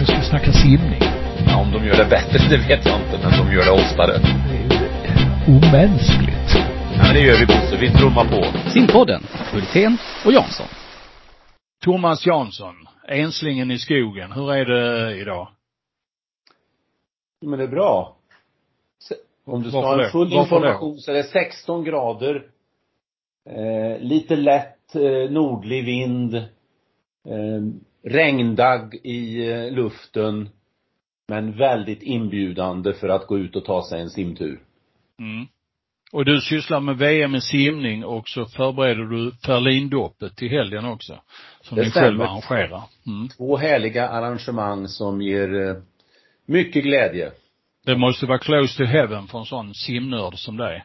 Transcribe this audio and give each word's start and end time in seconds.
Nu 0.00 0.06
ska 0.06 0.16
vi 0.16 0.24
snacka 0.24 0.52
simning. 0.52 1.00
Ja, 1.46 1.60
om 1.60 1.72
de 1.72 1.86
gör 1.86 1.96
det 1.96 2.10
bättre, 2.10 2.38
det 2.50 2.56
vet 2.68 2.86
jag 2.86 3.00
inte, 3.00 3.18
men 3.22 3.46
de 3.46 3.54
gör 3.54 3.64
det 3.64 3.70
oftare. 3.70 4.12
Det 4.18 4.56
är 4.56 5.56
omänskligt. 5.56 6.50
Ja, 6.96 7.02
men 7.02 7.14
det 7.14 7.20
gör 7.20 7.38
vi 7.40 7.46
Bosse. 7.46 7.76
Vi 7.80 7.90
trummar 7.90 8.24
på. 8.24 8.70
Simpodden, 8.70 9.22
Hultén 9.52 9.98
och 10.24 10.32
Jansson. 10.32 10.66
Thomas 11.84 12.26
Jansson, 12.26 12.74
Enslingen 13.08 13.70
i 13.70 13.78
skogen. 13.78 14.32
Hur 14.32 14.52
är 14.52 14.64
det 14.64 15.16
idag? 15.16 15.48
Men 17.46 17.58
det 17.58 17.64
är 17.64 17.68
bra. 17.68 18.16
Om 19.46 19.62
du 19.62 19.68
ska 19.68 19.80
Varför 19.80 19.90
ha 19.90 19.96
det? 19.96 20.04
en 20.04 20.10
full 20.10 20.32
information 20.32 20.98
så 20.98 21.10
är 21.10 21.14
det 21.14 21.24
16 21.24 21.84
grader. 21.84 22.46
Eh, 23.50 23.98
lite 24.00 24.36
lätt 24.36 24.94
eh, 24.94 25.30
nordlig 25.30 25.84
vind. 25.84 26.34
Eh, 26.34 26.44
regndagg 28.04 28.94
i 28.94 29.50
eh, 29.50 29.72
luften. 29.72 30.48
Men 31.28 31.52
väldigt 31.52 32.02
inbjudande 32.02 32.92
för 32.92 33.08
att 33.08 33.26
gå 33.26 33.38
ut 33.38 33.56
och 33.56 33.64
ta 33.64 33.84
sig 33.88 34.00
en 34.00 34.10
simtur. 34.10 34.60
Mm. 35.18 35.46
Och 36.12 36.24
du 36.24 36.40
sysslar 36.40 36.80
med 36.80 36.98
VM 36.98 37.34
i 37.34 37.40
simning 37.40 38.04
och 38.04 38.28
så 38.28 38.46
förbereder 38.46 39.04
du 39.04 39.32
Ferlindoppet 39.46 40.36
till 40.36 40.50
helgen 40.50 40.84
också. 40.84 41.20
Som 41.60 41.76
Det 41.76 41.84
ni 41.84 41.90
själva 41.90 42.24
arrangerar. 42.24 42.82
Mm. 43.06 43.28
Två 43.28 43.56
härliga 43.56 44.08
arrangemang 44.08 44.88
som 44.88 45.22
ger 45.22 45.68
eh, 45.68 45.76
mycket 46.46 46.84
glädje. 46.84 47.32
Det 47.86 47.96
måste 47.96 48.26
vara 48.26 48.38
close 48.38 48.76
to 48.76 48.84
heaven 48.84 49.26
för 49.26 49.38
en 49.38 49.44
sån 49.44 49.74
simnörd 49.74 50.38
som 50.38 50.56
dig. 50.56 50.84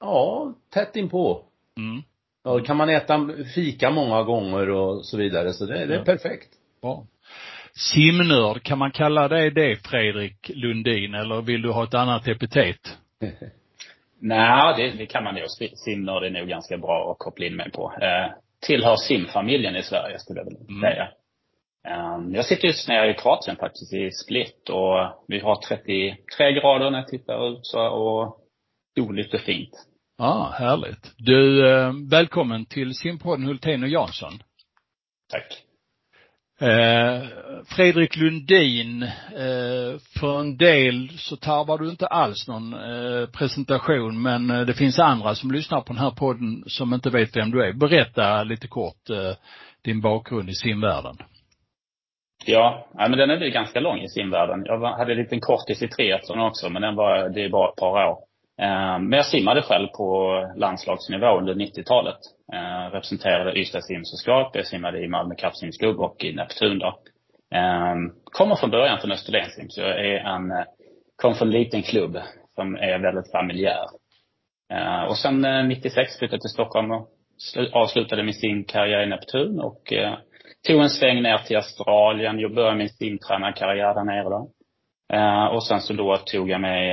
Ja, 0.00 0.54
tätt 0.70 0.96
inpå. 0.96 1.44
Mm. 1.76 2.02
Ja, 2.44 2.50
då 2.50 2.60
kan 2.60 2.76
man 2.76 2.88
äta 2.88 3.28
fika 3.54 3.90
många 3.90 4.22
gånger 4.22 4.70
och 4.70 5.06
så 5.06 5.16
vidare, 5.18 5.52
så 5.52 5.66
det, 5.66 5.86
det 5.86 5.94
är 5.94 5.98
Ja. 5.98 6.04
perfekt. 6.04 6.48
Bra. 6.82 7.06
Simnörd, 7.94 8.62
kan 8.62 8.78
man 8.78 8.90
kalla 8.90 9.28
dig 9.28 9.50
det 9.50 9.76
Fredrik 9.88 10.50
Lundin 10.54 11.14
eller 11.14 11.42
vill 11.42 11.62
du 11.62 11.70
ha 11.70 11.84
ett 11.84 11.94
annat 11.94 12.28
epitet? 12.28 12.98
Nej, 14.20 14.74
det, 14.76 14.98
det 14.98 15.06
kan 15.06 15.24
man 15.24 15.34
nog. 15.34 15.44
Simnörd 15.84 16.24
är 16.24 16.30
nog 16.30 16.48
ganska 16.48 16.78
bra 16.78 17.10
att 17.12 17.18
koppla 17.18 17.46
in 17.46 17.56
mig 17.56 17.70
på. 17.70 17.92
Eh, 18.02 18.32
tillhör 18.66 18.96
simfamiljen 18.96 19.76
i 19.76 19.82
Sverige 19.82 20.18
skulle 20.18 20.40
jag 20.40 20.44
vilja 20.44 20.60
Mm. 20.68 20.80
säga. 20.80 21.08
Eh, 21.88 22.18
jag 22.36 22.44
sitter 22.44 22.68
just 22.68 22.88
nere 22.88 23.10
i 23.10 23.14
Kroatien 23.14 23.56
faktiskt, 23.56 23.92
i 23.92 24.10
Split 24.10 24.68
och 24.68 25.24
vi 25.28 25.40
har 25.40 25.56
33 25.56 26.52
grader 26.52 26.90
när 26.90 26.98
jag 26.98 27.08
tittar 27.08 27.48
ut 27.52 27.58
så 27.66 27.88
och 27.88 28.36
soligt 28.98 29.34
och 29.34 29.40
fint. 29.40 29.70
Ja, 30.22 30.28
ah, 30.28 30.54
härligt. 30.58 31.14
Du, 31.18 31.68
eh, 31.70 31.92
välkommen 32.10 32.66
till 32.66 32.94
simpodden 32.94 33.46
Hultén 33.46 33.82
och 33.82 33.88
Jansson. 33.88 34.32
Tack. 35.30 35.62
Eh, 36.68 37.22
Fredrik 37.76 38.16
Lundin, 38.16 39.02
eh, 39.02 39.98
för 40.20 40.40
en 40.40 40.56
del 40.56 41.08
så 41.18 41.36
tarvar 41.36 41.78
du 41.78 41.90
inte 41.90 42.06
alls 42.06 42.48
någon 42.48 42.74
eh, 42.74 43.26
presentation 43.26 44.22
men 44.22 44.50
eh, 44.50 44.60
det 44.60 44.74
finns 44.74 44.98
andra 44.98 45.34
som 45.34 45.50
lyssnar 45.50 45.80
på 45.80 45.92
den 45.92 46.02
här 46.02 46.10
podden 46.10 46.64
som 46.66 46.94
inte 46.94 47.10
vet 47.10 47.36
vem 47.36 47.50
du 47.50 47.64
är. 47.64 47.72
Berätta 47.72 48.42
lite 48.42 48.68
kort 48.68 49.10
eh, 49.10 49.36
din 49.84 50.00
bakgrund 50.00 50.50
i 50.50 50.54
simvärlden. 50.54 51.16
Ja, 52.46 52.88
ja, 52.94 53.08
men 53.08 53.18
den 53.18 53.30
är 53.30 53.38
väl 53.38 53.50
ganska 53.50 53.80
lång 53.80 53.98
i 53.98 54.08
simvärlden. 54.08 54.62
Jag 54.64 54.98
hade 54.98 55.12
en 55.12 55.18
liten 55.18 55.40
kortis 55.40 55.82
i 55.82 55.88
triathlon 55.88 56.40
också, 56.40 56.68
men 56.68 56.82
den 56.82 56.94
var, 56.94 57.28
det 57.28 57.44
är 57.44 57.50
bara 57.50 57.68
ett 57.68 57.76
par 57.76 58.08
år. 58.08 58.31
Eh, 58.60 58.98
men 58.98 59.12
jag 59.12 59.26
simmade 59.26 59.62
själv 59.62 59.86
på 59.86 60.38
landslagsnivå 60.56 61.38
under 61.38 61.54
90-talet. 61.54 62.18
Eh, 62.52 62.92
representerade 62.92 63.58
Ystad 63.58 63.84
simsällskap, 63.84 64.56
jag 64.56 64.66
simmade 64.66 65.04
i 65.04 65.08
Malmö 65.08 65.34
kappsimsklubb 65.34 66.00
och 66.00 66.24
i 66.24 66.32
Neptun 66.32 66.78
då. 66.78 66.98
Eh, 67.54 67.94
kommer 68.24 68.56
från 68.56 68.70
början 68.70 68.98
från 69.00 69.12
Österlensim, 69.12 69.70
så 69.70 69.80
jag 69.80 70.06
är 70.06 70.18
en, 70.18 70.64
kom 71.16 71.34
från 71.34 71.48
en 71.48 71.54
liten 71.54 71.82
klubb 71.82 72.18
som 72.54 72.74
är 72.74 72.98
väldigt 72.98 73.32
familjär. 73.32 73.86
Och 75.08 75.18
sen 75.18 75.68
96 75.68 76.18
flyttade 76.18 76.34
jag 76.34 76.40
till 76.40 76.50
Stockholm 76.50 76.90
och 76.90 77.08
avslutade 77.72 78.22
min 78.22 78.34
simkarriär 78.34 79.02
i 79.02 79.06
Neptun 79.06 79.60
och 79.60 79.92
tog 80.66 80.80
en 80.80 80.90
sväng 80.90 81.22
ner 81.22 81.38
till 81.38 81.56
Australien. 81.56 82.38
Jag 82.38 82.54
började 82.54 82.76
min 82.76 82.88
simtränarkarriär 82.88 83.94
där 83.94 84.04
nere 84.04 84.28
då. 84.28 84.50
Och 85.54 85.66
sen 85.66 85.80
så 85.80 85.92
då 85.92 86.16
tog 86.16 86.50
jag 86.50 86.60
mig 86.60 86.92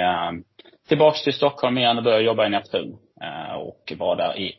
tillbaks 0.89 1.23
till 1.23 1.33
Stockholm 1.33 1.77
igen 1.77 1.97
och 1.97 2.03
började 2.03 2.23
jobba 2.23 2.45
i 2.45 2.49
Neptun. 2.49 2.97
Eh, 3.21 3.55
och 3.55 3.93
var 3.97 4.15
där 4.15 4.39
i 4.39 4.55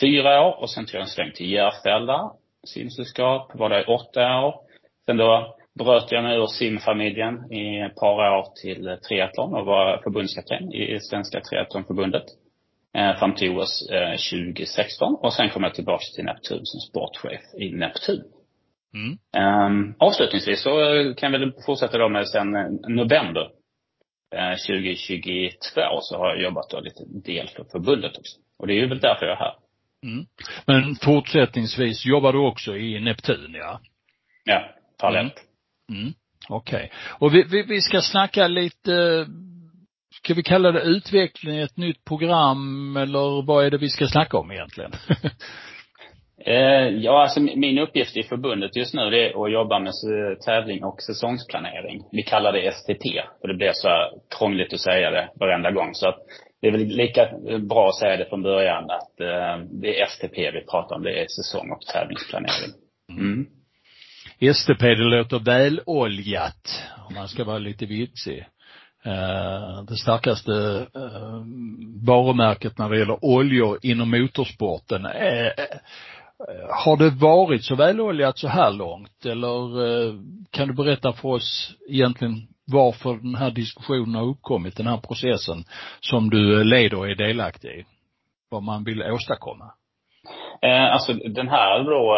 fyra 0.00 0.42
år 0.46 0.60
och 0.60 0.70
sen 0.70 0.86
tog 0.86 0.94
jag 0.94 1.02
en 1.02 1.08
sväng 1.08 1.32
till 1.34 1.50
Järfälla 1.50 2.32
simsällskap. 2.66 3.50
Var 3.54 3.68
där 3.68 3.80
i 3.80 3.84
åtta 3.84 4.40
år. 4.40 4.54
Sen 5.06 5.16
då 5.16 5.56
bröt 5.78 6.12
jag 6.12 6.24
mig 6.24 6.38
ur 6.38 6.46
simfamiljen 6.46 7.52
i 7.52 7.80
ett 7.80 7.96
par 7.96 8.38
år 8.38 8.46
till 8.62 8.98
triathlon 9.08 9.54
och 9.54 9.66
var 9.66 10.00
förbundskapten 10.02 10.72
i 10.72 11.00
Svenska 11.00 11.40
triathlonförbundet. 11.40 12.24
Eh, 12.96 13.18
fram 13.18 13.34
till 13.34 13.58
OS 13.58 13.90
eh, 13.90 14.10
2016 14.10 15.14
och 15.14 15.32
sen 15.32 15.50
kom 15.50 15.62
jag 15.62 15.74
tillbaks 15.74 16.12
till 16.12 16.24
Neptun 16.24 16.60
som 16.62 16.80
sportchef 16.80 17.40
i 17.58 17.72
Neptun. 17.72 18.24
Mm. 18.94 19.18
Um, 19.66 19.94
avslutningsvis 19.98 20.62
så 20.62 20.94
eh, 20.94 21.14
kan 21.14 21.32
vi 21.32 21.52
fortsätta 21.66 21.98
då 21.98 22.08
med 22.08 22.28
sen 22.28 22.56
eh, 22.56 22.66
november 22.88 23.42
eh, 23.42 23.48
2022 24.30 26.00
så 26.00 26.18
har 26.18 26.28
jag 26.28 26.42
jobbat 26.42 26.70
då 26.70 26.80
lite 26.80 27.04
del 27.24 27.48
för 27.48 27.64
förbundet 27.64 28.18
också. 28.18 28.38
Och 28.58 28.66
det 28.66 28.72
är 28.72 28.80
ju 28.80 28.88
väl 28.88 29.00
därför 29.00 29.26
jag 29.26 29.32
är 29.32 29.40
här. 29.40 29.54
Mm. 30.02 30.26
Men 30.66 30.96
fortsättningsvis 30.96 32.06
jobbar 32.06 32.32
du 32.32 32.38
också 32.38 32.76
i 32.76 33.00
Neptun, 33.00 33.54
ja? 33.54 33.80
Ja, 34.44 34.70
parallellt. 35.00 35.44
Mm. 35.92 36.12
Okej. 36.48 36.92
Och 37.08 37.34
vi, 37.34 37.42
vi, 37.42 37.62
vi 37.62 37.80
ska 37.80 38.00
snacka 38.00 38.48
lite, 38.48 39.26
ska 40.14 40.34
vi 40.34 40.42
kalla 40.42 40.72
det 40.72 40.80
utveckling 40.80 41.56
i 41.56 41.62
ett 41.62 41.76
nytt 41.76 42.04
program 42.04 42.96
eller 42.96 43.42
vad 43.42 43.66
är 43.66 43.70
det 43.70 43.78
vi 43.78 43.88
ska 43.88 44.06
snacka 44.06 44.38
om 44.38 44.52
egentligen? 44.52 44.92
Eh, 46.46 46.88
ja, 46.88 47.22
alltså 47.22 47.40
min- 47.40 47.78
uppgift 47.78 48.16
i 48.16 48.22
förbundet 48.22 48.76
just 48.76 48.94
nu 48.94 49.10
det 49.10 49.28
är 49.28 49.44
att 49.44 49.52
jobba 49.52 49.78
med 49.78 49.92
tävling 50.44 50.84
och 50.84 51.02
säsongsplanering. 51.02 52.02
Vi 52.12 52.22
kallar 52.22 52.52
det 52.52 52.72
STP, 52.72 53.22
för 53.40 53.48
det 53.48 53.54
blir 53.54 53.70
så 53.72 53.88
här 53.88 54.10
krångligt 54.38 54.72
att 54.72 54.80
säga 54.80 55.10
det 55.10 55.28
varenda 55.34 55.70
gång. 55.70 55.94
Så 55.94 56.08
att 56.08 56.18
det 56.60 56.68
är 56.68 56.72
väl 56.72 56.86
lika 56.86 57.28
bra 57.68 57.88
att 57.88 57.98
säga 57.98 58.16
det 58.16 58.28
från 58.28 58.42
början 58.42 58.84
att 58.90 59.20
eh, 59.20 59.64
det 59.70 60.00
är 60.00 60.06
STP 60.06 60.50
vi 60.50 60.64
pratar 60.70 60.96
om. 60.96 61.02
Det 61.02 61.20
är 61.22 61.26
säsong 61.28 61.70
och 61.70 61.80
tävlingsplanering. 61.80 62.72
Mm. 63.10 63.46
STP, 64.54 64.82
det 64.82 65.04
låter 65.04 65.38
väloljat, 65.38 66.82
om 67.08 67.14
man 67.14 67.28
ska 67.28 67.44
vara 67.44 67.58
lite 67.58 67.86
vitsig. 67.86 68.46
Eh, 69.04 69.82
det 69.88 69.96
starkaste 69.96 70.86
eh, 70.94 71.42
varumärket 72.06 72.78
när 72.78 72.90
det 72.90 72.98
gäller 72.98 73.24
oljor 73.24 73.78
inom 73.82 74.10
motorsporten. 74.10 75.06
Eh, 75.06 75.52
har 76.70 76.96
det 76.96 77.10
varit 77.10 77.64
så 77.64 77.74
väloljat 77.74 78.38
så 78.38 78.48
här 78.48 78.72
långt 78.72 79.26
eller 79.26 79.86
eh, 79.86 80.14
kan 80.50 80.68
du 80.68 80.74
berätta 80.74 81.12
för 81.12 81.28
oss 81.28 81.74
egentligen 81.88 82.48
varför 82.72 83.14
den 83.14 83.34
här 83.34 83.50
diskussionen 83.50 84.14
har 84.14 84.24
uppkommit, 84.26 84.76
den 84.76 84.86
här 84.86 84.96
processen 84.96 85.64
som 86.00 86.30
du 86.30 86.58
eh, 86.58 86.64
leder 86.64 86.98
och 86.98 87.08
är 87.08 87.14
delaktig 87.14 87.68
i? 87.68 87.84
Vad 88.50 88.62
man 88.62 88.84
vill 88.84 89.02
åstadkomma? 89.02 89.72
Eh, 90.62 90.92
alltså 90.92 91.12
den 91.12 91.48
här 91.48 91.84
då, 91.84 92.16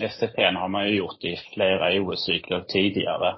eh, 0.00 0.10
STPn 0.10 0.56
har 0.56 0.68
man 0.68 0.88
ju 0.88 0.96
gjort 0.96 1.24
i 1.24 1.36
flera 1.54 2.00
OS-cykler 2.00 2.64
tidigare. 2.68 3.36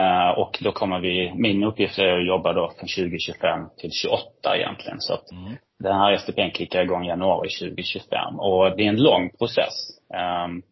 Eh, 0.00 0.30
och 0.38 0.58
då 0.60 0.72
kommer 0.72 1.00
vi, 1.00 1.32
min 1.34 1.64
uppgift 1.64 1.98
är 1.98 2.18
att 2.18 2.26
jobba 2.26 2.52
då 2.52 2.68
från 2.68 2.88
2025 3.04 3.60
till 3.78 3.90
28 3.92 4.56
egentligen. 4.56 5.00
Så 5.00 5.14
att 5.14 5.30
Mm. 5.32 5.52
den 5.78 5.96
här 5.96 6.16
STPn 6.16 6.50
kickar 6.54 6.82
igång 6.82 7.04
januari 7.04 7.48
2025. 7.60 8.38
Och 8.40 8.76
det 8.76 8.84
är 8.84 8.88
en 8.88 9.02
lång 9.02 9.30
process. 9.38 9.74
Ehm, 10.14 10.62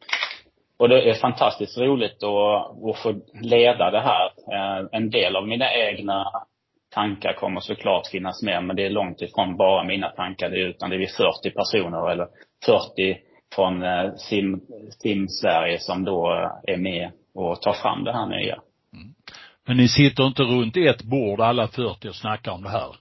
och 0.79 0.89
det 0.89 1.11
är 1.11 1.15
fantastiskt 1.15 1.79
roligt 1.79 2.23
att, 2.23 2.89
att 2.91 2.99
få 3.03 3.15
leda 3.43 3.91
det 3.91 4.01
här. 4.01 4.27
Eh, 4.53 4.87
en 4.93 5.11
del 5.11 5.37
av 5.37 5.49
mina 5.49 5.75
egna 5.75 6.25
tankar 6.95 7.33
kommer 7.33 7.61
såklart 7.61 8.07
finnas 8.07 8.43
med, 8.43 8.65
men 8.65 8.77
det 8.77 8.87
är 8.87 8.91
långt 8.91 9.23
ifrån 9.23 9.57
bara 9.57 9.85
mina 9.85 10.09
tankar, 10.09 10.51
det 10.51 10.57
är- 10.61 10.67
utan 10.69 10.91
det 10.91 10.97
är 10.97 10.99
vi 10.99 11.07
40 11.07 11.51
personer 11.51 12.11
eller 12.11 12.27
40 12.67 13.19
från 13.55 13.83
eh, 13.83 14.13
Sim, 14.15 14.61
Sim 15.03 15.29
Sverige 15.29 15.79
som 15.79 16.05
då 16.05 16.33
eh, 16.33 16.75
är 16.75 16.77
med 16.77 17.11
och 17.35 17.63
tar 17.63 17.73
fram 17.73 18.05
det 18.05 18.13
här 18.13 18.27
nya. 18.27 18.59
Men 19.67 19.77
ni 19.77 19.89
sitter 19.89 20.27
inte 20.27 20.43
runt 20.43 20.77
ett 20.77 21.03
bord 21.03 21.41
alla 21.41 21.69
40 21.69 22.09
och 22.09 22.15
snackar 22.15 22.53
om 22.53 22.63
det 22.63 22.71
här? 22.71 22.97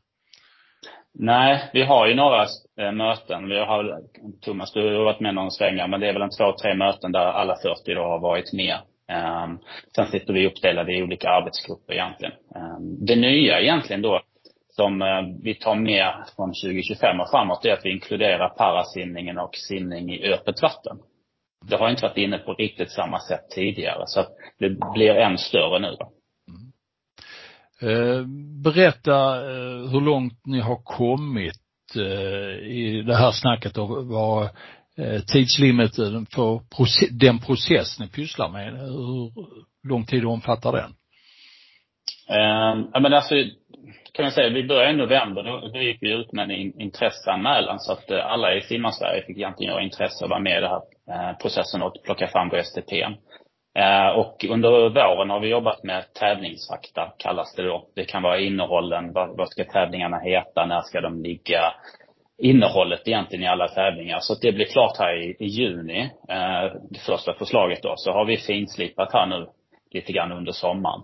Nej, 1.13 1.69
vi 1.74 1.84
har 1.84 2.08
ju 2.08 2.16
några 2.16 2.46
eh, 2.80 2.92
möten. 2.92 3.50
Vi 3.50 3.60
har, 3.60 4.02
Thomas, 4.42 4.74
du 4.74 4.98
har 4.98 5.04
varit 5.04 5.19
med 5.19 5.36
någon 5.36 5.52
svänga, 5.52 5.88
men 5.88 6.00
det 6.00 6.10
är 6.10 6.13
väl 6.13 6.22
en 6.22 6.38
två, 6.38 6.54
tre 6.62 6.75
möten 6.75 7.12
där 7.12 7.19
alla 7.19 7.56
40 7.56 7.94
då 7.94 8.02
har 8.02 8.19
varit 8.19 8.54
med. 8.54 8.78
Um, 9.12 9.60
sen 9.96 10.06
sitter 10.06 10.34
vi 10.34 10.48
uppdelade 10.48 10.94
i 10.98 11.04
olika 11.04 11.30
arbetsgrupper 11.30 11.94
egentligen. 11.94 12.34
Um, 12.56 13.06
det 13.06 13.16
nya 13.16 13.60
egentligen 13.60 14.02
då, 14.02 14.22
som 14.69 15.02
uh, 15.02 15.22
vi 15.44 15.56
tar 15.56 15.75
med 15.75 16.13
från 16.36 16.50
2025 16.50 17.19
och 17.19 17.30
framåt, 17.30 17.66
är 17.66 17.74
att 17.74 17.86
vi 17.86 17.92
inkluderar 17.92 18.50
parasimningen 18.50 19.38
och 19.38 19.56
simning 19.56 20.13
i 20.13 20.34
öppet 20.34 20.62
vatten. 20.62 20.98
Det 21.69 21.75
har 21.75 21.90
inte 21.90 22.04
varit 22.04 22.18
inne 22.18 22.38
på 22.38 22.54
riktigt 22.54 22.92
samma 22.92 23.19
sätt 23.19 23.50
tidigare. 23.50 24.04
Så 24.06 24.19
att 24.19 24.30
det 24.60 24.69
blir 24.94 25.16
än 25.16 25.38
större 25.38 25.80
nu 25.80 25.96
då. 26.00 26.12
Eh, 27.81 28.25
berätta 28.63 29.36
eh, 29.36 29.92
hur 29.92 30.01
långt 30.01 30.45
ni 30.45 30.60
har 30.60 30.75
kommit 30.75 31.62
eh, 31.95 32.68
i 32.68 33.04
det 33.07 33.16
här 33.16 33.31
snacket 33.31 33.78
och 33.78 34.06
vad 34.07 34.50
tidslimiten 35.33 36.25
för 36.25 36.62
den 37.19 37.39
process 37.39 38.00
ni 38.00 38.07
pysslar 38.07 38.50
med, 38.50 38.80
hur 38.80 39.31
lång 39.89 40.06
tid 40.06 40.25
omfattar 40.25 40.72
den? 40.72 40.92
Ehm, 42.38 42.88
ja 42.94 43.00
men 43.00 43.13
alltså, 43.13 43.36
kan 44.13 44.25
jag 44.25 44.34
säga, 44.34 44.50
vi 44.50 44.68
började 44.68 44.94
i 44.94 44.98
november, 44.98 45.44
då, 45.44 45.72
då 45.74 45.80
gick 45.80 45.98
vi 46.01 46.12
ut 46.13 46.34
med 46.34 46.44
en 46.44 46.81
intresseanmälan 46.81 47.80
så 47.80 47.92
att 47.92 48.12
alla 48.12 48.56
i 48.56 48.62
Simmarsverige 48.62 49.24
fick 49.25 49.38
egentligen 49.38 49.72
göra 49.74 49.84
intresse 49.84 50.24
och 50.24 50.30
vara 50.30 50.39
med 50.39 50.57
i 50.57 50.62
den 50.62 50.72
här 51.07 51.34
processen 51.34 51.81
och 51.81 51.94
plocka 52.04 52.27
fram 52.27 52.50
vår 52.50 52.62
STP. 52.63 52.92
Eh, 53.76 54.10
och 54.10 54.46
under 54.50 54.70
våren 54.90 55.30
har 55.30 55.40
vi 55.40 55.48
jobbat 55.48 55.84
med 55.84 56.14
tävlingsfakta, 56.14 57.14
kallas 57.18 57.56
det 57.56 57.64
då. 57.64 57.88
Det 57.96 58.06
kan 58.06 58.24
vara 58.24 58.40
innehållen, 58.40 59.14
vad, 59.14 59.38
vad 59.38 59.50
ska 59.50 59.64
tävlingarna 59.64 60.20
heta, 60.20 60.66
när 60.66 60.82
ska 60.82 61.02
de 61.02 61.24
ligga? 61.24 61.74
Innehållet 62.38 63.08
egentligen 63.08 63.44
i 63.44 63.48
alla 63.48 63.68
tävlingar. 63.68 64.20
Så 64.20 64.34
att 64.34 64.42
det 64.42 64.52
blir 64.52 64.66
klart 64.66 64.98
här 64.98 65.22
i, 65.22 65.36
i 65.40 65.46
juni, 65.46 66.02
eh, 66.30 66.74
det 66.90 67.00
första 67.06 67.34
förslaget 67.34 67.84
då. 67.84 67.94
Så 67.98 68.12
har 68.12 68.26
vi 68.26 68.38
finslipat 68.38 69.14
här 69.14 69.26
nu 69.26 69.48
lite 69.92 70.12
grann 70.12 70.32
under 70.32 70.52
sommaren. 70.52 71.02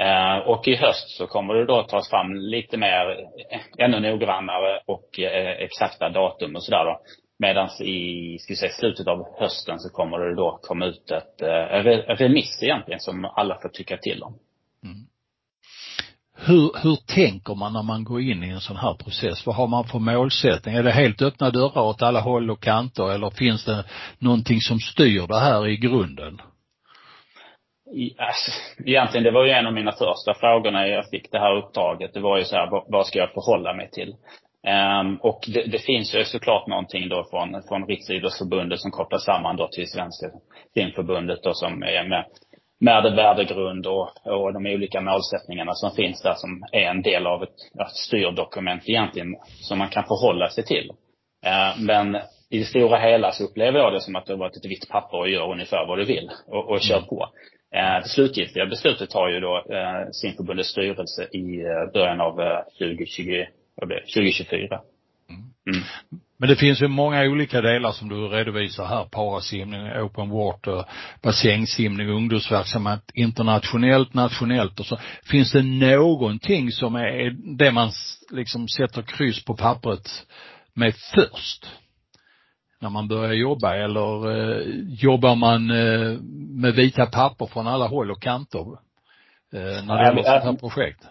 Eh, 0.00 0.38
och 0.38 0.68
i 0.68 0.76
höst 0.76 1.10
så 1.10 1.26
kommer 1.26 1.54
det 1.54 1.64
då 1.64 1.82
tas 1.82 2.10
fram 2.10 2.34
lite 2.34 2.76
mer, 2.76 3.26
eh, 3.50 3.84
ännu 3.84 4.00
noggrannare 4.00 4.80
och 4.86 5.18
eh, 5.18 5.62
exakta 5.62 6.08
datum 6.08 6.56
och 6.56 6.62
sådär 6.62 6.84
då. 6.84 7.00
Medan 7.38 7.68
i, 7.82 8.38
ska 8.38 8.54
säga, 8.56 8.72
slutet 8.72 9.06
av 9.06 9.26
hösten 9.40 9.78
så 9.78 9.90
kommer 9.90 10.18
det 10.18 10.34
då 10.34 10.58
komma 10.62 10.86
ut 10.86 11.10
ett, 11.10 11.42
eh, 11.42 12.10
en 12.10 12.16
remiss 12.16 12.62
egentligen 12.62 13.00
som 13.00 13.24
alla 13.24 13.58
får 13.62 13.68
tycka 13.68 13.96
till 13.96 14.22
om. 14.22 14.38
Mm. 14.84 15.06
Hur, 16.38 16.82
hur 16.82 16.96
tänker 16.96 17.54
man 17.54 17.72
när 17.72 17.82
man 17.82 18.04
går 18.04 18.20
in 18.20 18.44
i 18.44 18.48
en 18.48 18.60
sån 18.60 18.76
här 18.76 18.94
process? 18.94 19.46
Vad 19.46 19.56
har 19.56 19.66
man 19.66 19.84
för 19.84 19.98
målsättning? 19.98 20.74
Är 20.74 20.82
det 20.82 20.90
helt 20.90 21.22
öppna 21.22 21.50
dörrar 21.50 21.82
åt 21.82 22.02
alla 22.02 22.20
håll 22.20 22.50
och 22.50 22.62
kanter 22.62 23.14
eller 23.14 23.30
finns 23.30 23.64
det 23.64 23.84
någonting 24.18 24.60
som 24.60 24.80
styr 24.80 25.26
det 25.26 25.38
här 25.38 25.68
i 25.68 25.76
grunden? 25.76 26.40
Alltså, 28.18 28.50
egentligen, 28.84 29.24
det 29.24 29.30
var 29.30 29.44
ju 29.44 29.50
en 29.50 29.66
av 29.66 29.72
mina 29.72 29.92
första 29.92 30.34
frågor 30.34 30.70
när 30.70 30.86
jag 30.86 31.10
fick 31.10 31.32
det 31.32 31.38
här 31.38 31.56
uppdraget. 31.56 32.14
Det 32.14 32.20
var 32.20 32.38
ju 32.38 32.44
så 32.44 32.56
här, 32.56 32.82
vad 32.88 33.06
ska 33.06 33.18
jag 33.18 33.32
förhålla 33.32 33.74
mig 33.74 33.90
till? 33.90 34.14
Ehm, 34.66 35.16
och 35.16 35.40
det, 35.48 35.62
det, 35.66 35.78
finns 35.78 36.14
ju 36.14 36.24
såklart 36.24 36.66
någonting 36.66 37.08
då 37.08 37.26
från, 37.30 37.62
från 37.68 37.86
Riksidrottsförbundet 37.86 38.80
som 38.80 38.90
kopplar 38.90 39.18
samman 39.18 39.56
då 39.56 39.68
till 39.68 39.90
Svenska 39.90 40.26
simförbundet 40.74 41.42
då 41.42 41.54
som 41.54 41.82
är 41.82 42.08
med, 42.08 42.24
med 42.80 43.16
värdegrund 43.16 43.86
och, 43.86 44.08
och 44.24 44.52
de 44.52 44.66
olika 44.66 45.00
målsättningarna 45.00 45.72
som 45.74 45.90
finns 45.90 46.22
där 46.22 46.34
som 46.34 46.64
är 46.72 46.90
en 46.90 47.02
del 47.02 47.26
av 47.26 47.42
ett, 47.42 47.80
ett 47.80 47.96
styrdokument 47.96 48.82
egentligen 48.88 49.36
som 49.60 49.78
man 49.78 49.88
kan 49.88 50.04
förhålla 50.04 50.48
sig 50.48 50.64
till. 50.64 50.90
Ehm, 51.44 51.86
men 51.86 52.16
i 52.50 52.58
det 52.58 52.64
stora 52.64 52.98
hela 52.98 53.32
så 53.32 53.44
upplever 53.44 53.78
jag 53.78 53.92
det 53.92 54.00
som 54.00 54.16
att 54.16 54.26
det 54.26 54.32
har 54.32 54.38
varit 54.38 54.56
ett 54.56 54.70
vitt 54.70 54.88
papper 54.88 55.18
och 55.18 55.28
gör 55.28 55.52
ungefär 55.52 55.86
vad 55.86 55.98
du 55.98 56.04
vill 56.04 56.30
och, 56.46 56.70
och 56.70 56.80
kör 56.80 57.00
på. 57.00 57.28
Ehm, 57.74 58.02
det 58.02 58.08
slutgiltiga 58.08 58.66
beslutet 58.66 59.10
tar 59.10 59.28
ju 59.28 59.40
då 59.40 59.56
eh, 59.56 60.10
simförbundets 60.12 60.68
styrelse 60.68 61.28
i 61.32 61.60
eh, 61.60 61.92
början 61.92 62.20
av 62.20 62.40
eh, 62.40 62.60
2020 62.78 63.44
vad 63.76 63.88
blir 63.88 64.00
2024. 64.00 64.80
Mm. 65.30 65.42
Mm. 65.66 65.84
Men 66.38 66.48
det 66.48 66.56
finns 66.56 66.82
ju 66.82 66.88
många 66.88 67.22
olika 67.22 67.60
delar 67.60 67.92
som 67.92 68.08
du 68.08 68.28
redovisar 68.28 68.86
här. 68.86 69.04
Parasimning, 69.04 69.92
open 69.92 70.30
water, 70.30 70.84
bassängsimning, 71.22 72.08
ungdomsverksamhet 72.08 73.10
internationellt, 73.14 74.14
nationellt 74.14 74.80
och 74.80 74.86
så. 74.86 74.98
Finns 75.22 75.52
det 75.52 75.62
någonting 75.62 76.72
som 76.72 76.94
är 76.94 77.56
det 77.56 77.72
man 77.72 77.90
liksom 78.30 78.68
sätter 78.68 79.02
kryss 79.02 79.44
på 79.44 79.56
pappret 79.56 80.26
med 80.74 80.94
först? 81.14 81.66
När 82.80 82.90
man 82.90 83.08
börjar 83.08 83.32
jobba 83.32 83.74
eller 83.76 84.30
eh, 84.30 84.66
jobbar 84.88 85.34
man 85.34 85.70
eh, 85.70 86.18
med 86.62 86.74
vita 86.74 87.06
papper 87.06 87.46
från 87.46 87.66
alla 87.66 87.86
håll 87.86 88.10
och 88.10 88.22
kanter? 88.22 88.66
Eh, 89.52 89.84
när 89.84 89.96
det 89.96 90.04
gäller 90.04 90.22
sånt 90.22 90.44
här 90.44 90.68
projekt? 90.68 91.04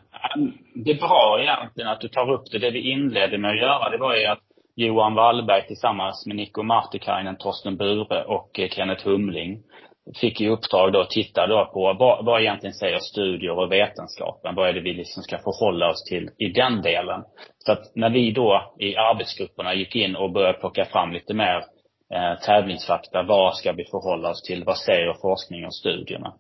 Det 0.75 0.91
är 0.91 0.99
bra 0.99 1.37
egentligen 1.41 1.89
att 1.89 2.01
du 2.01 2.07
tar 2.07 2.31
upp 2.31 2.51
det. 2.51 2.59
Det 2.59 2.71
vi 2.71 2.91
inledde 2.91 3.37
med 3.37 3.51
att 3.51 3.61
göra, 3.61 3.89
det 3.89 3.97
var 3.97 4.15
ju 4.15 4.25
att 4.25 4.39
Johan 4.75 5.15
Wallberg 5.15 5.67
tillsammans 5.67 6.25
med 6.25 6.35
Nico 6.35 6.63
Martikainen, 6.63 7.35
Torsten 7.37 7.77
Bure 7.77 8.23
och 8.23 8.59
eh, 8.59 8.69
Kenneth 8.69 9.07
Humling 9.07 9.63
fick 10.21 10.41
i 10.41 10.47
uppdrag 10.47 10.93
då 10.93 11.01
att 11.01 11.09
titta 11.09 11.47
då 11.47 11.65
på 11.73 11.93
vad, 11.99 12.25
vad 12.25 12.41
egentligen 12.41 12.73
säger 12.73 12.99
studier 12.99 13.59
och 13.59 13.71
vetenskapen? 13.71 14.55
Vad 14.55 14.69
är 14.69 14.73
det 14.73 14.81
vi 14.81 14.93
liksom 14.93 15.23
ska 15.23 15.37
förhålla 15.37 15.89
oss 15.89 16.03
till 16.03 16.29
i 16.37 16.49
den 16.49 16.81
delen? 16.81 17.23
Så 17.57 17.71
att 17.71 17.95
när 17.95 18.09
vi 18.09 18.31
då 18.31 18.73
i 18.79 18.95
arbetsgrupperna 18.95 19.73
gick 19.73 19.95
in 19.95 20.15
och 20.15 20.31
började 20.31 20.59
plocka 20.59 20.85
fram 20.85 21.13
lite 21.13 21.33
mer 21.33 21.57
eh, 22.13 22.39
tävlingsfakta, 22.45 23.23
vad 23.23 23.55
ska 23.55 23.71
vi 23.71 23.83
förhålla 23.85 24.29
oss 24.29 24.43
till? 24.43 24.63
Vad 24.63 24.77
säger 24.77 25.13
forskning 25.21 25.65
och 25.65 25.75
studierna? 25.75 26.33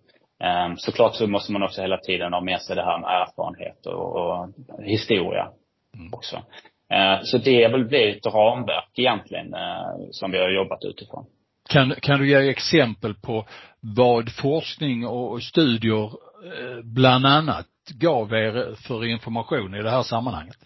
Ehm, 0.43 0.77
såklart 0.77 1.15
så 1.15 1.27
måste 1.27 1.51
man 1.51 1.63
också 1.63 1.81
hela 1.81 1.97
tiden 1.97 2.33
ha 2.33 2.41
med 2.41 2.61
sig 2.61 2.75
det 2.75 2.85
här 2.85 2.99
med 2.99 3.09
erfarenhet 3.09 3.85
och, 3.85 4.15
och 4.15 4.49
historia 4.83 5.47
mm. 5.95 6.13
också. 6.13 6.41
Ehm, 6.89 7.19
så 7.23 7.37
det 7.37 7.63
är 7.63 7.71
väl 7.71 7.85
blivit 7.85 8.25
ett 8.25 8.33
ramverk 8.33 8.89
egentligen 8.95 9.53
eh, 9.53 10.09
som 10.11 10.31
vi 10.31 10.37
har 10.37 10.49
jobbat 10.49 10.83
utifrån. 10.83 11.25
Kan, 11.69 11.95
kan 12.01 12.19
du 12.19 12.29
ge 12.29 12.49
exempel 12.49 13.13
på 13.13 13.45
vad 13.79 14.31
forskning 14.31 15.07
och 15.07 15.43
studier 15.43 16.03
eh, 16.03 16.83
bland 16.83 17.25
annat 17.25 17.67
gav 17.99 18.33
er 18.33 18.75
för 18.87 19.05
information 19.05 19.75
i 19.75 19.81
det 19.81 19.89
här 19.89 20.03
sammanhanget? 20.03 20.57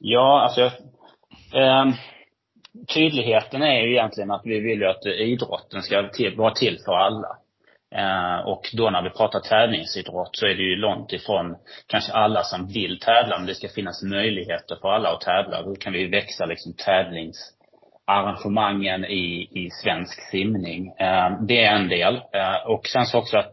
Ja, 0.00 0.42
alltså 0.42 0.60
eh, 1.58 1.86
tydligheten 2.94 3.62
är 3.62 3.80
ju 3.80 3.92
egentligen 3.92 4.30
att 4.30 4.42
vi 4.44 4.60
vill 4.60 4.80
ju 4.80 4.86
att 4.86 5.06
idrotten 5.06 5.82
ska 5.82 6.08
till, 6.08 6.36
vara 6.36 6.54
till 6.54 6.78
för 6.84 6.92
alla. 6.92 7.36
Eh, 7.94 8.38
och 8.46 8.62
då 8.72 8.90
när 8.90 9.02
vi 9.02 9.10
pratar 9.10 9.40
tävlingsidrott 9.40 10.36
så 10.36 10.46
är 10.46 10.54
det 10.54 10.62
ju 10.62 10.76
långt 10.76 11.12
ifrån 11.12 11.56
kanske 11.86 12.12
alla 12.12 12.42
som 12.42 12.66
vill 12.66 13.00
tävla, 13.00 13.38
men 13.38 13.46
det 13.46 13.54
ska 13.54 13.68
finnas 13.68 14.02
möjligheter 14.02 14.76
för 14.80 14.88
alla 14.88 15.08
att 15.08 15.20
tävla. 15.20 15.62
Hur 15.62 15.74
kan 15.74 15.92
vi 15.92 16.06
växa 16.06 16.46
liksom 16.46 16.74
tävlingsarrangemangen 16.76 19.04
i, 19.04 19.48
i 19.50 19.70
svensk 19.82 20.30
simning? 20.30 20.88
Eh, 20.88 21.30
det 21.48 21.64
är 21.64 21.76
en 21.76 21.88
del. 21.88 22.14
Eh, 22.14 22.66
och 22.66 22.86
sen 22.86 23.06
så 23.06 23.18
också 23.18 23.38
att 23.38 23.52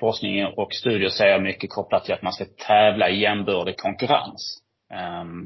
forskning 0.00 0.46
och 0.46 0.74
studier 0.74 1.10
säger 1.10 1.40
mycket 1.40 1.70
kopplat 1.70 2.04
till 2.04 2.14
att 2.14 2.22
man 2.22 2.32
ska 2.32 2.44
tävla 2.66 3.08
i 3.08 3.20
jämbördig 3.20 3.76
konkurrens. 3.76 4.62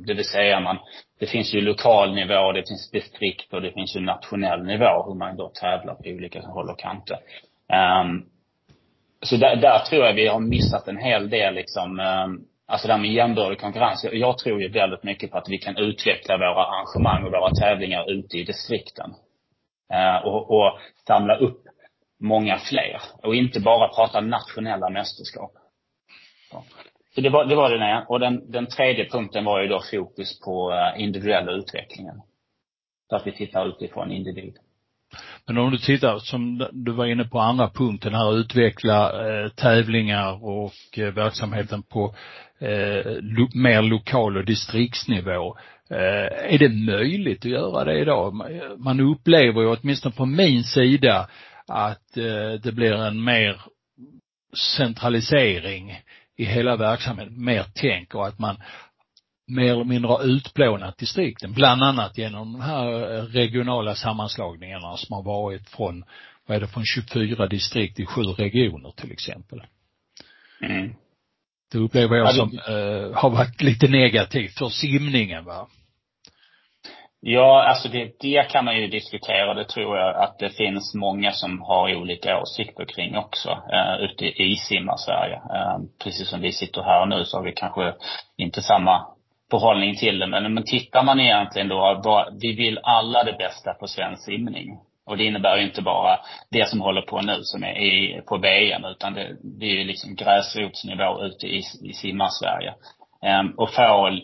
Det 0.07 0.15
vill 0.15 0.25
säga 0.25 0.61
man, 0.61 0.79
det 1.21 1.27
finns 1.27 1.55
ju 1.55 1.61
lokal 1.61 2.15
nivå, 2.15 2.53
det 2.53 2.69
finns 2.69 2.91
distrikt 2.91 3.53
och 3.53 3.63
det 3.63 3.73
finns 3.73 3.97
ju 3.97 4.01
nationell 4.01 4.65
nivå 4.65 5.05
hur 5.07 5.15
man 5.15 5.37
då 5.37 5.49
tävlar 5.49 5.95
på 5.95 6.09
olika 6.09 6.41
håll 6.41 6.71
och 6.71 6.79
kanter. 6.79 7.19
Um, 7.73 8.27
så 9.23 9.37
där, 9.37 9.57
där, 9.57 9.79
tror 9.79 10.05
jag 10.05 10.15
vi 10.15 10.27
har 10.27 10.41
missat 10.41 10.89
en 10.89 10.97
hel 10.99 11.31
del 11.31 11.55
liksom, 11.55 12.00
um, 12.00 12.47
alltså 12.67 12.87
det 12.87 12.93
här 12.93 13.00
med 13.00 13.12
jämbördig 13.12 13.61
konkurrens. 13.61 14.05
Jag, 14.05 14.15
jag 14.15 14.39
tror 14.39 14.62
ju 14.62 14.69
väldigt 14.69 15.03
mycket 15.03 15.31
på 15.31 15.39
att 15.39 15.49
vi 15.49 15.59
kan 15.59 15.77
utveckla 15.77 16.37
våra 16.37 16.67
arrangemang 16.67 17.25
och 17.25 17.33
våra 17.33 17.55
tävlingar 17.55 18.11
ute 18.11 18.39
i 18.39 18.45
distrikten. 18.45 19.11
Uh, 19.95 20.27
och, 20.27 20.50
och 20.50 20.79
samla 21.07 21.37
upp 21.37 21.62
många 22.21 22.59
fler. 22.59 23.00
Och 23.23 23.35
inte 23.35 23.61
bara 23.61 23.89
prata 23.89 24.21
nationella 24.21 24.91
mästerskap. 24.91 25.53
Så, 26.50 26.65
så 27.15 27.21
det 27.21 27.31
var, 27.31 27.45
det 27.45 27.55
var 27.55 27.71
den 27.71 27.83
ena. 27.83 28.07
Och 28.09 28.21
den, 28.21 28.50
den 28.50 28.67
tredje 28.67 29.09
punkten 29.09 29.45
var 29.45 29.61
ju 29.61 29.69
då 29.69 29.81
fokus 29.91 30.41
på 30.41 30.73
eh, 30.73 31.03
individuella 31.03 31.53
utvecklingen. 31.53 32.23
Så 33.09 33.17
att 33.17 33.27
vi 33.27 33.33
tittar 33.33 33.69
utifrån 33.69 34.12
individ. 34.12 34.59
Men 35.47 35.59
om 35.59 35.71
du 35.71 35.79
tittar, 35.79 36.19
som 36.19 36.67
du 36.73 36.93
var 36.93 37.07
inne 37.07 37.25
på 37.25 37.41
andra 37.41 37.71
punkten 37.71 38.15
här, 38.15 38.39
utveckla 38.39 39.29
eh, 39.29 39.49
tävlingar 39.49 40.45
och 40.45 40.99
eh, 40.99 41.15
verksamheten 41.15 41.83
på 41.83 42.15
eh, 42.61 43.13
lo, 43.21 43.49
mer 43.55 43.83
lokal 43.83 44.37
och 44.37 44.45
distriktsnivå. 44.45 45.57
Eh, 45.91 46.55
är 46.55 46.59
det 46.59 46.69
möjligt 46.69 47.45
att 47.45 47.51
göra 47.51 47.85
det 47.85 47.99
idag? 47.99 48.35
Man 48.79 49.01
upplever 49.01 49.61
ju, 49.61 49.77
åtminstone 49.77 50.15
på 50.15 50.27
min 50.27 50.65
sida, 50.65 51.29
att 51.69 52.17
eh, 52.17 52.61
det 52.63 52.73
blir 52.73 52.93
en 52.93 53.25
mer 53.25 53.61
centralisering 54.77 56.01
i 56.37 56.45
hela 56.45 56.77
verksamheten, 56.77 57.45
mer 57.45 57.65
tänk 57.75 58.15
och 58.15 58.27
att 58.27 58.39
man 58.39 58.57
mer 59.50 59.73
eller 59.73 59.85
mindre 59.85 60.09
har 60.09 60.25
utplånat 60.25 60.99
distrikten, 60.99 61.52
bland 61.52 61.83
annat 61.83 62.19
genom 62.19 62.52
de 62.52 62.61
här 62.61 62.87
regionala 63.23 63.95
sammanslagningarna 63.95 64.97
som 64.97 65.14
har 65.14 65.23
varit 65.23 65.69
från, 65.69 66.04
vad 66.47 66.57
är 66.57 66.61
det, 66.61 66.66
från 66.66 66.85
24 66.85 67.47
distrikt 67.47 68.00
i 68.00 68.07
sju 68.07 68.23
regioner 68.23 68.90
till 68.90 69.12
exempel. 69.12 69.62
Mm. 70.62 70.95
Det 71.73 71.78
upplever 71.78 72.16
jag 72.16 72.35
som 72.35 72.59
eh, 72.69 73.19
har 73.21 73.30
varit 73.30 73.62
lite 73.62 73.88
negativt 73.88 74.59
för 74.59 74.69
simningen 74.69 75.45
va. 75.45 75.69
Ja, 77.23 77.64
alltså 77.69 77.88
det, 77.88 78.12
det 78.21 78.50
kan 78.50 78.64
man 78.64 78.80
ju 78.80 78.87
diskutera. 78.87 79.54
Det 79.54 79.64
tror 79.64 79.99
jag 79.99 80.16
att 80.16 80.38
det 80.38 80.50
finns 80.50 80.95
många 80.95 81.33
som 81.33 81.61
har 81.61 81.95
olika 81.95 82.40
åsikter 82.40 82.85
kring 82.85 83.16
också, 83.16 83.49
eh, 83.50 84.04
ute 84.04 84.25
i 84.25 84.57
simmar-Sverige. 84.57 85.35
Eh, 85.35 85.78
precis 86.04 86.28
som 86.28 86.40
vi 86.40 86.52
sitter 86.52 86.83
här 86.83 87.07
nu 87.07 87.25
så 87.25 87.37
har 87.37 87.45
vi 87.45 87.52
kanske 87.52 87.95
inte 88.37 88.62
samma 88.62 89.07
förhållning 89.50 89.97
till 89.97 90.19
det. 90.19 90.26
Men, 90.26 90.54
men 90.54 90.64
tittar 90.64 91.02
man 91.02 91.21
egentligen 91.21 91.69
då, 91.69 92.28
vi 92.40 92.52
vill 92.52 92.78
alla 92.83 93.25
det 93.25 93.33
bästa 93.38 93.75
på 93.75 93.87
svensk 93.87 94.25
simning. 94.25 94.78
Och 95.07 95.16
det 95.16 95.25
innebär 95.25 95.57
ju 95.57 95.64
inte 95.64 95.83
bara 95.83 96.21
det 96.50 96.69
som 96.69 96.80
håller 96.80 97.02
på 97.02 97.21
nu 97.21 97.38
som 97.42 97.64
är 97.64 97.78
i, 97.78 98.23
på 98.26 98.38
VM, 98.38 98.85
utan 98.85 99.14
det, 99.14 99.37
det 99.42 99.66
är 99.66 99.71
ju 99.71 99.85
liksom 99.85 100.14
gräsrotsnivå 100.14 101.25
ute 101.25 101.47
i, 101.47 101.62
i 101.83 101.92
simmar-Sverige. 101.92 102.75
Um, 103.40 103.54
och 103.57 103.75
få, 103.75 104.19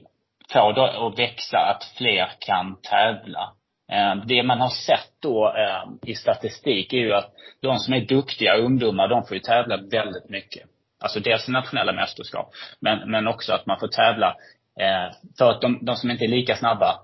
få 0.52 0.72
då 0.72 0.82
att 0.82 1.18
växa 1.18 1.58
att 1.58 1.84
fler 1.98 2.28
kan 2.38 2.76
tävla. 2.82 3.52
Um, 3.92 4.22
det 4.26 4.42
man 4.42 4.60
har 4.60 4.68
sett 4.68 5.12
då 5.22 5.48
um, 5.48 5.98
i 6.02 6.14
statistik 6.14 6.92
är 6.92 6.98
ju 6.98 7.12
att 7.14 7.32
de 7.62 7.78
som 7.78 7.94
är 7.94 8.00
duktiga 8.00 8.56
ungdomar, 8.56 9.08
de 9.08 9.24
får 9.26 9.34
ju 9.34 9.40
tävla 9.40 9.76
väldigt 9.76 10.28
mycket. 10.28 10.62
Alltså 11.00 11.20
dels 11.20 11.48
nationella 11.48 11.92
mästerskap, 11.92 12.50
men, 12.80 13.10
men 13.10 13.26
också 13.28 13.52
att 13.52 13.66
man 13.66 13.80
får 13.80 13.88
tävla 13.88 14.36
Eh, 14.80 15.14
för 15.38 15.50
att 15.50 15.60
de, 15.60 15.78
de 15.82 15.96
som 15.96 16.10
inte 16.10 16.24
är 16.24 16.28
lika 16.28 16.56
snabba 16.56 17.00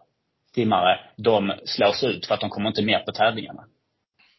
simmare, 0.55 1.01
de 1.17 1.53
slås 1.65 2.05
ut 2.05 2.27
för 2.27 2.35
att 2.35 2.41
de 2.41 2.51
kommer 2.51 2.69
inte 2.69 2.83
med 2.83 3.07
på 3.07 3.13
tävlingarna. 3.13 3.65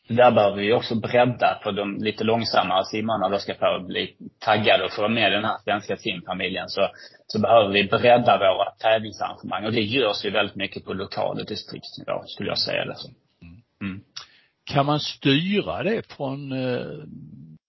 Där 0.07 0.31
behöver 0.31 0.57
vi 0.57 0.73
också 0.73 0.95
bredda 0.95 1.59
för 1.63 1.71
de 1.71 1.97
lite 1.97 2.23
långsammare 2.23 2.85
simmarna 2.85 3.29
då 3.29 3.39
ska 3.39 3.55
få 3.55 3.79
bli 3.87 4.15
taggade 4.39 4.83
och 4.85 4.91
få 4.91 5.01
vara 5.01 5.11
med 5.11 5.31
i 5.31 5.35
den 5.35 5.45
här 5.45 5.57
svenska 5.63 5.97
simfamiljen 5.97 6.69
så, 6.69 6.89
så 7.27 7.39
behöver 7.39 7.73
vi 7.73 7.83
bredda 7.83 8.37
våra 8.37 8.71
tävlingsarrangemang. 8.71 9.65
Och 9.65 9.71
det 9.71 9.81
görs 9.81 10.25
ju 10.25 10.29
väldigt 10.29 10.55
mycket 10.55 10.85
på 10.85 10.93
lokal 10.93 11.39
och 11.39 11.45
distriktsnivå, 11.45 12.23
skulle 12.25 12.49
jag 12.49 12.59
säga 12.59 12.85
det 12.85 12.95
så. 12.95 13.07
Mm. 13.41 13.61
mm. 13.81 14.03
Kan 14.65 14.85
man 14.85 14.99
styra 14.99 15.83
det 15.83 16.13
från 16.13 16.51
eh, 16.51 17.03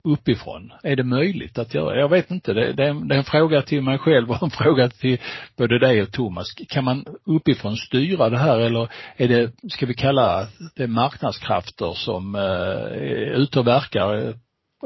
uppifrån? 0.04 0.72
Är 0.82 0.96
det 0.96 1.04
möjligt 1.04 1.58
att 1.58 1.74
göra? 1.74 1.98
Jag 1.98 2.08
vet 2.08 2.30
inte. 2.30 2.52
Det, 2.52 2.72
det, 2.72 2.84
är, 2.84 2.88
en, 2.88 3.08
det 3.08 3.14
är 3.14 3.18
en 3.18 3.24
fråga 3.24 3.62
till 3.62 3.82
mig 3.82 3.98
själv 3.98 4.30
och 4.30 4.42
en 4.42 4.50
fråga 4.64 4.88
till 4.88 5.20
både 5.56 5.78
dig 5.78 6.02
och 6.02 6.12
Thomas. 6.12 6.54
Kan 6.68 6.84
man 6.84 7.04
uppifrån 7.24 7.76
styra 7.76 8.30
det 8.30 8.38
här 8.38 8.58
eller 8.58 8.88
är 9.16 9.28
det, 9.28 9.52
ska 9.72 9.86
vi 9.86 9.94
kalla 9.94 10.46
det 10.74 10.86
marknadskrafter 10.86 11.92
som 11.94 12.34
eh, 12.34 12.40
är 12.40 13.34
ute 13.34 13.58
och 13.58 13.66
verkar 13.66 14.28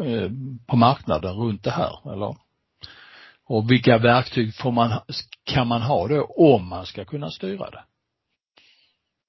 eh, 0.04 0.30
på 0.66 0.76
marknaden 0.76 1.34
runt 1.34 1.64
det 1.64 1.70
här 1.70 2.12
eller? 2.12 2.36
Och 3.50 3.70
vilka 3.70 3.98
verktyg 3.98 4.54
får 4.54 4.72
man, 4.72 4.92
kan 5.44 5.66
man 5.66 5.82
ha 5.82 6.08
då 6.08 6.24
om 6.24 6.68
man 6.68 6.86
ska 6.86 7.04
kunna 7.04 7.30
styra 7.30 7.70
det? 7.70 7.84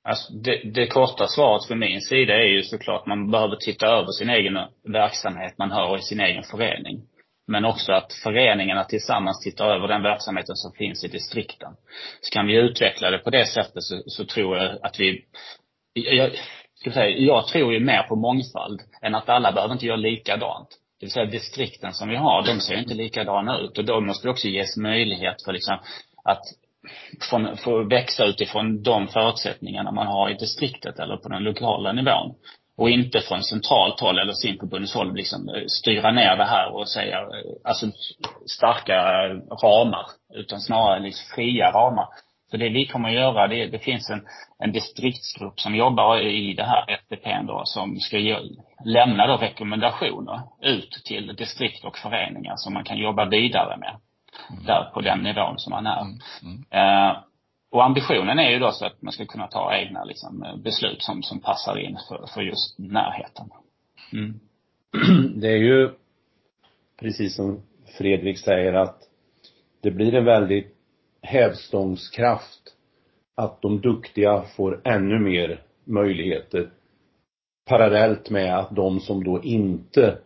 Alltså 0.03 0.33
det, 0.33 0.61
det 0.73 0.87
korta 0.87 1.27
svaret 1.27 1.65
från 1.65 1.79
min 1.79 2.01
sida 2.01 2.33
är 2.33 2.47
ju 2.47 2.63
såklart 2.63 3.05
man 3.05 3.31
behöver 3.31 3.55
titta 3.55 3.87
över 3.87 4.11
sin 4.11 4.29
egen 4.29 4.53
verksamhet 4.87 5.57
man 5.57 5.71
har 5.71 5.97
i 5.97 6.01
sin 6.01 6.19
egen 6.19 6.43
förening. 6.43 7.01
Men 7.47 7.65
också 7.65 7.91
att 7.91 8.13
föreningarna 8.13 8.83
tillsammans 8.83 9.43
tittar 9.43 9.65
över 9.75 9.87
den 9.87 10.03
verksamheten 10.03 10.55
som 10.55 10.71
finns 10.71 11.03
i 11.03 11.07
distrikten. 11.07 11.73
Så 12.21 12.33
kan 12.33 12.47
vi 12.47 12.55
utveckla 12.55 13.11
det 13.11 13.17
på 13.17 13.29
det 13.29 13.45
sättet 13.45 13.83
så, 13.83 14.01
så 14.05 14.25
tror 14.25 14.57
jag 14.57 14.77
att 14.81 14.99
vi, 14.99 15.25
jag, 15.93 16.31
ska 16.75 16.91
säga, 16.91 17.17
jag 17.17 17.47
tror 17.47 17.73
ju 17.73 17.79
mer 17.79 18.03
på 18.03 18.15
mångfald 18.15 18.81
än 19.01 19.15
att 19.15 19.29
alla 19.29 19.51
behöver 19.51 19.73
inte 19.73 19.85
göra 19.85 19.97
likadant. 19.97 20.69
Det 20.99 21.05
vill 21.05 21.11
säga 21.11 21.25
distrikten 21.25 21.93
som 21.93 22.09
vi 22.09 22.15
har, 22.15 22.45
de 22.45 22.59
ser 22.59 22.75
inte 22.75 22.93
likadana 22.93 23.59
ut. 23.59 23.77
Och 23.77 23.85
då 23.85 24.01
måste 24.01 24.27
det 24.27 24.31
också 24.31 24.47
ges 24.47 24.77
möjlighet 24.77 25.43
för 25.45 25.53
liksom 25.53 25.77
att 26.23 26.41
från, 27.29 27.57
få 27.57 27.83
växa 27.83 28.25
utifrån 28.25 28.83
de 28.83 29.07
förutsättningarna 29.07 29.91
man 29.91 30.07
har 30.07 30.29
i 30.29 30.33
distriktet 30.33 30.99
eller 30.99 31.17
på 31.17 31.29
den 31.29 31.43
lokala 31.43 31.91
nivån. 31.91 32.35
Och 32.77 32.89
inte 32.89 33.19
från 33.19 33.43
centralt 33.43 33.99
håll 33.99 34.19
eller 34.19 34.33
simförbundets 34.33 34.93
håll 34.93 35.15
liksom 35.15 35.49
eh, 35.49 35.63
styra 35.67 36.11
ner 36.11 36.37
det 36.37 36.45
här 36.45 36.75
och 36.75 36.89
säga, 36.89 37.17
eh, 37.17 37.27
alltså 37.63 37.85
starka 38.45 38.93
ramar. 39.63 40.05
Utan 40.33 40.59
snarare 40.59 40.99
liksom 40.99 41.35
fria 41.35 41.71
ramar. 41.71 42.07
Så 42.51 42.57
det 42.57 42.69
vi 42.69 42.87
kommer 42.87 43.09
att 43.09 43.15
göra, 43.15 43.47
det, 43.47 43.65
det 43.65 43.79
finns 43.79 44.09
en, 44.09 44.21
en 44.59 44.71
distriktsgrupp 44.71 45.59
som 45.59 45.75
jobbar 45.75 46.19
i 46.19 46.53
det 46.53 46.63
här 46.63 46.85
FDP 46.89 47.47
då, 47.47 47.61
som 47.65 47.99
ska 47.99 48.17
ge, 48.17 48.37
lämna 48.85 49.27
då 49.27 49.37
rekommendationer 49.37 50.41
ut 50.61 50.91
till 51.05 51.35
distrikt 51.35 51.85
och 51.85 51.97
föreningar 51.97 52.53
som 52.55 52.73
man 52.73 52.83
kan 52.83 52.97
jobba 52.97 53.25
vidare 53.25 53.77
med. 53.77 53.95
Mm. 54.49 54.63
Där 54.63 54.91
på 54.93 55.01
den 55.01 55.19
nivån 55.19 55.59
som 55.59 55.71
man 55.71 55.87
är. 55.87 56.01
Mm. 56.01 56.19
Mm. 56.43 56.65
Eh, 56.69 57.17
och 57.71 57.85
ambitionen 57.85 58.39
är 58.39 58.49
ju 58.49 58.59
då 58.59 58.71
så 58.71 58.85
att 58.85 59.01
man 59.01 59.11
ska 59.11 59.25
kunna 59.25 59.47
ta 59.47 59.75
egna 59.75 60.03
liksom, 60.03 60.61
beslut 60.63 61.01
som, 61.01 61.23
som 61.23 61.39
passar 61.39 61.77
in 61.77 61.97
för, 62.07 62.25
för 62.33 62.41
just 62.41 62.79
närheten. 62.79 63.49
Mm. 64.13 64.39
Det 65.39 65.47
är 65.47 65.57
ju 65.57 65.89
precis 66.99 67.35
som 67.35 67.61
Fredrik 67.97 68.37
säger 68.37 68.73
att 68.73 68.99
det 69.81 69.91
blir 69.91 70.15
en 70.15 70.25
väldigt 70.25 70.75
hävstångskraft 71.21 72.75
att 73.35 73.61
de 73.61 73.81
duktiga 73.81 74.41
får 74.41 74.81
ännu 74.83 75.19
mer 75.19 75.61
möjligheter 75.85 76.69
parallellt 77.65 78.29
med 78.29 78.57
att 78.59 78.75
de 78.75 78.99
som 78.99 79.23
då 79.23 79.43
inte 79.43 80.17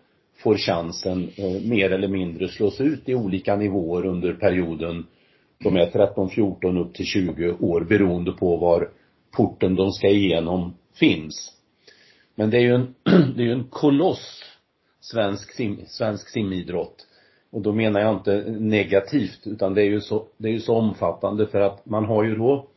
får 0.43 0.57
chansen 0.57 1.29
eh, 1.35 1.61
mer 1.69 1.91
eller 1.91 2.07
mindre 2.07 2.47
slås 2.47 2.81
ut 2.81 3.09
i 3.09 3.15
olika 3.15 3.55
nivåer 3.55 4.05
under 4.05 4.33
perioden 4.33 5.05
de 5.63 5.75
är 5.75 5.85
13, 5.85 6.29
14 6.29 6.77
upp 6.77 6.93
till 6.93 7.05
20 7.05 7.51
år 7.51 7.81
beroende 7.81 8.31
på 8.31 8.57
var 8.57 8.89
porten 9.31 9.75
de 9.75 9.91
ska 9.91 10.07
igenom 10.07 10.73
finns. 10.99 11.51
Men 12.35 12.49
det 12.49 12.57
är 12.57 12.61
ju 12.61 12.75
en, 12.75 12.95
det 13.35 13.41
är 13.41 13.45
ju 13.45 13.53
en 13.53 13.67
koloss 13.69 14.43
svensk, 14.99 15.53
sim, 15.53 15.79
svensk 15.87 16.29
simidrott. 16.29 17.07
Och 17.51 17.61
då 17.61 17.71
menar 17.71 17.99
jag 17.99 18.13
inte 18.13 18.55
negativt 18.59 19.41
utan 19.45 19.73
det 19.73 19.81
är 19.81 19.85
ju 19.85 20.01
så, 20.01 20.27
det 20.37 20.47
är 20.47 20.51
ju 20.51 20.59
så 20.59 20.75
omfattande 20.75 21.47
för 21.47 21.59
att 21.59 21.85
man 21.85 22.05
har 22.05 22.23
ju 22.23 22.35
då 22.35 22.67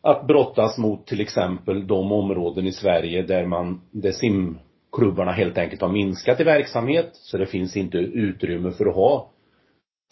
att 0.00 0.26
brottas 0.26 0.78
mot 0.78 1.06
till 1.06 1.20
exempel 1.20 1.86
de 1.86 2.12
områden 2.12 2.66
i 2.66 2.72
Sverige 2.72 3.22
där 3.22 3.46
man, 3.46 3.80
där 3.90 4.12
sim 4.12 4.58
klubbarna 4.96 5.32
helt 5.32 5.58
enkelt 5.58 5.82
har 5.82 5.88
minskat 5.88 6.40
i 6.40 6.44
verksamhet 6.44 7.10
så 7.12 7.38
det 7.38 7.46
finns 7.46 7.76
inte 7.76 7.98
utrymme 7.98 8.70
för 8.70 8.86
att 8.86 8.94
ha 8.94 9.30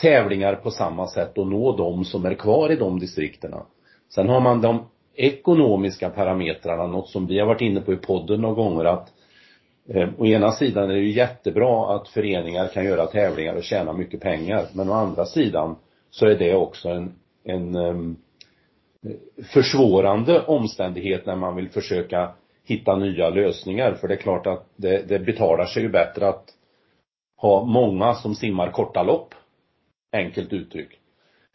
tävlingar 0.03 0.55
på 0.55 0.71
samma 0.71 1.07
sätt 1.07 1.39
och 1.39 1.47
nå 1.47 1.77
de 1.77 2.05
som 2.05 2.27
är 2.27 2.35
kvar 2.35 2.73
i 2.73 2.77
de 2.77 2.99
distrikterna. 2.99 3.67
Sen 4.15 4.29
har 4.29 4.41
man 4.41 4.61
de 4.61 4.87
ekonomiska 5.15 6.11
parametrarna, 6.11 6.87
något 6.87 7.09
som 7.09 7.27
vi 7.27 7.39
har 7.39 7.47
varit 7.47 7.61
inne 7.61 7.81
på 7.81 7.93
i 7.93 7.97
podden 7.97 8.41
några 8.41 8.55
gånger 8.55 8.85
att 8.85 9.13
eh, 9.89 10.09
å 10.19 10.27
ena 10.27 10.53
sidan 10.53 10.91
är 10.91 10.95
det 10.95 11.01
ju 11.01 11.13
jättebra 11.13 11.97
att 11.97 12.09
föreningar 12.09 12.69
kan 12.69 12.85
göra 12.85 13.07
tävlingar 13.07 13.55
och 13.55 13.63
tjäna 13.63 13.93
mycket 13.93 14.21
pengar 14.21 14.67
men 14.73 14.91
å 14.91 14.93
andra 14.93 15.25
sidan 15.25 15.77
så 16.11 16.27
är 16.27 16.39
det 16.39 16.55
också 16.55 16.89
en, 16.89 17.13
en 17.45 17.75
eh, 17.75 17.95
försvårande 19.53 20.43
omständighet 20.43 21.27
när 21.27 21.37
man 21.37 21.57
vill 21.57 21.69
försöka 21.69 22.33
hitta 22.65 22.97
nya 22.97 23.31
lösningar. 23.31 23.95
För 23.95 24.09
det 24.09 24.15
är 24.15 24.19
klart 24.19 24.47
att 24.47 24.67
det, 24.77 25.09
det 25.09 25.19
betalar 25.19 25.67
sig 25.67 25.83
ju 25.83 25.89
bättre 25.89 26.29
att 26.29 26.45
ha 27.37 27.65
många 27.65 28.15
som 28.15 28.35
simmar 28.35 28.71
korta 28.71 29.03
lopp. 29.03 29.35
Enkelt 30.13 30.53
uttryck. 30.53 31.01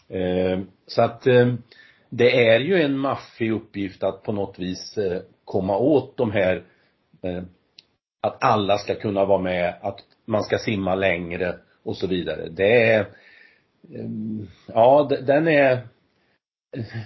Eh, 0.08 0.60
så 0.88 1.02
att 1.02 1.28
eh, 1.28 1.54
det 2.10 2.48
är 2.48 2.60
ju 2.60 2.82
en 2.82 2.98
maffig 2.98 3.52
uppgift 3.52 4.04
att 4.04 4.24
på 4.24 4.32
något 4.32 4.60
vis 4.60 4.98
eh, 4.98 5.22
komma 5.46 5.78
åt 5.78 6.18
de 6.18 6.32
här 6.32 6.64
eh, 7.22 7.44
att 8.22 8.44
alla 8.44 8.78
ska 8.78 8.96
kunna 8.96 9.26
vara 9.26 9.42
med, 9.42 9.74
att 9.82 10.00
man 10.26 10.44
ska 10.44 10.58
simma 10.58 10.96
längre 10.96 11.56
och 11.84 11.98
så 11.98 12.08
vidare. 12.08 12.50
Det 12.50 12.84
är 12.84 13.00
eh, 13.94 14.10
ja, 14.68 15.10
den 15.22 15.48
är 15.48 15.88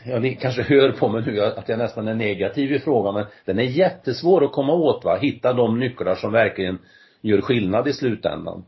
ja, 0.05 0.19
ni 0.19 0.35
kanske 0.35 0.61
hör 0.61 0.91
på 0.91 1.09
mig 1.09 1.23
nu 1.25 1.41
att 1.41 1.69
jag 1.69 1.79
nästan 1.79 2.07
är 2.07 2.13
negativ 2.13 2.71
i 2.71 2.79
frågan, 2.79 3.13
men 3.13 3.25
den 3.45 3.59
är 3.59 3.63
jättesvår 3.63 4.45
att 4.45 4.51
komma 4.51 4.73
åt 4.73 5.05
va, 5.05 5.17
hitta 5.17 5.53
de 5.53 5.79
nycklar 5.79 6.15
som 6.15 6.31
verkligen 6.31 6.79
gör 7.21 7.41
skillnad 7.41 7.87
i 7.87 7.93
slutändan. 7.93 8.65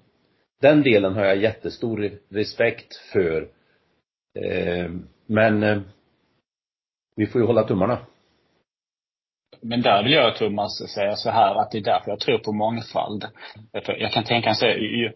Den 0.62 0.84
delen 0.84 1.16
har 1.16 1.25
jag 1.25 1.38
jättestor 1.38 2.12
respekt 2.30 2.96
för. 3.14 3.48
Eh, 4.40 4.92
men 5.25 5.64
eh, 5.64 5.82
vi 7.16 7.28
får 7.28 7.42
ju 7.42 7.48
hålla 7.48 7.64
tummarna. 7.64 7.98
Men 9.62 9.82
där 9.82 10.04
vill 10.04 10.12
jag, 10.12 10.36
Thomas, 10.36 10.94
säga 10.96 11.16
så 11.16 11.30
här 11.30 11.56
att 11.56 11.72
det 11.72 11.78
är 11.78 11.82
därför 11.82 12.12
jag 12.12 12.20
tror 12.20 12.38
på 12.38 12.52
mångfald. 12.52 13.25
Jag 13.72 14.12
kan 14.12 14.24
tänka 14.24 14.54
mig 14.62 15.16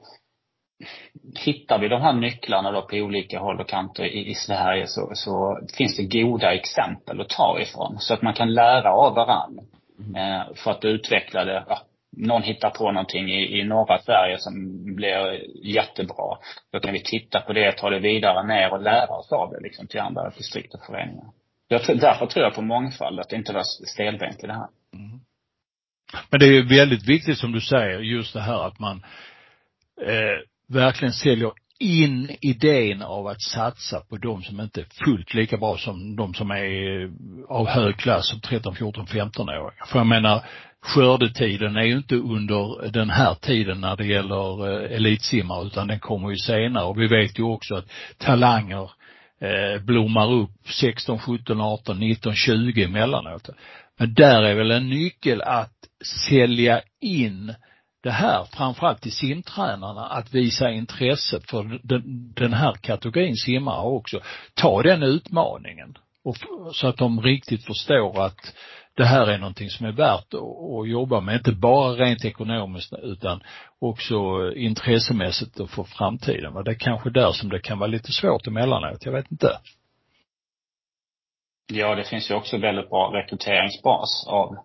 hittar 1.45 1.79
vi 1.79 1.87
de 1.87 2.01
här 2.01 2.13
nycklarna 2.13 2.71
då 2.71 2.81
på 2.81 2.95
olika 2.95 3.39
håll 3.39 3.59
och 3.59 3.69
kanter 3.69 4.03
i, 4.03 4.29
i 4.29 4.33
Sverige 4.33 4.87
så, 4.87 5.11
så 5.13 5.59
finns 5.77 5.97
det 5.97 6.21
goda 6.21 6.53
exempel 6.53 7.21
att 7.21 7.29
ta 7.29 7.59
ifrån. 7.59 7.95
Så 7.99 8.13
att 8.13 8.21
man 8.21 8.33
kan 8.33 8.53
lära 8.53 8.91
av 8.91 9.15
varandra. 9.15 9.63
Mm. 9.99 10.15
Eh, 10.15 10.47
för 10.55 10.71
att 10.71 10.85
utveckla 10.85 11.45
det. 11.45 11.63
Ja, 11.67 11.81
någon 12.17 12.43
hittar 12.43 12.69
på 12.69 12.91
någonting 12.91 13.29
i, 13.29 13.59
i 13.59 13.63
norra 13.63 13.99
Sverige 13.99 14.37
som 14.37 14.53
blir 14.95 15.41
jättebra. 15.65 16.37
Då 16.71 16.79
kan 16.79 16.93
vi 16.93 17.03
titta 17.03 17.41
på 17.41 17.53
det, 17.53 17.71
ta 17.71 17.89
det 17.89 17.99
vidare 17.99 18.47
ner 18.47 18.73
och 18.73 18.81
lära 18.81 19.15
oss 19.15 19.31
av 19.31 19.51
det 19.51 19.59
liksom 19.59 19.87
till 19.87 19.99
andra 19.99 20.29
distrikt 20.29 20.73
och 20.73 20.85
föreningar. 20.85 21.25
Jag 21.67 21.81
därför 21.99 22.25
tror 22.25 22.45
jag 22.45 22.55
på 22.55 22.61
mångfald, 22.61 23.19
att 23.19 23.29
det 23.29 23.35
inte 23.35 23.53
var 23.53 23.63
stelbent 23.63 24.43
i 24.43 24.47
det 24.47 24.53
här. 24.53 24.67
Mm. 24.93 25.19
Men 26.29 26.39
det 26.39 26.45
är 26.45 26.51
ju 26.51 26.67
väldigt 26.67 27.09
viktigt 27.09 27.37
som 27.37 27.51
du 27.51 27.61
säger, 27.61 27.99
just 27.99 28.33
det 28.33 28.41
här 28.41 28.67
att 28.67 28.79
man 28.79 29.03
eh, 30.01 30.39
verkligen 30.69 31.13
säljer 31.13 31.51
in 31.79 32.35
idén 32.41 33.01
av 33.01 33.27
att 33.27 33.41
satsa 33.41 33.99
på 33.99 34.17
de 34.17 34.43
som 34.43 34.59
inte 34.59 34.81
är 34.81 35.05
fullt 35.05 35.33
lika 35.33 35.57
bra 35.57 35.77
som 35.77 36.15
de 36.15 36.33
som 36.33 36.51
är 36.51 37.01
eh, 37.03 37.09
av 37.49 37.67
hög 37.67 37.97
klass 37.97 38.29
som 38.29 38.39
13, 38.39 38.75
14, 38.75 39.05
15-åringar. 39.05 39.85
För 39.87 39.99
jag 39.99 40.07
menar, 40.07 40.43
skördetiden 40.81 41.75
är 41.75 41.83
ju 41.83 41.97
inte 41.97 42.15
under 42.15 42.91
den 42.91 43.09
här 43.09 43.33
tiden 43.33 43.81
när 43.81 43.95
det 43.95 44.05
gäller 44.05 44.83
eh, 44.83 44.95
elitsimmare 44.95 45.65
utan 45.65 45.87
den 45.87 45.99
kommer 45.99 46.29
ju 46.29 46.35
senare 46.35 46.85
och 46.85 47.01
vi 47.01 47.07
vet 47.07 47.39
ju 47.39 47.43
också 47.43 47.75
att 47.75 47.89
talanger 48.17 48.91
eh, 49.41 49.81
blommar 49.81 50.33
upp 50.33 50.51
16, 50.65 51.19
17, 51.19 51.61
18, 51.61 51.99
19, 51.99 52.35
20 52.35 52.83
emellanåt. 52.83 53.49
Men 53.97 54.13
där 54.13 54.43
är 54.43 54.55
väl 54.55 54.71
en 54.71 54.89
nyckel 54.89 55.41
att 55.41 55.73
sälja 56.29 56.81
in 57.01 57.53
det 58.01 58.11
här, 58.11 58.43
framförallt 58.43 59.01
till 59.01 59.11
simtränarna, 59.11 60.05
att 60.05 60.33
visa 60.33 60.71
intresse 60.71 61.39
för 61.49 61.79
den, 61.83 62.33
den 62.33 62.53
här 62.53 62.73
kategorin 62.73 63.35
simmare 63.35 63.87
också. 63.87 64.19
Ta 64.53 64.81
den 64.81 65.03
utmaningen. 65.03 65.97
Och, 66.23 66.35
så 66.73 66.87
att 66.87 66.97
de 66.97 67.21
riktigt 67.21 67.65
förstår 67.65 68.25
att 68.25 68.53
det 68.93 69.05
här 69.05 69.27
är 69.27 69.37
någonting 69.37 69.69
som 69.69 69.85
är 69.85 69.91
värt 69.91 70.33
att, 70.33 70.79
att 70.79 70.89
jobba 70.89 71.21
med, 71.21 71.35
inte 71.35 71.51
bara 71.51 71.93
rent 71.93 72.25
ekonomiskt 72.25 72.93
utan 72.93 73.43
också 73.79 74.15
intressemässigt 74.55 75.59
och 75.59 75.69
för 75.69 75.83
framtiden. 75.83 76.63
Det 76.63 76.71
är 76.71 76.79
kanske 76.79 77.09
där 77.09 77.31
som 77.31 77.49
det 77.49 77.59
kan 77.59 77.79
vara 77.79 77.87
lite 77.87 78.11
svårt 78.11 78.47
emellanåt, 78.47 79.05
jag 79.05 79.11
vet 79.11 79.31
inte. 79.31 79.59
Ja, 81.71 81.95
det 81.95 82.03
finns 82.03 82.31
ju 82.31 82.35
också 82.35 82.57
väldigt 82.57 82.89
bra 82.89 83.11
rekryteringsbas 83.13 84.27
av 84.27 84.55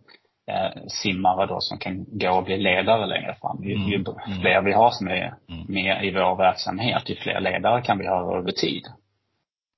eh, 0.46 0.82
simmare 0.88 1.46
då 1.46 1.60
som 1.60 1.78
kan 1.78 2.04
gå 2.08 2.30
och 2.30 2.44
bli 2.44 2.56
ledare 2.56 3.06
längre 3.06 3.36
fram. 3.40 3.64
Ju, 3.64 3.74
mm. 3.74 3.88
ju 3.88 3.94
mm. 3.94 4.40
fler 4.40 4.62
vi 4.62 4.72
har 4.72 4.90
som 4.90 5.08
är 5.08 5.34
mm. 5.48 5.64
med 5.68 6.04
i 6.04 6.10
vår 6.10 6.36
verksamhet, 6.36 7.10
ju 7.10 7.14
fler 7.14 7.40
ledare 7.40 7.82
kan 7.82 7.98
vi 7.98 8.06
ha 8.06 8.38
över 8.38 8.52
tid. 8.52 8.86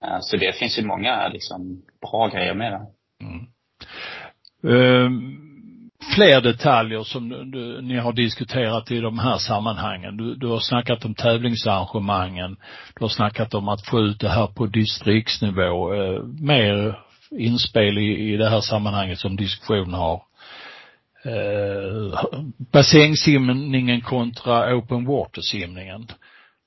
Eh, 0.04 0.18
så 0.20 0.36
det 0.36 0.56
finns 0.56 0.78
ju 0.78 0.86
många 0.86 1.28
liksom 1.28 1.82
bra 2.10 2.28
grejer 2.28 2.54
med 2.54 2.72
det. 2.72 2.86
Mm. 3.24 3.46
Uh, 4.64 5.10
fler 6.14 6.40
detaljer 6.40 7.02
som 7.02 7.28
du, 7.28 7.82
ni 7.82 7.98
har 7.98 8.12
diskuterat 8.12 8.90
i 8.90 9.00
de 9.00 9.18
här 9.18 9.38
sammanhangen. 9.38 10.16
Du, 10.16 10.34
du 10.34 10.46
har 10.46 10.58
snackat 10.58 11.04
om 11.04 11.14
tävlingsarrangemangen. 11.14 12.56
Du 12.96 13.04
har 13.04 13.08
snackat 13.08 13.54
om 13.54 13.68
att 13.68 13.86
få 13.86 14.00
ut 14.00 14.20
det 14.20 14.28
här 14.28 14.46
på 14.46 14.66
distriktsnivå. 14.66 15.94
Uh, 15.94 16.24
mer 16.40 16.98
inspel 17.30 17.98
i, 17.98 18.32
i 18.32 18.36
det 18.36 18.48
här 18.48 18.60
sammanhanget 18.60 19.18
som 19.18 19.36
diskussion 19.36 19.94
har 19.94 20.22
eh, 21.26 22.42
bassängsimningen 22.72 24.00
kontra 24.00 24.76
open 24.76 25.04
water-simningen. 25.04 26.06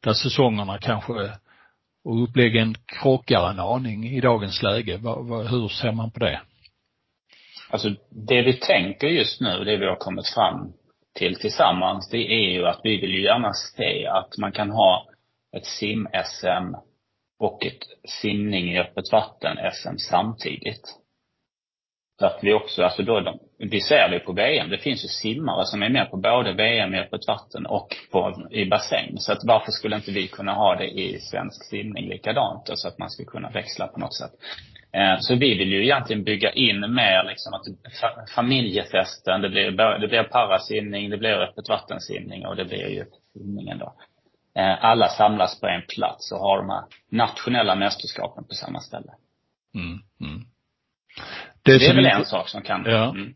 Där 0.04 0.14
säsongerna 0.14 0.78
kanske 0.78 1.32
och 2.04 2.24
uppläggen 2.24 2.76
krockar 2.86 3.50
en 3.50 3.60
aning 3.60 4.08
i 4.08 4.22
dagens 4.22 4.64
läge. 4.64 4.98
Va, 4.98 5.22
va, 5.22 5.44
hur 5.44 5.68
ser 5.68 5.92
man 5.92 6.12
på 6.12 6.20
det? 6.20 6.42
Alltså 7.70 7.90
det 8.10 8.42
vi 8.42 8.54
tänker 8.54 9.08
just 9.08 9.42
nu, 9.42 9.64
det 9.64 9.78
vi 9.78 9.86
har 9.86 9.96
kommit 9.96 10.28
fram 10.28 10.74
till 11.14 11.36
tillsammans, 11.36 12.10
det 12.10 12.18
är 12.18 12.50
ju 12.52 12.66
att 12.66 12.80
vi 12.84 13.02
vill 13.02 13.12
ju 13.12 13.24
gärna 13.24 13.54
se 13.54 14.08
att 14.08 14.38
man 14.38 14.52
kan 14.52 14.70
ha 14.70 15.06
ett 15.58 15.66
sim-SM 15.66 16.76
och 17.40 17.66
ett 17.66 18.10
simning 18.22 18.72
i 18.72 18.80
öppet 18.80 19.12
vatten-SM 19.12 19.98
samtidigt. 19.98 20.96
Så 22.20 22.26
att 22.26 22.40
vi 22.42 22.54
också, 22.54 22.84
alltså 22.84 23.04
då, 23.04 23.20
de, 23.20 23.40
vi 23.60 23.82
ser 23.82 24.10
det 24.10 24.20
på 24.20 24.34
VM, 24.34 24.70
det 24.70 24.78
finns 24.78 25.04
ju 25.04 25.08
simmare 25.08 25.66
som 25.66 25.84
är 25.84 25.90
med 25.90 26.12
på 26.12 26.18
både 26.18 26.54
VM 26.54 26.96
i 26.96 27.00
öppet 27.00 27.28
vatten 27.28 27.66
och 27.66 27.88
på, 28.12 28.48
i 28.52 28.66
bassäng. 28.66 29.18
Så 29.18 29.32
att 29.32 29.40
varför 29.44 29.72
skulle 29.72 29.96
inte 29.96 30.12
vi 30.12 30.28
kunna 30.28 30.54
ha 30.54 30.76
det 30.76 30.88
i 30.88 31.20
svensk 31.20 31.64
simning 31.64 32.10
likadant? 32.10 32.70
Så 32.74 32.88
att 32.88 32.98
man 32.98 33.10
ska 33.10 33.26
kunna 33.26 33.50
växla 33.50 33.88
på 33.88 34.00
något 34.00 34.16
sätt. 34.16 34.32
Eh, 34.94 35.20
så 35.20 35.36
vi 35.36 35.58
vill 35.58 35.72
ju 35.72 35.84
egentligen 35.84 36.24
bygga 36.24 36.52
in 36.52 36.80
mer 36.80 37.24
liksom 37.24 37.54
att 37.54 38.30
familjefesten, 38.36 39.42
det 39.42 39.50
blir, 39.50 39.72
det 40.00 40.08
blir 40.08 40.24
parasimning, 40.24 41.10
det 41.10 41.18
blir 41.18 41.34
öppet 41.34 41.70
vattensimning 41.70 42.46
och 42.46 42.56
det 42.56 42.66
blir 42.66 42.90
ju 42.90 43.06
simningen 43.34 43.78
då. 43.78 43.94
Eh, 44.56 44.86
alla 44.86 45.08
samlas 45.08 45.60
på 45.60 45.68
en 45.68 45.82
plats 45.96 46.32
och 46.32 46.40
har 46.40 46.58
de 46.58 46.70
här 46.70 46.84
nationella 47.10 47.76
mästerskapen 47.76 48.44
på 48.44 48.54
samma 48.54 48.80
ställe. 48.80 49.12
Mm, 49.76 50.00
mm. 50.22 50.46
Det, 51.64 51.78
det 51.78 51.86
är 51.86 51.96
väl 51.96 52.06
en 52.06 52.26
sak 52.26 52.50
som 52.50 52.62
kan, 52.62 52.84
ja. 52.86 53.10
Mm. 53.10 53.34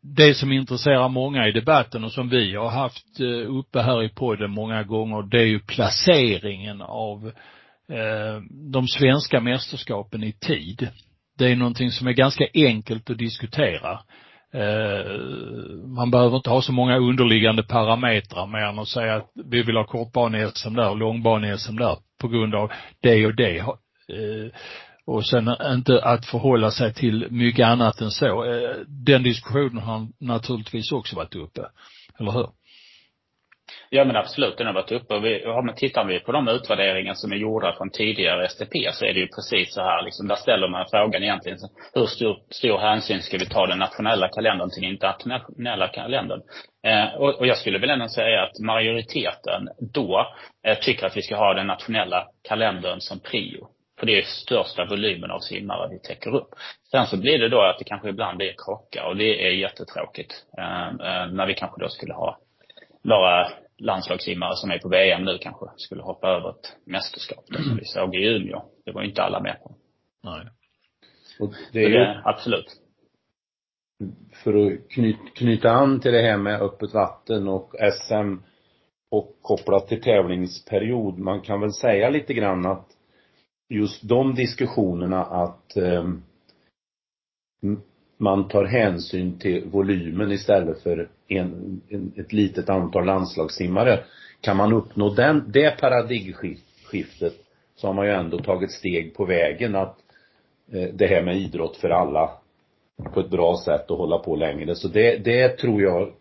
Det 0.00 0.34
som 0.34 0.52
intresserar 0.52 1.08
många 1.08 1.48
i 1.48 1.52
debatten 1.52 2.04
och 2.04 2.12
som 2.12 2.28
vi 2.28 2.54
har 2.54 2.70
haft 2.70 3.20
eh, 3.20 3.56
uppe 3.58 3.80
här 3.80 4.02
i 4.02 4.08
podden 4.08 4.50
många 4.50 4.82
gånger, 4.82 5.22
det 5.22 5.38
är 5.38 5.46
ju 5.46 5.60
placeringen 5.60 6.82
av 6.82 7.26
eh, 7.92 8.42
de 8.50 8.88
svenska 8.88 9.40
mästerskapen 9.40 10.24
i 10.24 10.32
tid. 10.32 10.88
Det 11.38 11.52
är 11.52 11.56
någonting 11.56 11.90
som 11.90 12.06
är 12.06 12.12
ganska 12.12 12.46
enkelt 12.54 13.10
att 13.10 13.18
diskutera. 13.18 14.00
Eh, 14.52 15.20
man 15.86 16.10
behöver 16.10 16.36
inte 16.36 16.50
ha 16.50 16.62
så 16.62 16.72
många 16.72 16.96
underliggande 16.96 17.62
parametrar 17.62 18.46
mer 18.46 18.66
än 18.68 18.78
att 18.78 18.88
säga 18.88 19.16
att 19.16 19.30
vi 19.34 19.62
vill 19.62 19.76
ha 19.76 19.84
kortbane-SM 19.84 20.74
där 20.74 20.90
och 20.90 20.96
långbane-SM 20.96 21.76
där 21.76 21.96
på 22.20 22.28
grund 22.28 22.54
av 22.54 22.72
det 23.00 23.26
och 23.26 23.34
det. 23.34 23.64
Och 25.08 25.26
sen 25.26 25.56
inte 25.62 26.02
att 26.02 26.26
förhålla 26.26 26.70
sig 26.70 26.94
till 26.94 27.26
mycket 27.30 27.66
annat 27.66 28.00
än 28.00 28.10
så. 28.10 28.44
Eh, 28.44 28.76
den 28.86 29.22
diskussionen 29.22 29.78
har 29.78 30.06
naturligtvis 30.20 30.92
också 30.92 31.16
varit 31.16 31.34
uppe. 31.34 31.60
Eller 32.20 32.32
hur? 32.32 32.48
Ja 33.90 34.04
men 34.04 34.16
absolut, 34.16 34.58
den 34.58 34.66
har 34.66 34.74
varit 34.74 34.92
uppe. 34.92 35.14
Och 35.14 35.24
vi, 35.24 35.42
tittar 35.76 36.04
vi 36.04 36.20
på 36.20 36.32
de 36.32 36.48
utvärderingar 36.48 37.14
som 37.14 37.32
är 37.32 37.36
gjorda 37.36 37.74
från 37.78 37.90
tidigare 37.90 38.48
STP 38.48 38.72
så 38.92 39.04
är 39.04 39.14
det 39.14 39.20
ju 39.20 39.26
precis 39.26 39.74
så 39.74 39.80
här 39.80 40.02
liksom, 40.04 40.28
där 40.28 40.36
ställer 40.36 40.68
man 40.68 40.86
frågan 40.90 41.22
egentligen, 41.22 41.58
hur 41.94 42.06
stor, 42.06 42.36
stor 42.50 42.78
hänsyn 42.78 43.22
ska 43.22 43.38
vi 43.38 43.46
ta 43.46 43.66
den 43.66 43.78
nationella 43.78 44.28
kalendern 44.28 44.70
till 44.70 44.82
den 44.82 44.90
internationella 44.90 45.88
kalendern? 45.88 46.40
Eh, 46.86 47.14
och, 47.14 47.34
och, 47.38 47.46
jag 47.46 47.56
skulle 47.56 47.78
väl 47.78 47.90
ändå 47.90 48.08
säga 48.08 48.42
att 48.42 48.58
majoriteten 48.58 49.68
då 49.94 50.26
eh, 50.66 50.78
tycker 50.78 51.06
att 51.06 51.16
vi 51.16 51.22
ska 51.22 51.36
ha 51.36 51.54
den 51.54 51.66
nationella 51.66 52.26
kalendern 52.48 53.00
som 53.00 53.20
prio. 53.20 53.68
För 53.98 54.06
det 54.06 54.18
är 54.18 54.22
största 54.22 54.84
volymen 54.84 55.30
av 55.30 55.38
simmare 55.38 55.88
vi 55.90 55.98
täcker 55.98 56.34
upp. 56.34 56.48
Sen 56.90 57.06
så 57.06 57.16
blir 57.16 57.38
det 57.38 57.48
då 57.48 57.60
att 57.60 57.78
det 57.78 57.84
kanske 57.84 58.08
ibland 58.08 58.36
blir 58.36 58.54
krockar 58.64 59.04
och 59.04 59.16
det 59.16 59.46
är 59.46 59.50
jättetråkigt. 59.50 60.44
Eh, 60.58 60.88
eh, 60.88 61.32
när 61.32 61.46
vi 61.46 61.54
kanske 61.54 61.80
då 61.80 61.88
skulle 61.88 62.14
ha 62.14 62.38
några 63.02 63.48
landslagssimmare 63.78 64.56
som 64.56 64.70
är 64.70 64.78
på 64.78 64.88
VM 64.88 65.24
nu 65.24 65.38
kanske 65.40 65.66
skulle 65.76 66.02
hoppa 66.02 66.28
över 66.28 66.50
ett 66.50 66.76
mästerskap 66.86 67.44
då, 67.48 67.62
som 67.62 67.76
vi 67.76 67.84
såg 67.84 68.16
i 68.16 68.26
Umeå. 68.26 68.62
Det 68.84 68.92
var 68.92 69.02
ju 69.02 69.08
inte 69.08 69.22
alla 69.22 69.40
med 69.40 69.60
på. 69.62 69.74
Nej. 70.22 70.46
Och 71.40 71.54
det 71.72 71.84
är 71.84 71.88
ju, 71.88 71.94
det, 71.94 72.22
absolut. 72.24 72.66
För 74.44 74.66
att 74.66 74.90
knyta, 74.90 75.18
knyta 75.34 75.70
an 75.70 76.00
till 76.00 76.12
det 76.12 76.22
här 76.22 76.36
med 76.36 76.62
öppet 76.62 76.94
vatten 76.94 77.48
och 77.48 77.74
SM 77.92 78.36
och 79.10 79.38
kopplat 79.42 79.88
till 79.88 80.02
tävlingsperiod. 80.02 81.18
Man 81.18 81.40
kan 81.40 81.60
väl 81.60 81.72
säga 81.72 82.10
lite 82.10 82.34
grann 82.34 82.66
att 82.66 82.97
just 83.68 84.08
de 84.08 84.34
diskussionerna 84.34 85.24
att 85.24 85.76
eh, 85.76 86.08
man 88.16 88.48
tar 88.48 88.64
hänsyn 88.64 89.38
till 89.38 89.64
volymen 89.64 90.32
istället 90.32 90.82
för 90.82 91.08
en, 91.28 91.80
en, 91.88 92.12
ett 92.16 92.32
litet 92.32 92.68
antal 92.68 93.04
landslagssimmare. 93.04 94.04
Kan 94.40 94.56
man 94.56 94.72
uppnå 94.72 95.14
den, 95.14 95.44
det 95.52 95.80
paradigmskiftet 95.80 97.34
så 97.76 97.86
har 97.86 97.94
man 97.94 98.06
ju 98.06 98.12
ändå 98.12 98.38
tagit 98.38 98.72
steg 98.72 99.14
på 99.14 99.24
vägen 99.24 99.76
att 99.76 99.98
eh, 100.72 100.88
det 100.94 101.06
här 101.06 101.22
med 101.22 101.36
idrott 101.36 101.76
för 101.76 101.90
alla 101.90 102.30
på 103.14 103.20
ett 103.20 103.30
bra 103.30 103.56
sätt 103.64 103.90
och 103.90 103.98
hålla 103.98 104.18
på 104.18 104.36
längre. 104.36 104.74
Så 104.74 104.88
det, 104.88 105.16
det 105.16 105.48
tror 105.48 105.82
jag, 105.82 106.12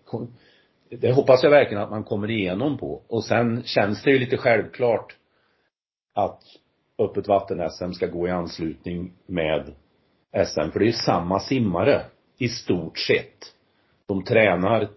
det 0.90 1.12
hoppas 1.12 1.44
jag 1.44 1.50
verkligen 1.50 1.84
att 1.84 1.90
man 1.90 2.04
kommer 2.04 2.32
igenom 2.32 2.78
på. 2.78 3.02
Och 3.08 3.24
sen 3.24 3.64
känns 3.64 4.04
det 4.04 4.12
ju 4.12 4.20
lite 4.20 4.38
självklart 4.38 5.16
att 6.14 6.42
öppet 6.98 7.28
vatten-SM 7.28 7.92
ska 7.92 8.08
gå 8.08 8.28
i 8.28 8.32
anslutning 8.32 9.14
med 9.26 9.74
SM. 10.46 10.72
För 10.72 10.80
det 10.80 10.86
är 10.86 10.88
ju 10.88 10.94
samma 10.94 11.40
simmare 11.40 12.06
i 12.38 12.50
stort 12.50 12.98
sett. 12.98 13.54
De 14.06 14.24
tränar 14.24 14.90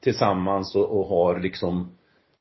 tillsammans 0.00 0.76
och, 0.76 1.00
och 1.00 1.06
har 1.06 1.40
liksom 1.40 1.96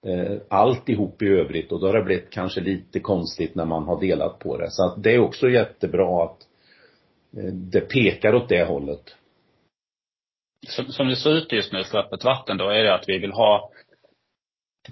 eh, 0.05 0.37
alltihop 0.49 1.21
i 1.21 1.27
övrigt 1.27 1.71
och 1.71 1.79
då 1.79 1.87
har 1.87 1.93
det 1.93 2.03
blivit 2.03 2.29
kanske 2.29 2.61
lite 2.61 2.99
konstigt 2.99 3.55
när 3.55 3.65
man 3.65 3.83
har 3.83 3.99
delat 3.99 4.39
på 4.39 4.57
det. 4.57 4.71
Så 4.71 4.85
att 4.85 5.03
det 5.03 5.11
är 5.11 5.19
också 5.19 5.49
jättebra 5.49 6.23
att 6.23 6.37
eh, 7.37 7.53
det 7.53 7.81
pekar 7.81 8.35
åt 8.35 8.49
det 8.49 8.63
hållet. 8.63 9.15
Som, 10.67 10.85
som 10.85 11.07
det 11.07 11.15
ser 11.15 11.29
ut 11.29 11.51
just 11.51 11.73
nu 11.73 11.83
för 11.83 11.97
öppet 11.97 12.23
vatten 12.23 12.57
då 12.57 12.69
är 12.69 12.83
det 12.83 12.95
att 12.95 13.09
vi 13.09 13.17
vill 13.19 13.31
ha 13.31 13.69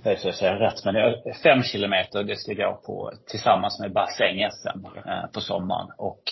jag 0.03 0.19
ska 0.19 0.31
säga 0.31 0.59
rätt, 0.59 0.85
men 0.85 1.13
fem 1.43 1.63
kilometer 1.63 2.23
det 2.23 2.35
ska 2.35 2.53
gå 2.53 2.81
på 2.85 3.11
tillsammans 3.27 3.79
med 3.79 3.91
bassäng-SM 3.91 4.85
eh, 5.05 5.31
på 5.33 5.41
sommaren. 5.41 5.87
Och 5.97 6.23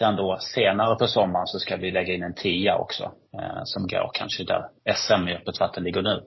Sen 0.00 0.16
då 0.16 0.38
senare 0.40 0.96
på 0.96 1.06
sommaren 1.06 1.46
så 1.46 1.58
ska 1.58 1.76
vi 1.76 1.90
lägga 1.90 2.14
in 2.14 2.22
en 2.22 2.34
tia 2.34 2.76
också, 2.76 3.12
eh, 3.34 3.60
som 3.64 3.86
går 3.86 4.10
kanske 4.14 4.44
där 4.44 4.64
SM 4.94 5.28
i 5.28 5.34
öppet 5.34 5.60
vatten 5.60 5.84
ligger 5.84 6.02
nu. 6.02 6.22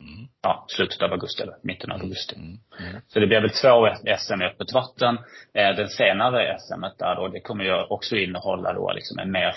Mm. 0.00 0.28
Ja, 0.42 0.64
slutet 0.68 1.02
av 1.02 1.12
augusti 1.12 1.42
eller 1.42 1.56
mitten 1.62 1.90
av 1.90 1.96
mm. 1.96 2.04
augusti. 2.06 2.36
Mm. 2.36 2.58
Mm. 2.80 3.02
Så 3.08 3.20
det 3.20 3.26
blir 3.26 3.40
väl 3.40 3.50
två 3.50 3.88
SM 4.18 4.42
i 4.42 4.44
öppet 4.44 4.72
vatten. 4.72 5.18
Eh, 5.54 5.76
den 5.76 5.88
senare 5.88 6.56
SM 6.58 6.80
där 6.98 7.14
då, 7.16 7.28
det 7.28 7.40
kommer 7.40 7.64
ju 7.64 7.82
också 7.82 8.16
innehålla 8.16 8.72
då 8.72 8.92
liksom 8.92 9.18
en 9.18 9.32
mer 9.32 9.54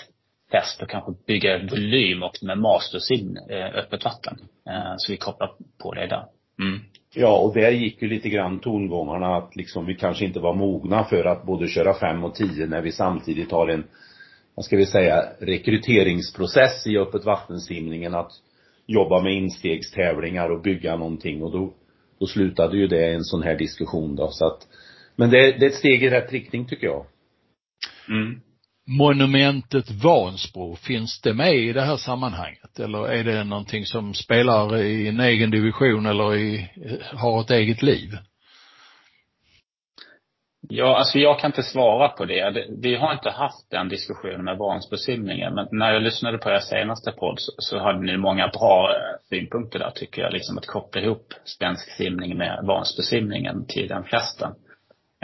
test 0.50 0.82
och 0.82 0.90
kanske 0.90 1.12
bygga 1.26 1.58
volym 1.70 2.22
och 2.22 2.38
med 2.42 2.58
mastersim 2.58 3.36
eh, 3.50 3.78
öppet 3.78 4.04
vatten. 4.04 4.38
Eh, 4.68 4.94
så 4.96 5.12
vi 5.12 5.18
kopplar 5.18 5.50
på 5.82 5.94
det 5.94 6.06
där. 6.06 6.24
Mm. 6.60 6.80
Ja, 7.14 7.38
och 7.38 7.54
där 7.54 7.70
gick 7.70 8.02
ju 8.02 8.08
lite 8.08 8.28
grann 8.28 8.58
tongångarna 8.58 9.36
att 9.36 9.56
liksom 9.56 9.86
vi 9.86 9.94
kanske 9.94 10.24
inte 10.24 10.40
var 10.40 10.54
mogna 10.54 11.04
för 11.04 11.24
att 11.24 11.46
både 11.46 11.68
köra 11.68 11.94
fem 11.94 12.24
och 12.24 12.34
tio 12.34 12.66
när 12.66 12.82
vi 12.82 12.92
samtidigt 12.92 13.50
har 13.50 13.68
en, 13.68 13.84
vad 14.54 14.64
ska 14.64 14.76
vi 14.76 14.86
säga, 14.86 15.24
rekryteringsprocess 15.40 16.86
i 16.86 16.98
öppet 16.98 17.24
vattensimningen 17.24 18.14
att 18.14 18.32
jobba 18.86 19.22
med 19.22 19.32
instegstävlingar 19.32 20.50
och 20.50 20.62
bygga 20.62 20.96
någonting 20.96 21.42
och 21.42 21.52
då, 21.52 21.74
då 22.20 22.26
slutade 22.26 22.76
ju 22.76 22.86
det 22.86 23.14
en 23.14 23.24
sån 23.24 23.42
här 23.42 23.54
diskussion 23.54 24.16
då 24.16 24.28
så 24.30 24.46
att, 24.46 24.68
men 25.16 25.30
det, 25.30 25.38
det 25.38 25.66
är 25.66 25.70
ett 25.70 25.74
steg 25.74 26.02
i 26.02 26.10
rätt 26.10 26.32
riktning 26.32 26.66
tycker 26.66 26.86
jag. 26.86 27.06
Mm. 28.08 28.40
Monumentet 28.86 29.90
Vansbro, 29.90 30.76
finns 30.76 31.20
det 31.20 31.34
med 31.34 31.54
i 31.54 31.72
det 31.72 31.82
här 31.82 31.96
sammanhanget? 31.96 32.78
Eller 32.78 33.08
är 33.08 33.24
det 33.24 33.44
någonting 33.44 33.84
som 33.86 34.14
spelar 34.14 34.76
i 34.76 35.08
en 35.08 35.20
egen 35.20 35.50
division 35.50 36.06
eller 36.06 36.36
i, 36.36 36.70
har 37.16 37.40
ett 37.40 37.50
eget 37.50 37.82
liv? 37.82 38.10
Ja, 40.68 40.96
alltså 40.98 41.18
jag 41.18 41.38
kan 41.38 41.48
inte 41.48 41.62
svara 41.62 42.08
på 42.08 42.24
det. 42.24 42.66
Vi 42.82 42.96
har 42.96 43.12
inte 43.12 43.30
haft 43.30 43.70
den 43.70 43.88
diskussionen 43.88 44.44
med 44.44 44.58
Vansbrosimningen. 44.58 45.54
Men 45.54 45.68
när 45.70 45.92
jag 45.92 46.02
lyssnade 46.02 46.38
på 46.38 46.50
er 46.50 46.58
senaste 46.58 47.12
podd 47.12 47.40
så, 47.40 47.52
så 47.58 47.78
hade 47.78 48.00
ni 48.00 48.16
många 48.16 48.48
bra 48.48 48.90
eh, 48.90 49.18
synpunkter 49.28 49.78
där 49.78 49.90
tycker 49.90 50.22
jag. 50.22 50.32
Liksom 50.32 50.58
att 50.58 50.66
koppla 50.66 51.00
ihop 51.00 51.34
svensk 51.44 51.90
simning 51.90 52.38
med 52.38 52.64
Vansbrosimningen 52.66 53.66
till 53.66 53.88
den 53.88 54.04
festen. 54.04 54.54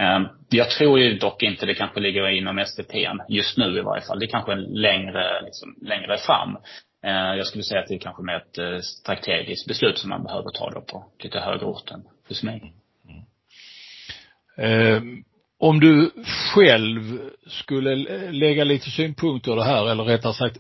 Ehm, 0.01 0.27
jag 0.49 0.71
tror 0.71 0.99
ju 0.99 1.19
dock 1.19 1.43
inte 1.43 1.67
det 1.67 1.75
kanske 1.75 2.01
ligger 2.01 2.29
inom 2.29 2.65
STPn, 2.67 3.21
just 3.29 3.57
nu 3.57 3.79
i 3.79 3.81
varje 3.81 4.03
fall. 4.03 4.19
Det 4.19 4.27
är 4.27 4.31
kanske 4.31 4.55
längre, 4.55 5.43
liksom, 5.45 5.77
längre 5.83 6.19
fram. 6.19 6.57
Ehm, 7.03 7.37
jag 7.37 7.47
skulle 7.47 7.65
säga 7.65 7.81
att 7.81 7.89
det 7.89 7.95
är 7.95 7.99
kanske 7.99 8.23
mer 8.23 8.37
ett 8.37 8.59
eh, 8.59 8.79
strategiskt 8.79 9.69
beslut 9.69 9.99
som 9.99 10.11
man 10.11 10.23
behöver 10.23 10.51
ta 10.51 10.71
då 10.71 10.81
på 10.81 11.05
lite 11.23 11.41
högre 11.41 11.67
orten, 11.67 12.03
hos 12.29 12.43
mig. 12.43 12.73
Mm. 13.09 13.23
Mm. 14.59 15.25
Om 15.59 15.81
du 15.81 16.11
själv 16.55 17.19
skulle 17.47 17.97
lägga 18.31 18.65
lite 18.65 18.91
synpunkter 18.91 19.57
det 19.57 19.65
här, 19.65 19.91
eller 19.91 20.05
rättare 20.05 20.33
sagt, 20.33 20.57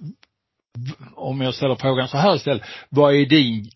om 1.15 1.41
jag 1.41 1.55
ställer 1.55 1.75
frågan 1.75 2.09
så 2.09 2.17
här 2.17 2.37
istället, 2.37 2.63
vad 2.89 3.15
är 3.15 3.27
din 3.27 3.71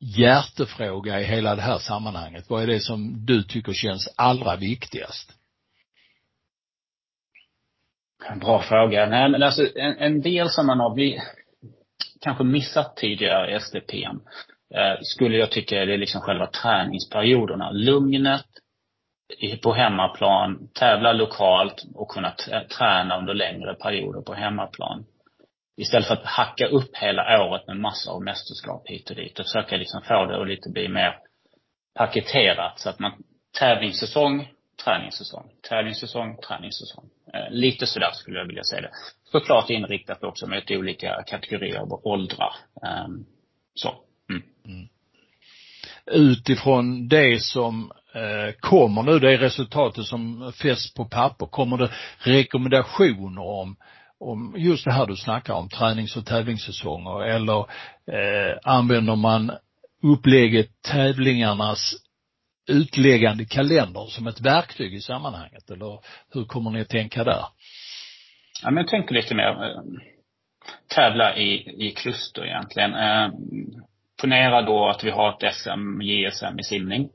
hjärtefråga 0.00 1.20
i 1.20 1.24
hela 1.24 1.54
det 1.54 1.62
här 1.62 1.78
sammanhanget? 1.78 2.50
Vad 2.50 2.62
är 2.62 2.66
det 2.66 2.80
som 2.80 3.26
du 3.26 3.42
tycker 3.42 3.72
känns 3.72 4.14
allra 4.16 4.56
viktigast? 4.56 5.32
Bra 8.40 8.62
fråga. 8.62 9.06
Nej 9.06 9.28
men 9.28 9.42
alltså 9.42 9.66
en, 9.76 9.98
en 9.98 10.20
del 10.20 10.50
som 10.50 10.66
man 10.66 10.80
har 10.80 10.94
vi 10.94 11.20
kanske 12.20 12.44
missat 12.44 12.96
tidigare 12.96 13.56
i 13.56 13.60
SDPM, 13.60 14.20
eh, 14.74 14.98
skulle 15.02 15.36
jag 15.36 15.50
tycka 15.50 15.82
är 15.82 15.86
det 15.86 15.96
liksom 15.96 16.20
själva 16.20 16.46
träningsperioderna. 16.46 17.70
Lugnet 17.70 18.46
på 19.62 19.72
hemmaplan, 19.72 20.68
tävla 20.74 21.12
lokalt 21.12 21.84
och 21.94 22.08
kunna 22.08 22.34
träna 22.78 23.18
under 23.18 23.34
längre 23.34 23.74
perioder 23.74 24.20
på 24.20 24.34
hemmaplan. 24.34 25.04
Istället 25.80 26.06
för 26.06 26.14
att 26.14 26.24
hacka 26.24 26.66
upp 26.66 26.96
hela 26.96 27.44
året 27.44 27.66
med 27.66 27.76
massor 27.76 28.12
av 28.12 28.22
mästerskap 28.22 28.88
hit 28.88 29.10
och 29.10 29.16
dit 29.16 29.38
och 29.38 29.46
försöka 29.46 29.76
liksom 29.76 30.02
få 30.02 30.26
det 30.26 30.40
att 30.40 30.48
lite 30.48 30.70
bli 30.70 30.88
mer 30.88 31.14
paketerat 31.94 32.80
så 32.80 32.88
att 32.88 32.98
man 32.98 33.12
tävlingssäsong, 33.58 34.48
träningssäsong, 34.84 35.50
tävlingssäsong, 35.68 36.36
träningssäsong. 36.48 37.04
Eh, 37.34 37.50
lite 37.50 37.86
sådär 37.86 38.10
skulle 38.12 38.38
jag 38.38 38.46
vilja 38.46 38.64
säga 38.64 38.80
det. 38.80 38.90
Såklart 39.32 39.70
inriktat 39.70 40.24
också 40.24 40.46
mot 40.46 40.70
olika 40.70 41.22
kategorier 41.26 41.78
av 41.78 42.06
åldrar. 42.06 42.54
Eh, 42.82 43.08
så. 43.74 43.94
Mm. 44.30 44.42
Mm. 44.64 44.88
Utifrån 46.06 47.08
det 47.08 47.42
som 47.42 47.92
eh, 48.14 48.54
kommer 48.60 49.02
nu, 49.02 49.18
det 49.18 49.36
resultatet 49.36 50.04
som 50.04 50.52
fästs 50.62 50.94
på 50.94 51.04
papper, 51.04 51.46
kommer 51.46 51.78
det 51.78 51.90
rekommendationer 52.18 53.42
om 53.42 53.76
om 54.20 54.54
just 54.58 54.84
det 54.84 54.92
här 54.92 55.06
du 55.06 55.16
snackar 55.16 55.54
om, 55.54 55.68
tränings 55.68 56.16
och 56.16 56.26
tävlingssäsonger 56.26 57.22
eller 57.22 57.58
eh, 58.06 58.58
använder 58.62 59.16
man 59.16 59.52
upplägget 60.02 60.82
tävlingarnas 60.82 61.94
utläggande 62.68 63.44
kalender 63.44 64.06
som 64.08 64.26
ett 64.26 64.40
verktyg 64.40 64.94
i 64.94 65.00
sammanhanget 65.00 65.70
eller 65.70 65.98
hur 66.34 66.44
kommer 66.44 66.70
ni 66.70 66.80
att 66.80 66.88
tänka 66.88 67.24
där? 67.24 67.44
Ja, 68.62 68.70
men 68.70 68.76
jag 68.76 68.88
tänker 68.88 69.14
lite 69.14 69.34
mer 69.34 69.48
eh, 69.48 69.82
tävla 70.94 71.36
i, 71.36 71.52
i 71.86 71.90
kluster 71.90 72.46
egentligen. 72.46 72.94
Eh, 72.94 73.30
ponera 74.20 74.62
då 74.62 74.88
att 74.88 75.04
vi 75.04 75.10
har 75.10 75.28
ett 75.30 75.54
SM, 75.54 76.02
JSM 76.02 76.58
i 76.58 76.62
simning. 76.62 77.08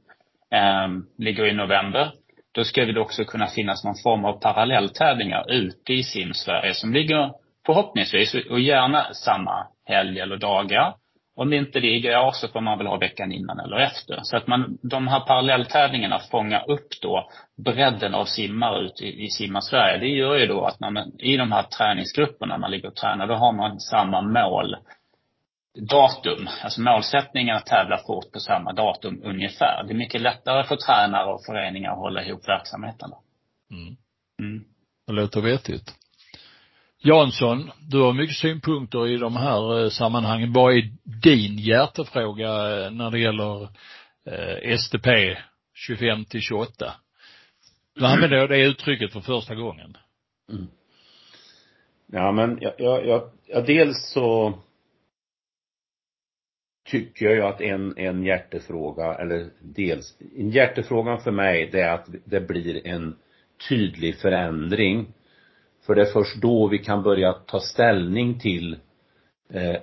Eh, 0.52 0.88
ligger 1.18 1.46
i 1.46 1.54
november. 1.54 2.12
Då 2.56 2.64
ska 2.64 2.86
det 2.86 3.00
också 3.00 3.26
kunna 3.26 3.48
finnas 3.48 3.84
någon 3.84 3.96
form 4.04 4.26
av 4.26 4.40
parallelltävlingar 4.40 5.52
ute 5.52 5.94
i 5.94 6.04
Sim-Sverige 6.04 6.74
som 6.74 6.94
ligger 6.94 7.32
förhoppningsvis, 7.66 8.36
och 8.50 8.60
gärna 8.60 9.14
samma 9.14 9.68
helg 9.86 10.20
eller 10.20 10.38
dagar. 10.38 10.94
Om 11.38 11.50
det 11.50 11.56
inte 11.56 11.80
det 11.80 12.00
går 12.00 12.32
så 12.32 12.48
får 12.48 12.62
man 12.62 12.78
väl 12.78 12.88
ha 12.88 12.98
veckan 12.98 13.32
innan 13.32 13.60
eller 13.60 13.78
efter. 13.78 14.20
Så 14.24 14.38
att 14.38 14.48
man, 14.48 14.78
de 14.84 15.08
här 15.08 15.20
parallelltävlingarna 15.20 16.20
fångar 16.20 16.72
upp 16.72 16.88
då 17.02 17.30
bredden 17.66 18.16
av 18.16 18.26
simmare 18.26 18.86
ute 18.86 19.06
i, 19.06 19.26
i 19.26 19.30
simmar-Sverige. 19.30 19.98
Det 19.98 20.08
gör 20.08 20.36
ju 20.36 20.46
då 20.46 20.66
att 20.66 20.80
man 20.80 20.98
i 21.20 21.38
de 21.38 21.52
här 21.52 21.64
träningsgrupperna 21.64 22.58
man 22.58 22.72
ligger 22.72 22.88
och 22.88 22.96
tränar, 22.96 23.28
då 23.28 23.34
har 23.34 23.54
man 23.54 23.80
samma 23.80 24.22
mål 24.22 24.76
datum, 25.76 26.50
alltså 26.64 26.82
målsättningen 26.82 27.56
att 27.56 27.66
tävla 27.66 27.98
fort 27.98 28.32
på 28.32 28.40
samma 28.40 28.74
datum 28.74 29.22
ungefär. 29.24 29.84
Det 29.84 29.94
är 29.94 29.98
mycket 29.98 30.22
lättare 30.22 30.64
för 30.64 30.76
tränare 30.76 31.34
och 31.34 31.46
föreningar 31.46 31.92
att 31.92 31.98
hålla 31.98 32.24
ihop 32.24 32.48
verksamheten. 32.48 33.12
Mm. 33.72 33.96
Mm. 34.40 34.64
Det 35.08 35.14
låter 35.14 35.42
vettigt. 35.42 35.96
Jansson, 37.04 37.72
du 37.90 38.02
har 38.02 38.14
mycket 38.14 38.36
synpunkter 38.36 39.08
i 39.08 39.18
de 39.18 39.36
här 39.36 39.84
eh, 39.84 39.90
sammanhangen. 39.90 40.54
Vad 40.54 40.78
är 40.78 40.92
din 41.04 41.58
hjärtefråga 41.58 42.48
eh, 42.48 42.92
när 42.92 43.12
det 43.12 43.20
gäller 43.20 43.64
eh, 44.26 44.78
STP 44.78 45.08
25 45.74 46.26
till 46.26 46.42
28? 46.42 46.94
Du 47.96 48.06
använder 48.06 48.38
jag 48.38 48.50
det 48.50 48.66
uttrycket 48.66 49.14
för 49.14 49.22
första 49.22 49.56
gången. 49.56 49.98
Mm. 50.52 50.68
Ja 52.08 52.32
men 52.32 52.58
jag, 52.62 52.74
jag, 52.78 53.08
jag, 53.08 53.30
jag 53.48 53.66
dels 53.66 54.12
så 54.14 54.60
tycker 56.86 57.26
jag 57.26 57.36
ju 57.36 57.42
att 57.42 57.62
en, 57.62 57.98
en 57.98 58.24
hjärtefråga, 58.24 59.14
eller 59.14 59.50
dels, 59.60 60.18
en 60.38 60.50
hjärtefrågan 60.50 61.20
för 61.20 61.32
mig 61.32 61.70
det 61.72 61.82
är 61.82 61.94
att 61.94 62.10
det 62.26 62.40
blir 62.40 62.88
en 62.88 63.16
tydlig 63.70 64.16
förändring. 64.16 65.14
För 65.86 65.96
det 65.96 66.02
är 66.02 66.14
först 66.14 66.42
då 66.42 66.68
vi 66.68 66.78
kan 66.78 67.04
börja 67.04 67.34
ta 67.34 67.60
ställning 67.60 68.40
till 68.40 68.78
eh, 69.54 69.76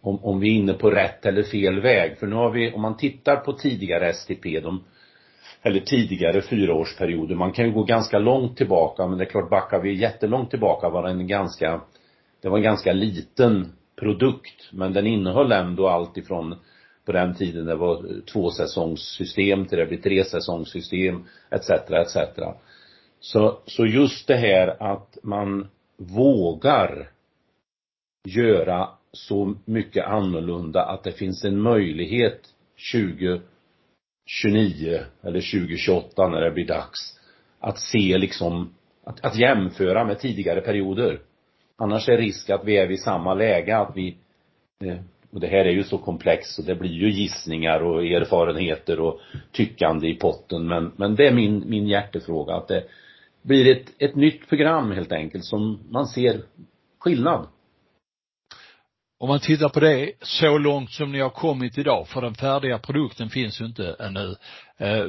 om, 0.00 0.24
om 0.24 0.40
vi 0.40 0.48
är 0.48 0.58
inne 0.58 0.72
på 0.72 0.90
rätt 0.90 1.26
eller 1.26 1.42
fel 1.42 1.80
väg. 1.80 2.18
För 2.18 2.26
nu 2.26 2.36
har 2.36 2.50
vi, 2.50 2.72
om 2.72 2.82
man 2.82 2.96
tittar 2.96 3.36
på 3.36 3.52
tidigare 3.52 4.12
STP, 4.12 4.60
de, 4.60 4.84
eller 5.62 5.80
tidigare 5.80 6.42
fyraårsperioder, 6.42 7.34
man 7.34 7.52
kan 7.52 7.66
ju 7.66 7.72
gå 7.72 7.82
ganska 7.82 8.18
långt 8.18 8.56
tillbaka, 8.56 9.06
men 9.06 9.18
det 9.18 9.24
är 9.24 9.28
klart 9.28 9.50
backar 9.50 9.80
vi 9.80 9.94
jättelångt 9.94 10.50
tillbaka 10.50 10.88
var 10.88 11.02
det 11.02 11.10
en 11.10 11.26
ganska, 11.26 11.80
det 12.42 12.48
var 12.48 12.56
en 12.56 12.62
ganska 12.62 12.92
liten 12.92 13.72
produkt. 13.96 14.72
Men 14.72 14.92
den 14.92 15.06
innehöll 15.06 15.52
ändå 15.52 15.88
allt 15.88 16.16
ifrån 16.16 16.56
på 17.04 17.12
den 17.12 17.34
tiden 17.34 17.66
det 17.66 17.74
var 17.74 18.20
tvåsäsongssystem 18.32 19.66
till 19.66 19.78
det 19.78 19.86
blir 19.86 19.98
tresäsongssystem 19.98 21.24
etc. 21.50 21.70
etc. 21.90 22.16
Så, 23.20 23.58
så 23.66 23.86
just 23.86 24.26
det 24.26 24.36
här 24.36 24.82
att 24.92 25.18
man 25.22 25.68
vågar 25.96 27.10
göra 28.28 28.88
så 29.12 29.54
mycket 29.64 30.06
annorlunda 30.06 30.84
att 30.84 31.04
det 31.04 31.12
finns 31.12 31.44
en 31.44 31.60
möjlighet 31.60 32.40
2029 32.92 33.40
eller 35.22 35.40
2028 35.40 36.28
när 36.28 36.40
det 36.40 36.50
blir 36.50 36.66
dags 36.66 37.20
att 37.60 37.78
se 37.78 38.18
liksom, 38.18 38.74
att, 39.04 39.24
att 39.24 39.38
jämföra 39.38 40.04
med 40.04 40.18
tidigare 40.18 40.60
perioder. 40.60 41.20
Annars 41.78 42.08
är 42.08 42.16
risk 42.16 42.50
att 42.50 42.64
vi 42.64 42.76
är 42.76 42.86
vid 42.86 43.00
samma 43.00 43.34
läge, 43.34 43.76
att 43.76 43.96
vi 43.96 44.16
eh, 44.84 44.98
och 45.34 45.40
det 45.40 45.46
här 45.46 45.64
är 45.64 45.70
ju 45.70 45.84
så 45.84 45.98
komplext 45.98 46.54
så 46.54 46.62
det 46.62 46.74
blir 46.74 46.92
ju 46.92 47.10
gissningar 47.10 47.80
och 47.80 48.04
erfarenheter 48.04 49.00
och 49.00 49.20
tyckande 49.52 50.08
i 50.08 50.14
potten 50.14 50.68
men, 50.68 50.92
men 50.96 51.14
det 51.14 51.26
är 51.26 51.32
min, 51.32 51.70
min 51.70 51.88
hjärtefråga 51.88 52.54
att 52.54 52.68
det, 52.68 52.84
blir 53.44 53.76
ett, 53.76 53.92
ett 53.98 54.16
nytt 54.16 54.48
program 54.48 54.90
helt 54.90 55.12
enkelt 55.12 55.44
som 55.44 55.80
man 55.90 56.06
ser 56.06 56.42
skillnad. 56.98 57.46
Om 59.18 59.28
man 59.28 59.40
tittar 59.40 59.68
på 59.68 59.80
det 59.80 60.12
så 60.20 60.58
långt 60.58 60.90
som 60.90 61.12
ni 61.12 61.20
har 61.20 61.30
kommit 61.30 61.78
idag, 61.78 62.08
för 62.08 62.20
den 62.20 62.34
färdiga 62.34 62.78
produkten 62.78 63.30
finns 63.30 63.60
ju 63.60 63.64
inte 63.64 63.96
ännu. 63.98 64.36
Eh, 64.78 65.06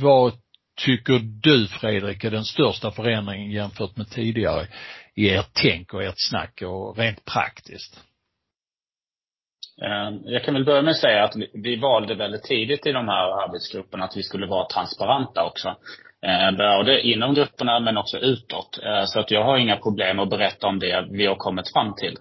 vad 0.00 0.32
tycker 0.76 1.20
du 1.42 1.66
Fredrik 1.66 2.24
är 2.24 2.30
den 2.30 2.44
största 2.44 2.90
förändringen 2.90 3.50
jämfört 3.50 3.96
med 3.96 4.10
tidigare 4.10 4.66
i 5.14 5.34
ert 5.34 5.50
tänk 5.52 5.94
och 5.94 6.02
ert 6.02 6.28
snack 6.30 6.62
och 6.62 6.98
rent 6.98 7.24
praktiskt? 7.24 8.00
Eh, 9.82 10.16
jag 10.24 10.44
kan 10.44 10.54
väl 10.54 10.64
börja 10.64 10.82
med 10.82 10.90
att 10.90 10.96
säga 10.96 11.24
att 11.24 11.36
vi 11.52 11.76
valde 11.76 12.14
väldigt 12.14 12.42
tidigt 12.42 12.86
i 12.86 12.92
de 12.92 13.08
här 13.08 13.44
arbetsgrupperna 13.44 14.04
att 14.04 14.16
vi 14.16 14.22
skulle 14.22 14.46
vara 14.46 14.66
transparenta 14.66 15.44
också. 15.44 15.68
Eh, 16.26 16.56
både 16.56 17.00
inom 17.00 17.34
grupperna 17.34 17.80
men 17.80 17.96
också 17.96 18.18
utåt. 18.18 18.78
Eh, 18.82 19.04
så 19.04 19.20
att 19.20 19.30
jag 19.30 19.44
har 19.44 19.58
inga 19.58 19.76
problem 19.76 20.18
att 20.18 20.30
berätta 20.30 20.66
om 20.66 20.78
det 20.78 21.06
vi 21.10 21.26
har 21.26 21.36
kommit 21.36 21.72
fram 21.72 21.94
till. 21.94 22.16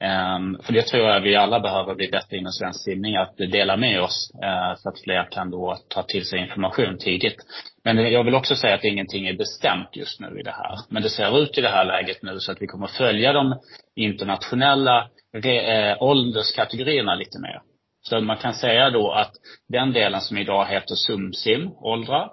Ehm, 0.00 0.58
för 0.62 0.72
det 0.72 0.82
tror 0.82 1.08
jag 1.08 1.20
vi 1.20 1.36
alla 1.36 1.60
behöver 1.60 1.94
bli 1.94 2.08
bättre 2.08 2.36
inom 2.36 2.52
svensk 2.52 2.84
simning, 2.84 3.16
att 3.16 3.36
dela 3.36 3.76
med 3.76 4.00
oss 4.00 4.30
eh, 4.42 4.74
så 4.76 4.88
att 4.88 5.00
fler 5.04 5.28
kan 5.30 5.50
då 5.50 5.76
ta 5.88 6.02
till 6.02 6.26
sig 6.26 6.38
information 6.38 6.98
tidigt. 6.98 7.36
Men 7.84 8.12
jag 8.12 8.24
vill 8.24 8.34
också 8.34 8.56
säga 8.56 8.74
att 8.74 8.84
ingenting 8.84 9.26
är 9.26 9.36
bestämt 9.36 9.96
just 9.96 10.20
nu 10.20 10.40
i 10.40 10.42
det 10.42 10.50
här. 10.50 10.78
Men 10.90 11.02
det 11.02 11.10
ser 11.10 11.42
ut 11.42 11.58
i 11.58 11.60
det 11.60 11.68
här 11.68 11.84
läget 11.84 12.22
nu 12.22 12.38
så 12.38 12.52
att 12.52 12.62
vi 12.62 12.66
kommer 12.66 12.86
följa 12.86 13.32
de 13.32 13.54
internationella 13.96 15.08
eh, 15.44 16.02
ålderskategorierna 16.02 17.14
lite 17.14 17.40
mer. 17.40 17.60
Så 18.02 18.20
man 18.20 18.36
kan 18.36 18.54
säga 18.54 18.90
då 18.90 19.12
att 19.12 19.32
den 19.68 19.92
delen 19.92 20.20
som 20.20 20.38
idag 20.38 20.66
heter 20.66 20.94
SumSim, 20.94 21.70
åldrar, 21.72 22.30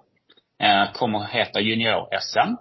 eh, 0.63 0.91
kommer 0.93 1.19
att 1.19 1.29
heta 1.29 1.59
Junior-SM. 1.59 2.55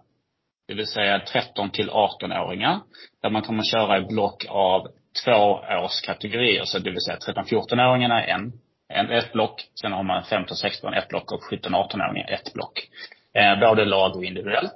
Det 0.70 0.76
vill 0.76 0.86
säga 0.86 1.20
13 1.20 1.70
till 1.70 1.90
18-åringar. 1.90 2.80
Där 3.22 3.30
man 3.30 3.42
kommer 3.42 3.62
köra 3.62 3.98
i 3.98 4.00
block 4.00 4.46
av 4.48 4.86
två 5.24 5.60
årskategorier. 5.84 6.64
Så 6.64 6.78
det 6.78 6.90
vill 6.90 7.00
säga 7.00 7.18
13-14-åringarna 7.18 8.24
en, 8.24 8.52
en, 8.88 9.10
ett 9.10 9.32
block. 9.32 9.64
Sen 9.80 9.92
har 9.92 10.02
man 10.02 10.22
15-16 10.22 10.98
ett 10.98 11.08
block 11.08 11.32
och 11.32 11.40
17-18-åringar 11.52 12.30
ett 12.30 12.52
block. 12.52 12.88
Eh, 13.34 13.60
både 13.60 13.84
lag 13.84 14.16
och 14.16 14.24
individuellt. 14.24 14.74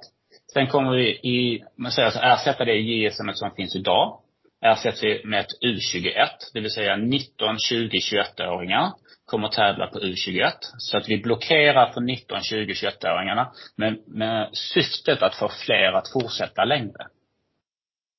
Sen 0.52 0.66
kommer 0.66 0.90
vi 0.90 1.09
i, 1.09 1.64
man 1.78 1.92
säger 1.92 2.11
så, 2.11 2.20
ersätta 2.22 2.64
det 2.64 2.76
JSM 2.76 3.30
som 3.33 3.50
finns 3.50 3.76
idag 3.76 4.20
ersätts 4.64 5.02
med 5.24 5.40
ett 5.40 5.52
U21, 5.66 6.28
det 6.54 6.61
vill 6.61 6.70
säga 6.70 6.96
19, 6.96 7.59
20, 7.59 7.98
21-åringar 7.98 8.92
kommer 9.27 9.49
tävla 9.49 9.87
på 9.87 9.99
U21. 9.99 10.53
Så 10.79 10.97
att 10.97 11.09
vi 11.09 11.19
blockerar 11.19 11.93
för 11.93 12.01
19, 12.01 12.43
20, 12.43 12.73
21-åringarna 12.73 13.47
med, 13.77 13.99
med 14.07 14.51
syftet 14.53 15.23
att 15.23 15.35
få 15.35 15.49
fler 15.49 15.93
att 15.93 16.13
fortsätta 16.13 16.65
längre. 16.65 17.07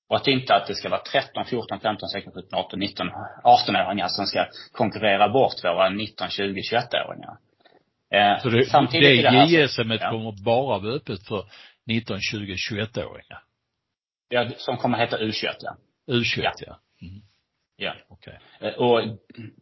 Och 0.09 0.15
att 0.15 0.27
inte 0.27 0.55
att 0.55 0.67
det 0.67 0.75
ska 0.75 0.89
vara 0.89 1.01
13, 1.01 1.45
14, 1.45 1.79
15, 1.79 2.09
16, 2.09 2.33
17, 2.33 2.59
18, 2.59 2.79
19, 2.79 3.07
18-åringar 3.43 4.07
som 4.07 4.25
ska 4.25 4.45
konkurrera 4.71 5.29
bort 5.29 5.63
våra 5.63 5.89
19, 5.89 6.29
20, 6.29 6.61
21-åringar. 6.61 7.37
Eh, 8.13 8.41
så 8.41 8.49
det, 8.49 8.65
samtidigt 8.65 9.23
det, 9.23 9.31
det 9.31 9.45
JSM 9.45 9.91
ja. 9.91 10.09
kommer 10.09 10.43
bara 10.43 10.79
vara 10.79 10.95
öppet 10.95 11.27
för 11.27 11.45
19, 11.87 12.19
20, 12.21 12.53
21-åringar? 12.53 13.41
Ja, 14.29 14.49
som 14.57 14.77
kommer 14.77 14.97
heta 14.97 15.17
U21 15.17 15.55
ja. 15.59 15.75
U21 16.07 16.41
ja. 16.43 16.51
ja. 16.57 16.79
Mm. 17.01 17.21
Ja. 17.77 17.93
Okay. 18.09 18.33
Eh, 18.59 18.73
och 18.73 19.01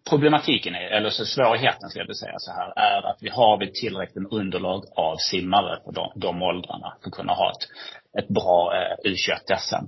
problematiken, 0.10 0.76
är, 0.76 0.82
eller 0.82 1.10
så 1.10 1.26
svårigheten 1.26 1.90
ska 1.90 2.00
jag 2.00 2.16
säga 2.16 2.36
så 2.38 2.52
här, 2.52 2.74
är 2.76 3.08
att 3.08 3.18
vi 3.22 3.30
har 3.30 3.58
vi 3.58 3.72
tillräckligt 3.72 4.32
underlag 4.32 4.84
av 4.96 5.16
simmare 5.18 5.76
på 5.76 5.92
de, 5.92 6.12
de 6.16 6.42
åldrarna 6.42 6.94
för 7.02 7.10
att 7.10 7.16
kunna 7.16 7.34
ha 7.34 7.52
ett, 7.52 7.68
ett 8.24 8.28
bra 8.28 8.74
eh, 8.76 9.10
U21-SM. 9.10 9.88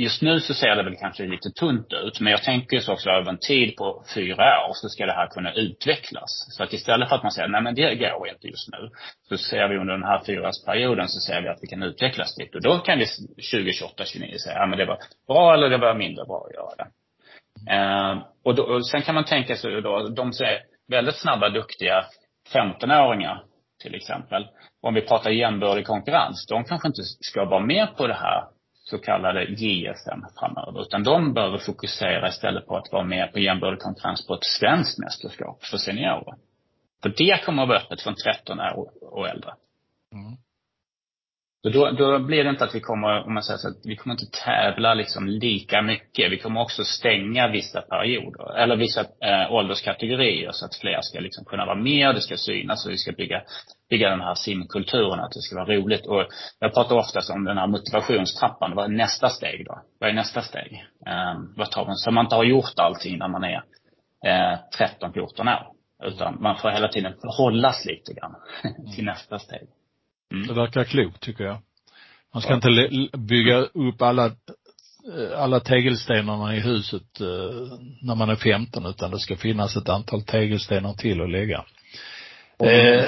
Just 0.00 0.22
nu 0.22 0.40
så 0.40 0.54
ser 0.54 0.76
det 0.76 0.82
väl 0.82 0.96
kanske 0.96 1.26
lite 1.26 1.50
tunt 1.50 1.92
ut, 1.92 2.20
men 2.20 2.30
jag 2.30 2.42
tänker 2.42 2.78
så 2.78 2.92
också 2.92 3.10
över 3.10 3.30
en 3.30 3.38
tid 3.38 3.76
på 3.76 4.04
fyra 4.14 4.66
år 4.68 4.72
så 4.72 4.88
ska 4.88 5.06
det 5.06 5.12
här 5.12 5.26
kunna 5.26 5.52
utvecklas. 5.52 6.46
Så 6.56 6.62
att 6.62 6.72
istället 6.72 7.08
för 7.08 7.16
att 7.16 7.22
man 7.22 7.32
säger, 7.32 7.48
nej 7.48 7.62
men 7.62 7.74
det 7.74 7.94
går 7.94 8.28
inte 8.28 8.48
just 8.48 8.68
nu, 8.72 8.90
så 9.28 9.36
ser 9.36 9.68
vi 9.68 9.76
under 9.78 9.94
den 9.94 10.02
här 10.02 10.22
fyraårsperioden 10.26 11.08
så 11.08 11.20
ser 11.20 11.42
vi 11.42 11.48
att 11.48 11.58
vi 11.62 11.66
kan 11.66 11.82
utvecklas 11.82 12.36
dit. 12.36 12.54
Och 12.54 12.62
då 12.62 12.78
kan 12.78 12.98
vi 12.98 13.06
2028, 13.06 13.94
2029 13.96 14.38
säga, 14.44 14.58
ja 14.58 14.66
men 14.66 14.78
det 14.78 14.86
var 14.86 14.98
bra 15.26 15.54
eller 15.54 15.70
det 15.70 15.78
var 15.78 15.94
mindre 15.94 16.24
bra 16.24 16.46
att 16.46 16.54
göra 16.54 16.74
det. 16.78 16.88
Eh, 17.74 18.22
och, 18.44 18.54
då, 18.54 18.62
och 18.62 18.86
sen 18.86 19.02
kan 19.02 19.14
man 19.14 19.24
tänka 19.24 19.56
sig 19.56 19.82
då, 19.82 20.08
de 20.08 20.32
som 20.32 20.46
är 20.46 20.58
väldigt 20.88 21.16
snabba, 21.16 21.48
duktiga 21.48 22.04
15-åringar 22.54 23.42
till 23.82 23.94
exempel. 23.94 24.46
Om 24.82 24.94
vi 24.94 25.00
pratar 25.00 25.30
jämbördig 25.30 25.86
konkurrens, 25.86 26.46
de 26.48 26.64
kanske 26.64 26.88
inte 26.88 27.02
ska 27.02 27.44
vara 27.44 27.66
med 27.66 27.96
på 27.96 28.06
det 28.06 28.14
här 28.14 28.44
så 28.90 28.98
kallade 28.98 29.44
JSM 29.44 30.24
framöver. 30.38 30.82
Utan 30.82 31.02
de 31.02 31.34
behöver 31.34 31.58
fokusera 31.58 32.28
istället 32.28 32.66
på 32.66 32.76
att 32.76 32.92
vara 32.92 33.04
med 33.04 33.32
på 33.32 33.38
jämbördig 33.38 33.80
konkurrens 33.80 34.26
på 34.26 34.34
ett 34.34 34.44
svenskt 34.44 34.98
mästerskap 34.98 35.64
för 35.64 35.76
seniorer. 35.76 36.34
För 37.02 37.08
det 37.16 37.44
kommer 37.44 37.62
att 37.62 37.68
vara 37.68 37.78
öppet 37.78 38.02
från 38.02 38.14
13 38.14 38.60
år 38.60 38.90
och 39.02 39.28
äldre. 39.28 39.54
Mm. 40.12 40.36
Så 41.62 41.68
då, 41.68 41.90
då 41.90 42.18
blir 42.18 42.44
det 42.44 42.50
inte 42.50 42.64
att 42.64 42.74
vi 42.74 42.80
kommer, 42.80 43.26
om 43.26 43.34
man 43.34 43.42
säger 43.42 43.58
så 43.58 43.68
att 43.68 43.80
vi 43.84 43.96
kommer 43.96 44.14
inte 44.14 44.38
tävla 44.44 44.94
liksom 44.94 45.28
lika 45.28 45.82
mycket. 45.82 46.32
Vi 46.32 46.38
kommer 46.38 46.60
också 46.60 46.84
stänga 46.84 47.48
vissa 47.48 47.80
perioder, 47.80 48.56
eller 48.56 48.76
vissa 48.76 49.00
eh, 49.00 49.52
ålderskategorier 49.52 50.50
så 50.52 50.64
att 50.66 50.74
fler 50.74 51.00
ska 51.00 51.20
liksom 51.20 51.44
kunna 51.44 51.66
vara 51.66 51.76
med, 51.76 52.14
det 52.14 52.20
ska 52.20 52.36
synas 52.36 52.86
och 52.86 52.92
vi 52.92 52.96
ska 52.96 53.12
bygga, 53.12 53.42
bygga 53.90 54.10
den 54.10 54.20
här 54.20 54.34
simkulturen, 54.34 55.20
att 55.20 55.32
det 55.32 55.40
ska 55.40 55.56
vara 55.56 55.76
roligt. 55.76 56.06
Och 56.06 56.24
jag 56.58 56.74
pratar 56.74 56.96
oftast 56.96 57.30
om 57.30 57.44
den 57.44 57.58
här 57.58 57.66
motivationstrappan. 57.66 58.74
Vad 58.74 58.84
är 58.84 58.88
nästa 58.96 59.28
steg 59.28 59.66
då? 59.66 59.82
Vad 60.00 60.10
är 60.10 60.14
nästa 60.14 60.42
steg? 60.42 60.84
Eh, 61.06 61.34
vad 61.56 61.70
tar 61.70 61.84
man? 61.86 61.96
Så 61.96 62.10
man 62.10 62.26
inte 62.26 62.36
har 62.36 62.44
gjort 62.44 62.74
allting 62.76 63.18
när 63.18 63.28
man 63.28 63.44
är 63.44 63.62
eh, 64.26 64.58
13, 64.78 65.12
14 65.12 65.48
år. 65.48 65.66
Utan 66.04 66.42
man 66.42 66.58
får 66.58 66.70
hela 66.70 66.88
tiden 66.88 67.14
hållas 67.38 67.84
lite 67.84 68.12
grann 68.12 68.34
till 68.94 69.04
nästa 69.04 69.38
steg. 69.38 69.68
Mm. 70.32 70.46
Det 70.46 70.54
verkar 70.54 70.84
klokt 70.84 71.20
tycker 71.20 71.44
jag. 71.44 71.58
Man 72.34 72.42
ska 72.42 72.50
ja. 72.50 72.56
inte 72.56 73.18
bygga 73.18 73.58
upp 73.58 74.02
alla, 74.02 74.30
alla 75.36 75.60
tegelstenarna 75.60 76.56
i 76.56 76.60
huset 76.60 77.20
eh, 77.20 77.78
när 78.02 78.14
man 78.14 78.30
är 78.30 78.36
15 78.36 78.86
utan 78.86 79.10
det 79.10 79.18
ska 79.18 79.36
finnas 79.36 79.76
ett 79.76 79.88
antal 79.88 80.22
tegelstenar 80.22 80.94
till 80.94 81.20
att 81.20 81.30
lägga. 81.30 81.64
Mm. 82.58 82.98
Eh, 82.98 83.04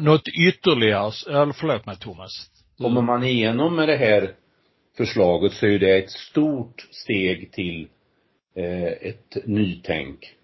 något 0.00 0.28
ytterligare, 0.28 1.12
eller 1.28 1.52
förlåt 1.52 1.86
mig 1.86 1.96
Thomas. 1.96 2.50
Kommer 2.78 3.02
man 3.02 3.24
igenom 3.24 3.76
med 3.76 3.88
det 3.88 3.96
här 3.96 4.34
förslaget 4.96 5.52
så 5.52 5.66
är 5.66 5.78
det 5.78 5.98
ett 5.98 6.10
stort 6.10 6.88
steg 6.90 7.52
till 7.52 7.88
eh, 8.56 9.08
ett 9.08 9.36
nytänk. 9.44 10.34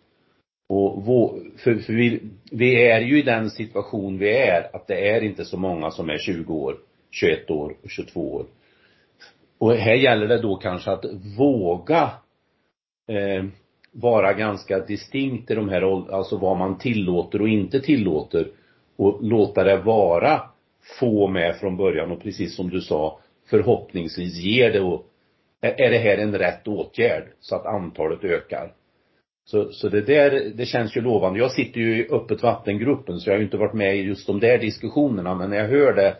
Och 0.68 1.04
vår, 1.04 1.40
för, 1.56 1.74
för 1.74 1.92
vi, 1.92 2.20
vi 2.50 2.86
är 2.86 3.00
ju 3.00 3.18
i 3.18 3.22
den 3.22 3.50
situation 3.50 4.18
vi 4.18 4.36
är, 4.36 4.76
att 4.76 4.86
det 4.86 5.08
är 5.08 5.20
inte 5.20 5.44
så 5.44 5.56
många 5.56 5.90
som 5.90 6.10
är 6.10 6.18
20 6.18 6.54
år, 6.54 6.76
21 7.10 7.50
år 7.50 7.76
och 7.82 7.90
22 7.90 8.34
år. 8.34 8.46
Och 9.58 9.74
här 9.74 9.94
gäller 9.94 10.28
det 10.28 10.42
då 10.42 10.56
kanske 10.56 10.90
att 10.90 11.04
våga 11.38 12.10
eh, 13.08 13.44
vara 13.92 14.32
ganska 14.32 14.78
distinkt 14.78 15.50
i 15.50 15.54
de 15.54 15.68
här 15.68 16.12
alltså 16.14 16.36
vad 16.36 16.58
man 16.58 16.78
tillåter 16.78 17.42
och 17.42 17.48
inte 17.48 17.80
tillåter 17.80 18.48
och 18.96 19.18
låta 19.22 19.64
det 19.64 19.76
vara 19.76 20.42
få 21.00 21.28
med 21.28 21.56
från 21.56 21.76
början 21.76 22.10
och 22.10 22.22
precis 22.22 22.56
som 22.56 22.70
du 22.70 22.80
sa 22.80 23.20
förhoppningsvis 23.50 24.36
ger 24.36 24.72
det 24.72 24.80
och 24.80 25.04
är 25.60 25.90
det 25.90 25.98
här 25.98 26.18
en 26.18 26.38
rätt 26.38 26.68
åtgärd 26.68 27.24
så 27.40 27.56
att 27.56 27.66
antalet 27.66 28.24
ökar. 28.24 28.72
Så, 29.50 29.72
så 29.72 29.88
det 29.88 30.00
där, 30.00 30.52
det 30.54 30.66
känns 30.66 30.96
ju 30.96 31.00
lovande. 31.00 31.38
Jag 31.38 31.52
sitter 31.52 31.80
ju 31.80 32.04
i 32.04 32.08
öppet 32.10 32.42
vattengruppen 32.42 33.20
så 33.20 33.30
jag 33.30 33.34
har 33.34 33.38
ju 33.38 33.44
inte 33.44 33.56
varit 33.56 33.74
med 33.74 33.96
i 33.96 34.00
just 34.00 34.26
de 34.26 34.40
där 34.40 34.58
diskussionerna 34.58 35.34
men 35.34 35.50
när 35.50 35.56
jag 35.56 35.68
hör 35.68 35.92
det 35.92 36.16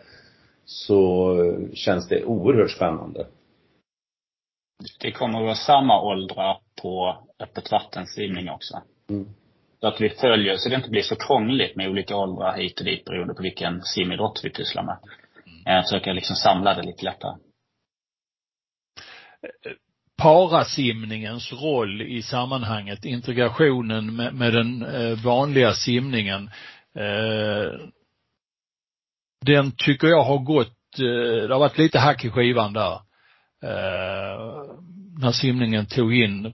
så 0.65 1.35
känns 1.73 2.07
det 2.07 2.23
oerhört 2.23 2.71
spännande. 2.71 3.27
Det 4.99 5.11
kommer 5.11 5.39
att 5.39 5.45
vara 5.45 5.55
samma 5.55 6.01
åldrar 6.01 6.57
på 6.81 7.17
öppet 7.39 7.71
vattensimning 7.71 8.49
också. 8.49 8.81
Mm. 9.09 9.25
Så 9.79 9.87
att 9.87 10.01
vi 10.01 10.09
följer, 10.09 10.57
så 10.57 10.69
det 10.69 10.75
inte 10.75 10.89
blir 10.89 11.01
så 11.01 11.15
krångligt 11.15 11.75
med 11.75 11.89
olika 11.89 12.15
åldrar 12.15 12.57
hit 12.57 12.79
och 12.79 12.85
dit 12.85 13.05
beroende 13.05 13.33
på 13.33 13.43
vilken 13.43 13.81
simidrott 13.81 14.41
vi 14.43 14.49
pysslar 14.49 14.83
med. 14.83 14.97
Mm. 15.67 15.83
Försöka 15.83 16.13
liksom 16.13 16.35
samla 16.35 16.73
det 16.73 16.83
lite 16.83 17.05
lättare 17.05 17.35
parasimningens 20.19 21.53
roll 21.53 22.01
i 22.01 22.21
sammanhanget, 22.21 23.05
integrationen 23.05 24.15
med, 24.15 24.33
med 24.33 24.53
den 24.53 24.85
eh, 24.85 25.23
vanliga 25.23 25.73
simningen. 25.73 26.49
Eh, 26.95 27.89
den 29.45 29.71
tycker 29.71 30.07
jag 30.07 30.23
har 30.23 30.37
gått, 30.37 30.99
eh, 30.99 31.47
det 31.47 31.53
har 31.53 31.59
varit 31.59 31.77
lite 31.77 31.99
hack 31.99 32.25
i 32.25 32.29
skivan 32.29 32.73
där. 32.73 32.93
Eh, 33.63 34.65
när 35.21 35.31
simningen 35.31 35.85
tog 35.85 36.15
in 36.15 36.53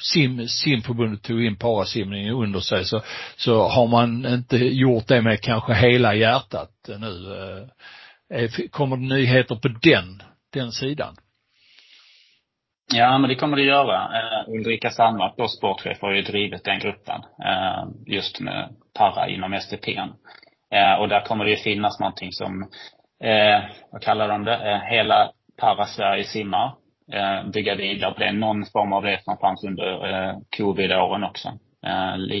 sim, 0.00 0.48
simförbundet 0.48 1.22
tog 1.22 1.44
in 1.44 1.56
parasimningen 1.56 2.34
under 2.34 2.60
sig 2.60 2.84
så, 2.84 3.02
så 3.36 3.68
har 3.68 3.86
man 3.86 4.26
inte 4.26 4.56
gjort 4.56 5.06
det 5.06 5.22
med 5.22 5.40
kanske 5.40 5.74
hela 5.74 6.14
hjärtat 6.14 6.70
nu. 6.98 7.28
Eh, 8.34 8.50
kommer 8.70 8.96
det 8.96 9.02
nyheter 9.02 9.54
på 9.54 9.68
den, 9.68 10.22
den 10.52 10.72
sidan? 10.72 11.16
Ja, 12.92 13.18
men 13.18 13.28
det 13.28 13.34
kommer 13.34 13.56
det 13.56 13.62
göra. 13.62 14.08
Uh, 14.08 14.54
Ulrika 14.54 14.90
Sandmark, 14.90 15.34
då 15.36 15.48
sportchef, 15.48 16.02
har 16.02 16.12
ju 16.12 16.22
drivit 16.22 16.64
den 16.64 16.78
gruppen. 16.78 17.20
Uh, 17.20 17.88
just 18.06 18.40
med 18.40 18.68
para 18.98 19.28
inom 19.28 19.60
STP. 19.60 19.88
Uh, 19.88 20.08
eh, 20.70 21.00
och 21.00 21.08
där 21.08 21.20
kommer 21.20 21.44
det 21.44 21.50
ju 21.50 21.56
finnas 21.56 22.00
någonting 22.00 22.32
som, 22.32 22.70
vad 23.90 24.02
kallar 24.02 24.28
de 24.28 24.44
det? 24.44 24.82
hela 24.90 25.30
para-Sverige 25.60 26.24
simmar. 26.24 26.72
bygga 27.52 27.74
vidare 27.74 28.12
på 28.12 28.18
det. 28.18 28.32
Någon 28.32 28.64
form 28.66 28.92
av 28.92 29.02
det 29.02 29.24
som 29.24 29.36
fanns 29.36 29.64
under 29.64 30.34
covid-åren 30.56 31.24
också. 31.24 31.48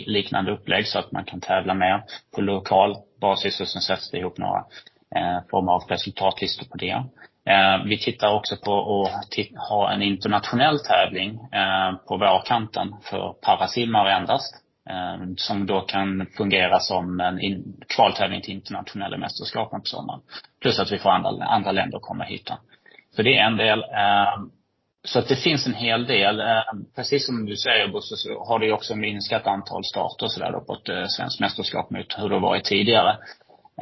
liknande 0.06 0.52
upplägg 0.52 0.86
så 0.86 0.98
att 0.98 1.12
man 1.12 1.24
kan 1.24 1.40
tävla 1.40 1.74
mer 1.74 2.02
på 2.34 2.40
lokal 2.40 2.96
basis 3.20 3.60
och 3.60 3.68
sen 3.68 3.82
sätts 3.82 4.10
det 4.10 4.18
ihop 4.18 4.38
några 4.38 4.64
former 5.50 5.72
av 5.72 5.82
resultatlistor 5.88 6.66
på 6.66 6.76
det. 6.76 7.04
Eh, 7.46 7.84
vi 7.84 7.98
tittar 7.98 8.34
också 8.34 8.56
på 8.56 9.02
att 9.06 9.68
ha 9.68 9.92
en 9.92 10.02
internationell 10.02 10.78
tävling 10.78 11.30
eh, 11.30 11.96
på 12.08 12.16
vårkanten 12.16 12.94
för 13.02 13.32
parasimmare 13.42 14.12
endast. 14.12 14.54
Eh, 14.90 15.26
som 15.36 15.66
då 15.66 15.80
kan 15.80 16.26
fungera 16.36 16.80
som 16.80 17.20
en 17.20 17.64
kvaltävling 17.96 18.42
till 18.42 18.54
internationella 18.54 19.16
mästerskapen 19.16 19.80
på 19.80 19.86
sommaren. 19.86 20.20
Plus 20.60 20.78
att 20.78 20.92
vi 20.92 20.98
får 20.98 21.10
andra, 21.10 21.44
andra 21.44 21.72
länder 21.72 21.98
komma 21.98 22.24
hit. 22.24 22.50
Så 23.16 23.22
det 23.22 23.38
är 23.38 23.46
en 23.46 23.56
del. 23.56 23.78
Eh, 23.78 24.44
så 25.04 25.18
att 25.18 25.28
det 25.28 25.36
finns 25.36 25.66
en 25.66 25.74
hel 25.74 26.06
del. 26.06 26.40
Eh, 26.40 26.62
precis 26.96 27.26
som 27.26 27.46
du 27.46 27.56
säger 27.56 27.88
Bosse, 27.88 28.16
så 28.16 28.44
har 28.44 28.58
det 28.58 28.66
ju 28.66 28.72
också 28.72 28.96
minskat 28.96 29.46
antal 29.46 29.84
starter 29.84 30.26
sådär 30.26 30.52
då 30.52 30.60
på 30.60 30.74
ett 30.74 30.88
eh, 30.88 31.06
svenskt 31.06 31.40
mästerskap 31.40 31.90
mot 31.90 32.18
hur 32.18 32.28
det 32.28 32.38
varit 32.38 32.64
tidigare. 32.64 33.16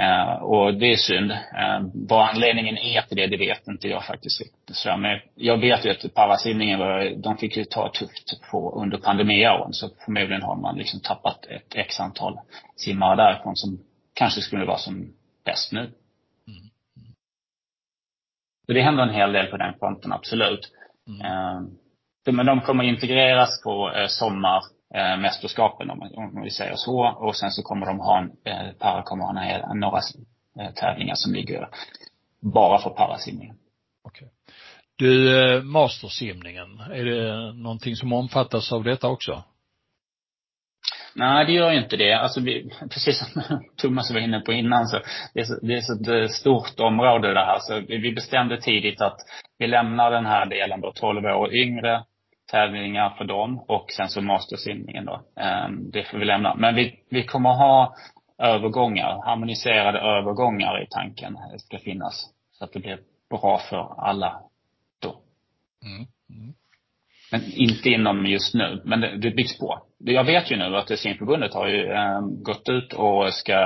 Uh, 0.00 0.42
och 0.42 0.74
det 0.74 0.92
är 0.92 0.96
synd. 0.96 1.30
Uh, 1.30 1.90
vad 1.94 2.28
anledningen 2.28 2.78
är 2.78 3.02
till 3.02 3.16
det, 3.16 3.26
det 3.26 3.36
vet 3.36 3.68
inte 3.68 3.88
jag 3.88 4.04
faktiskt 4.04 4.40
riktigt. 4.40 4.76
Så, 4.76 4.96
men 4.96 5.20
jag 5.34 5.58
vet 5.60 5.84
ju 5.84 5.90
att 5.90 6.14
parasimningen 6.14 6.78
var, 6.78 7.22
de 7.22 7.36
fick 7.36 7.56
ju 7.56 7.64
ta 7.64 7.88
tufft 7.88 8.40
på 8.50 8.82
under 8.82 8.98
pandemiåren. 8.98 9.72
Så 9.72 9.90
förmodligen 10.04 10.42
har 10.42 10.56
man 10.56 10.78
liksom 10.78 11.00
tappat 11.00 11.46
ett 11.46 11.74
x 11.74 12.00
antal 12.00 12.38
simmare 12.76 13.16
därifrån 13.16 13.56
som 13.56 13.78
kanske 14.14 14.40
skulle 14.40 14.64
vara 14.64 14.78
som 14.78 15.12
bäst 15.44 15.72
nu. 15.72 15.80
Mm. 15.80 15.92
Så 18.66 18.72
det 18.72 18.82
händer 18.82 19.02
en 19.02 19.14
hel 19.14 19.32
del 19.32 19.46
på 19.46 19.56
den 19.56 19.74
fronten, 19.78 20.12
absolut. 20.12 20.72
Mm. 21.08 21.20
Uh, 21.20 22.34
men 22.34 22.46
de 22.46 22.60
kommer 22.60 22.84
integreras 22.84 23.62
på 23.62 23.92
sommar 24.08 24.62
eh, 24.94 25.16
mästerskapen 25.16 25.90
om, 25.90 26.10
om 26.14 26.42
vi 26.42 26.50
säger 26.50 26.74
så. 26.76 27.16
Och 27.20 27.36
sen 27.36 27.50
så 27.50 27.62
kommer 27.62 27.86
de 27.86 28.00
ha 28.00 28.18
en, 28.18 28.30
eh, 28.44 28.72
para 28.72 29.02
kommer 29.02 29.24
ha 29.24 29.74
några 29.74 30.00
eh, 30.60 30.74
tävlingar 30.74 31.14
som 31.14 31.34
ligger 31.34 31.68
bara 32.40 32.78
för 32.78 32.90
parasimningen. 32.90 33.56
Okej. 34.04 34.26
Okay. 34.26 34.54
Du, 34.96 35.40
eh, 35.40 35.62
mastersimningen, 35.62 36.80
är 36.80 37.04
det 37.04 37.52
någonting 37.52 37.96
som 37.96 38.12
omfattas 38.12 38.72
av 38.72 38.84
detta 38.84 39.08
också? 39.08 39.44
Nej, 41.14 41.46
det 41.46 41.52
gör 41.52 41.72
ju 41.72 41.78
inte 41.78 41.96
det. 41.96 42.12
Alltså 42.12 42.40
vi, 42.40 42.70
precis 42.90 43.18
som 43.18 43.42
Thomas 43.76 44.10
var 44.10 44.20
inne 44.20 44.40
på 44.40 44.52
innan 44.52 44.86
så, 44.86 45.00
det 45.34 45.40
är 45.40 45.44
så, 45.44 45.54
det 45.62 45.74
är 45.74 45.80
så 45.80 46.24
ett 46.24 46.30
stort 46.30 46.80
område 46.80 47.34
det 47.34 47.44
här. 47.44 47.58
Så 47.60 47.80
vi 47.88 48.12
bestämde 48.12 48.60
tidigt 48.60 49.00
att 49.00 49.16
vi 49.58 49.66
lämnar 49.66 50.10
den 50.10 50.26
här 50.26 50.46
delen 50.46 50.80
då 50.80 50.92
12 50.92 51.24
år 51.24 51.54
yngre 51.54 52.04
tävlingar 52.52 53.10
för 53.10 53.24
dem 53.24 53.64
och 53.68 53.86
sen 53.90 54.08
så 54.08 54.20
mastersimningen 54.20 55.04
då. 55.04 55.20
Ehm, 55.36 55.90
det 55.90 56.04
får 56.04 56.18
vi 56.18 56.24
lämna. 56.24 56.54
Men 56.54 56.74
vi, 56.74 56.98
vi 57.10 57.24
kommer 57.24 57.50
ha 57.50 57.94
övergångar, 58.38 59.22
harmoniserade 59.26 59.98
övergångar 59.98 60.82
i 60.82 60.86
tanken 60.90 61.38
ska 61.58 61.78
finnas. 61.78 62.24
Så 62.52 62.64
att 62.64 62.72
det 62.72 62.80
blir 62.80 62.98
bra 63.30 63.58
för 63.58 64.06
alla 64.06 64.40
då. 65.02 65.16
Mm. 65.84 66.06
Mm. 66.30 66.54
Men 67.32 67.40
inte 67.52 67.88
inom 67.88 68.26
just 68.26 68.54
nu. 68.54 68.82
Men 68.84 69.00
det, 69.00 69.16
det 69.16 69.30
byggs 69.30 69.58
på. 69.58 69.78
Jag 69.98 70.24
vet 70.24 70.50
ju 70.50 70.56
nu 70.56 70.76
att 70.76 70.98
simförbundet 70.98 71.54
har 71.54 71.68
ju 71.68 71.92
eh, 71.92 72.20
gått 72.20 72.68
ut 72.68 72.92
och 72.92 73.34
ska, 73.34 73.56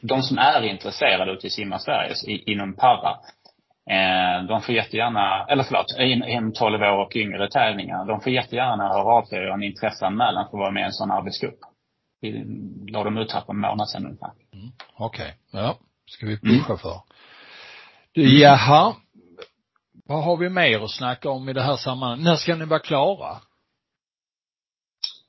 de 0.00 0.22
som 0.22 0.38
är 0.38 0.62
intresserade 0.62 1.32
ute 1.32 1.46
i 1.46 1.50
Simma 1.50 1.78
Sverige 1.78 2.14
inom 2.26 2.76
para, 2.76 3.16
de 4.48 4.60
får 4.62 4.74
jättegärna, 4.74 5.46
eller 5.48 5.62
förlåt, 5.62 5.86
inom 6.28 6.52
12 6.52 6.82
år 6.82 7.06
och 7.06 7.16
yngre 7.16 7.48
tävlingar. 7.50 8.06
De 8.06 8.20
får 8.20 8.32
jättegärna 8.32 8.88
höra 8.88 9.04
av 9.04 9.24
sig 9.24 9.38
och 9.38 9.44
göra 9.44 9.54
en 9.54 9.62
intresseanmälan 9.62 10.44
för 10.50 10.56
att 10.56 10.60
vara 10.60 10.70
med 10.70 10.80
i 10.80 10.84
en 10.84 10.92
sån 10.92 11.10
arbetsgrupp. 11.10 11.58
Vi 12.20 12.44
la 12.88 13.04
dem 13.04 13.18
ut 13.18 13.32
här 13.32 13.40
på 13.40 13.52
en 13.52 13.60
månad 13.60 13.88
sedan 13.88 14.06
ungefär. 14.06 14.30
Mm, 14.54 14.72
Okej, 14.96 15.34
okay. 15.50 15.62
ja. 15.62 15.78
Ska 16.06 16.26
vi 16.26 16.38
pusha 16.38 16.76
för. 16.76 17.00
Du, 18.12 18.40
jaha. 18.40 18.94
Vad 20.04 20.24
har 20.24 20.36
vi 20.36 20.48
mer 20.48 20.84
att 20.84 20.90
snacka 20.90 21.30
om 21.30 21.48
i 21.48 21.52
det 21.52 21.62
här 21.62 21.76
sammanhanget? 21.76 22.24
När 22.24 22.36
ska 22.36 22.56
ni 22.56 22.64
vara 22.64 22.80
klara? 22.80 23.36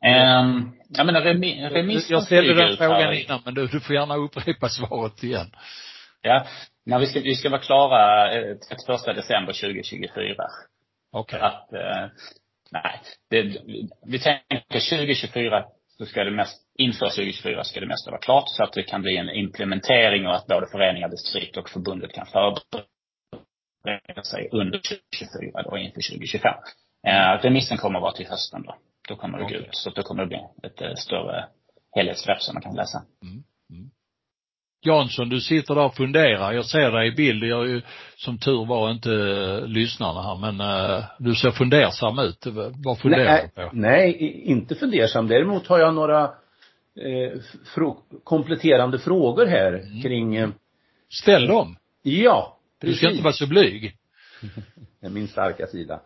Um, 0.05 0.75
jag 0.89 1.05
menar 1.05 1.21
remi, 1.21 1.69
remissen 1.69 2.13
Jag 2.13 2.23
ställde 2.23 2.53
den 2.53 2.77
frågan 2.77 3.13
innan 3.13 3.41
men 3.45 3.53
du, 3.53 3.67
du 3.67 3.79
får 3.79 3.95
gärna 3.95 4.15
upprepa 4.15 4.69
svaret 4.69 5.23
igen. 5.23 5.51
Ja, 6.25 6.45
när 6.85 6.99
vi 6.99 7.07
ska, 7.07 7.19
vi 7.19 7.35
ska 7.35 7.49
vara 7.49 7.61
klara 7.61 8.29
31 8.69 9.07
eh, 9.07 9.13
december 9.15 9.53
2024. 9.53 10.35
Okej. 11.11 11.37
Okay. 11.37 11.39
Att, 11.39 11.73
eh, 11.73 12.07
nej. 12.71 12.99
Det, 13.29 13.41
vi 14.05 14.19
tänker 14.19 14.89
2024 14.89 15.65
så 15.97 16.05
ska 16.05 16.23
det 16.23 16.31
mest, 16.31 16.61
inför 16.77 17.05
2024 17.05 17.63
ska 17.63 17.79
det 17.79 17.87
mesta 17.87 18.11
vara 18.11 18.21
klart 18.21 18.43
så 18.47 18.63
att 18.63 18.73
det 18.73 18.83
kan 18.83 19.01
bli 19.01 19.17
en 19.17 19.29
implementering 19.29 20.27
och 20.27 20.35
att 20.35 20.47
både 20.47 20.67
föreningar, 20.67 21.09
distrikt 21.09 21.57
och 21.57 21.69
förbundet 21.69 22.13
kan 22.13 22.25
förbereda 22.25 22.83
sig 24.23 24.49
under 24.51 24.79
2024 24.79 25.63
då 25.63 25.77
inför 25.77 26.01
2025. 26.11 26.53
Eh, 27.07 27.41
remissen 27.41 27.77
kommer 27.77 27.99
att 27.99 28.03
vara 28.03 28.13
till 28.13 28.27
hösten 28.27 28.63
då. 28.63 28.75
Då 29.07 29.15
kommer 29.15 29.37
det 29.37 29.43
okay. 29.43 29.57
gå 29.57 29.63
ut. 29.63 29.75
Så 29.75 29.89
då 29.89 30.01
kommer 30.03 30.23
det 30.23 30.27
bli 30.27 30.41
ett 30.63 30.81
eh, 30.81 30.93
större 30.93 31.45
helhetsgrepp 31.95 32.41
som 32.41 32.53
man 32.53 32.63
kan 32.63 32.75
läsa. 32.75 33.03
Mm. 33.23 33.43
Jansson, 34.85 35.29
du 35.29 35.41
sitter 35.41 35.75
där 35.75 35.85
och 35.85 35.95
funderar. 35.95 36.53
Jag 36.53 36.65
ser 36.65 36.91
dig 36.91 37.07
i 37.07 37.11
bild. 37.11 37.43
Jag 37.43 37.61
är 37.61 37.69
ju 37.69 37.81
som 38.15 38.37
tur 38.37 38.65
var 38.65 38.91
inte 38.91 39.09
uh, 39.09 39.67
lyssnarna 39.67 40.21
här, 40.21 40.51
men 40.51 40.61
uh, 40.61 41.03
du 41.19 41.35
ser 41.35 41.51
fundersam 41.51 42.19
ut. 42.19 42.45
Vad 42.85 42.99
funderar 42.99 43.23
nej, 43.23 43.51
du 43.55 43.61
på? 43.61 43.69
Nej, 43.73 44.41
inte 44.45 44.75
fundersam. 44.75 45.27
Däremot 45.27 45.67
har 45.67 45.79
jag 45.79 45.93
några 45.93 46.31
eh, 46.95 47.39
frå 47.75 47.97
kompletterande 48.23 48.99
frågor 48.99 49.45
här 49.45 49.73
mm. 49.73 50.01
kring 50.01 50.35
eh, 50.35 50.49
Ställ 51.09 51.47
dem. 51.47 51.77
Ja, 52.01 52.57
precis. 52.81 52.95
Du 52.95 52.97
ska 52.97 53.11
inte 53.11 53.23
vara 53.23 53.33
så 53.33 53.47
blyg. 53.47 53.95
det 54.99 55.07
är 55.07 55.09
min 55.09 55.27
starka 55.27 55.67
sida. 55.67 56.01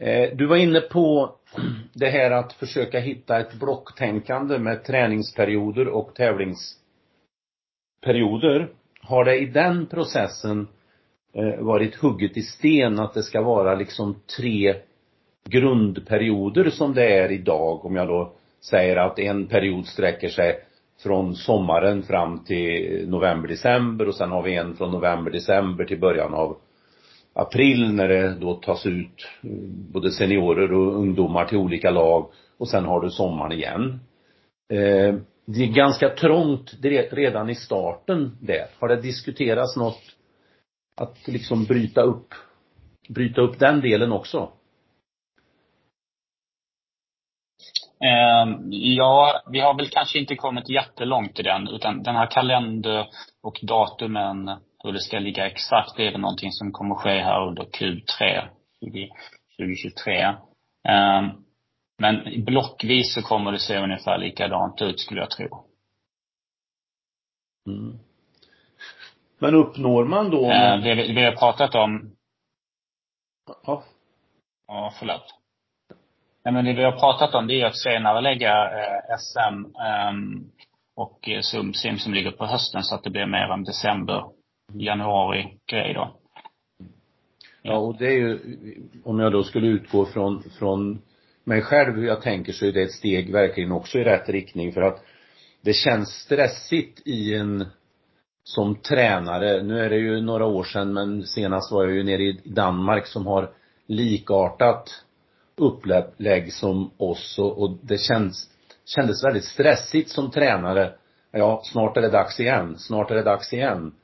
Eh, 0.00 0.36
du 0.36 0.46
var 0.46 0.56
inne 0.56 0.80
på 0.80 1.36
det 1.92 2.08
här 2.08 2.30
att 2.30 2.52
försöka 2.52 3.00
hitta 3.00 3.40
ett 3.40 3.54
blocktänkande 3.54 4.58
med 4.58 4.84
träningsperioder 4.84 5.88
och 5.88 6.14
tävlings 6.14 6.74
perioder. 8.00 8.68
Har 9.00 9.24
det 9.24 9.38
i 9.38 9.46
den 9.46 9.86
processen 9.86 10.68
eh, 11.34 11.64
varit 11.64 11.96
hugget 11.96 12.36
i 12.36 12.42
sten 12.42 12.98
att 12.98 13.14
det 13.14 13.22
ska 13.22 13.42
vara 13.42 13.74
liksom 13.74 14.16
tre 14.36 14.74
grundperioder 15.48 16.70
som 16.70 16.94
det 16.94 17.18
är 17.18 17.32
idag 17.32 17.84
om 17.84 17.96
jag 17.96 18.08
då 18.08 18.32
säger 18.60 18.96
att 18.96 19.18
en 19.18 19.46
period 19.46 19.86
sträcker 19.86 20.28
sig 20.28 20.60
från 21.02 21.34
sommaren 21.34 22.02
fram 22.02 22.44
till 22.44 23.04
november, 23.08 23.48
december 23.48 24.08
och 24.08 24.14
sen 24.14 24.30
har 24.30 24.42
vi 24.42 24.54
en 24.54 24.76
från 24.76 24.90
november, 24.90 25.30
december 25.30 25.84
till 25.84 26.00
början 26.00 26.34
av 26.34 26.56
april 27.32 27.92
när 27.92 28.08
det 28.08 28.34
då 28.34 28.54
tas 28.54 28.86
ut 28.86 29.28
eh, 29.42 29.50
både 29.92 30.10
seniorer 30.10 30.72
och 30.72 30.94
ungdomar 30.96 31.44
till 31.44 31.58
olika 31.58 31.90
lag 31.90 32.30
och 32.58 32.68
sen 32.68 32.84
har 32.84 33.00
du 33.00 33.10
sommaren 33.10 33.52
igen. 33.52 34.00
Eh, 34.68 35.14
det 35.46 35.62
är 35.62 35.72
ganska 35.72 36.08
trångt 36.08 36.74
redan 37.12 37.50
i 37.50 37.54
starten 37.54 38.38
där. 38.40 38.66
Har 38.78 38.88
det 38.88 39.00
diskuterats 39.00 39.76
något 39.76 40.02
att 41.00 41.28
liksom 41.28 41.64
bryta 41.64 42.00
upp, 42.00 42.34
bryta 43.08 43.40
upp 43.40 43.58
den 43.58 43.80
delen 43.80 44.12
också? 44.12 44.52
Ehm, 48.00 48.68
ja, 48.70 49.42
vi 49.50 49.60
har 49.60 49.74
väl 49.74 49.88
kanske 49.88 50.18
inte 50.18 50.36
kommit 50.36 50.68
jättelångt 50.68 51.40
i 51.40 51.42
den, 51.42 51.68
utan 51.68 52.02
den 52.02 52.16
här 52.16 52.30
kalender 52.30 53.06
och 53.42 53.58
datumen, 53.62 54.50
hur 54.84 54.92
det 54.92 55.00
ska 55.00 55.18
ligga 55.18 55.46
exakt, 55.46 55.96
det 55.96 56.06
är 56.06 56.12
väl 56.12 56.20
någonting 56.20 56.52
som 56.52 56.72
kommer 56.72 56.94
ske 56.94 57.22
här 57.22 57.46
under 57.46 57.62
Q3 57.62 58.48
2023. 59.58 60.34
Men 61.98 62.44
blockvis 62.44 63.14
så 63.14 63.22
kommer 63.22 63.52
det 63.52 63.58
se 63.58 63.78
ungefär 63.78 64.18
likadant 64.18 64.82
ut 64.82 65.00
skulle 65.00 65.20
jag 65.20 65.30
tro. 65.30 65.64
Mm. 67.68 67.98
Men 69.38 69.54
uppnår 69.54 70.04
man 70.04 70.30
då? 70.30 70.50
Eh, 70.50 70.80
det 70.80 70.94
vi, 70.94 71.12
vi 71.12 71.24
har 71.24 71.32
pratat 71.32 71.74
om 71.74 72.16
Ja. 73.66 73.82
Ja, 74.66 74.92
förlåt. 74.98 75.34
Nej 76.44 76.54
men 76.54 76.64
det 76.64 76.72
vi 76.72 76.84
har 76.84 76.92
pratat 76.92 77.34
om 77.34 77.46
det 77.46 77.60
är 77.60 77.66
att 77.66 77.78
senare 77.78 78.20
lägga 78.20 78.64
eh, 78.64 79.16
SM 79.18 79.64
eh, 79.64 80.42
och 80.96 81.28
SumSim 81.42 81.98
som 81.98 82.14
ligger 82.14 82.30
på 82.30 82.46
hösten 82.46 82.82
så 82.82 82.94
att 82.94 83.04
det 83.04 83.10
blir 83.10 83.26
mer 83.26 83.52
en 83.52 83.64
december 83.64 84.24
januari-grej 84.72 85.94
då. 85.94 86.16
Ja, 87.62 87.76
och 87.78 87.98
det 87.98 88.06
är 88.06 88.18
ju, 88.18 88.40
om 89.04 89.18
jag 89.18 89.32
då 89.32 89.42
skulle 89.42 89.66
utgå 89.66 90.06
från, 90.06 90.42
från 90.58 91.02
mig 91.46 91.62
själv 91.62 91.94
hur 91.94 92.06
jag 92.06 92.22
tänker 92.22 92.52
så 92.52 92.66
är 92.66 92.72
det 92.72 92.82
ett 92.82 92.92
steg 92.92 93.32
verkligen 93.32 93.72
också 93.72 93.98
i 93.98 94.04
rätt 94.04 94.28
riktning 94.28 94.72
för 94.72 94.82
att 94.82 95.04
det 95.60 95.72
känns 95.72 96.08
stressigt 96.08 97.06
i 97.06 97.34
en 97.34 97.66
som 98.44 98.74
tränare, 98.74 99.62
nu 99.62 99.80
är 99.80 99.90
det 99.90 99.96
ju 99.96 100.20
några 100.20 100.46
år 100.46 100.64
sedan 100.64 100.92
men 100.92 101.26
senast 101.26 101.72
var 101.72 101.84
jag 101.84 101.94
ju 101.94 102.02
nere 102.02 102.22
i 102.22 102.40
Danmark 102.44 103.06
som 103.06 103.26
har 103.26 103.50
likartat 103.86 105.04
upplägg 105.56 106.52
som 106.52 106.90
oss 106.96 107.38
och, 107.38 107.62
och 107.62 107.78
det 107.82 107.98
känns, 107.98 108.50
kändes 108.84 109.24
väldigt 109.24 109.44
stressigt 109.44 110.10
som 110.10 110.30
tränare. 110.30 110.94
Ja, 111.30 111.60
snart 111.64 111.96
är 111.96 112.00
det 112.00 112.10
dags 112.10 112.40
igen, 112.40 112.78
snart 112.78 113.10
är 113.10 113.14
det 113.14 113.22
dags 113.22 113.52
igen. 113.52 113.94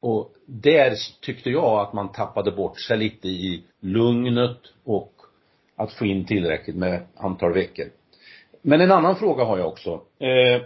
Och 0.00 0.32
där 0.46 0.94
tyckte 1.20 1.50
jag 1.50 1.80
att 1.80 1.92
man 1.92 2.12
tappade 2.12 2.50
bort 2.50 2.80
sig 2.80 2.98
lite 2.98 3.28
i 3.28 3.64
lugnet 3.80 4.60
och 4.84 5.12
att 5.78 5.92
få 5.92 6.06
in 6.06 6.26
tillräckligt 6.26 6.76
med 6.76 7.06
antal 7.16 7.54
veckor. 7.54 7.86
Men 8.62 8.80
en 8.80 8.92
annan 8.92 9.16
fråga 9.16 9.44
har 9.44 9.58
jag 9.58 9.68
också. 9.68 9.90
Eh, 10.18 10.62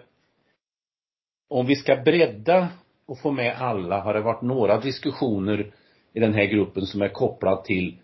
om 1.51 1.67
vi 1.67 1.77
ska 1.77 1.97
bredda 1.97 2.69
och 3.07 3.19
få 3.19 3.31
med 3.31 3.57
alla, 3.57 4.01
har 4.01 4.15
det 4.15 4.21
varit 4.21 4.43
några 4.43 4.81
diskussioner 4.81 5.73
i 6.13 6.21
den 6.21 6.35
här 6.35 6.45
gruppen 6.45 6.87
som 6.87 7.03
är 7.03 7.09
kopplad 7.09 7.65
till 7.65 7.99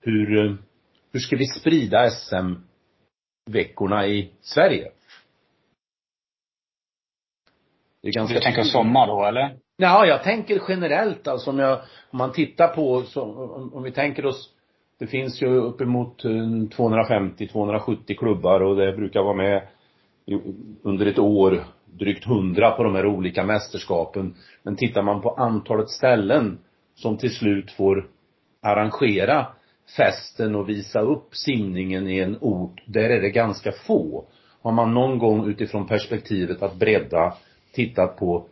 hur, 0.00 0.46
eh, 0.46 0.54
hur 1.12 1.20
ska 1.20 1.36
vi 1.36 1.46
sprida 1.46 2.10
SM-veckorna 2.10 4.06
i 4.06 4.32
Sverige? 4.40 4.90
Det 8.02 8.08
är 8.08 8.12
ganska 8.12 8.34
du 8.34 8.40
tänker 8.40 8.62
sommar 8.62 9.06
då 9.06 9.24
eller? 9.24 9.56
Ja, 9.76 10.06
jag 10.06 10.22
tänker 10.22 10.62
generellt 10.68 11.28
alltså 11.28 11.50
om 11.50 11.58
jag, 11.58 11.80
om 12.10 12.18
man 12.18 12.32
tittar 12.32 12.68
på, 12.68 13.02
så, 13.02 13.22
om, 13.22 13.74
om 13.74 13.82
vi 13.82 13.92
tänker 13.92 14.26
oss 14.26 14.54
det 14.98 15.06
finns 15.06 15.42
ju 15.42 15.46
uppemot 15.46 16.24
eh, 16.24 16.28
250-270 16.28 18.14
klubbar 18.18 18.60
och 18.60 18.76
det 18.76 18.92
brukar 18.92 19.22
vara 19.22 19.36
med 19.36 19.68
under 20.82 21.06
ett 21.06 21.18
år 21.18 21.64
drygt 21.84 22.26
100 22.26 22.70
på 22.70 22.82
de 22.82 22.94
här 22.94 23.06
olika 23.06 23.44
mästerskapen. 23.44 24.34
Men 24.62 24.76
tittar 24.76 25.02
man 25.02 25.22
på 25.22 25.30
antalet 25.30 25.90
ställen 25.90 26.58
som 26.94 27.16
till 27.16 27.34
slut 27.34 27.70
får 27.70 28.08
arrangera 28.62 29.46
festen 29.96 30.54
och 30.54 30.68
visa 30.68 31.00
upp 31.00 31.36
simningen 31.36 32.08
i 32.08 32.18
en 32.18 32.38
ort, 32.40 32.82
där 32.86 33.10
är 33.10 33.20
det 33.20 33.30
ganska 33.30 33.72
få. 33.72 34.24
Har 34.62 34.72
man 34.72 34.94
någon 34.94 35.18
gång 35.18 35.48
utifrån 35.48 35.86
perspektivet 35.86 36.62
att 36.62 36.76
bredda 36.78 37.34
tittat 37.72 38.16
på, 38.16 38.46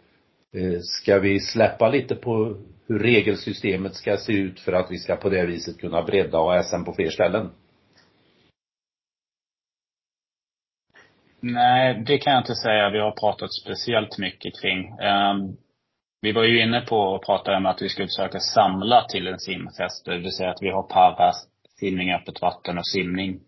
eh, 0.52 0.78
ska 0.80 1.18
vi 1.18 1.40
släppa 1.40 1.88
lite 1.88 2.14
på 2.14 2.56
hur 2.88 2.98
regelsystemet 2.98 3.94
ska 3.94 4.16
se 4.16 4.32
ut 4.32 4.60
för 4.60 4.72
att 4.72 4.90
vi 4.90 4.98
ska 4.98 5.16
på 5.16 5.28
det 5.28 5.46
viset 5.46 5.78
kunna 5.80 6.02
bredda 6.02 6.38
ASM 6.38 6.84
på 6.84 6.92
fler 6.92 7.10
ställen? 7.10 7.50
Nej, 11.40 12.02
det 12.06 12.18
kan 12.18 12.32
jag 12.32 12.40
inte 12.40 12.54
säga. 12.54 12.90
Vi 12.90 12.98
har 12.98 13.10
pratat 13.10 13.52
speciellt 13.52 14.18
mycket 14.18 14.60
kring. 14.60 14.88
Ehm, 14.88 15.56
vi 16.20 16.32
var 16.32 16.44
ju 16.44 16.62
inne 16.62 16.80
på 16.80 17.14
att 17.14 17.26
prata 17.26 17.56
om 17.56 17.66
att 17.66 17.82
vi 17.82 17.88
skulle 17.88 18.08
försöka 18.08 18.40
samla 18.40 19.04
till 19.04 19.26
en 19.26 19.38
simfest. 19.38 20.04
Det 20.04 20.18
vill 20.18 20.32
säga 20.32 20.50
att 20.50 20.62
vi 20.62 20.70
har 20.70 20.82
para, 20.82 21.32
simning, 21.80 22.12
öppet 22.12 22.42
vatten 22.42 22.78
och 22.78 22.86
simning 22.86 23.40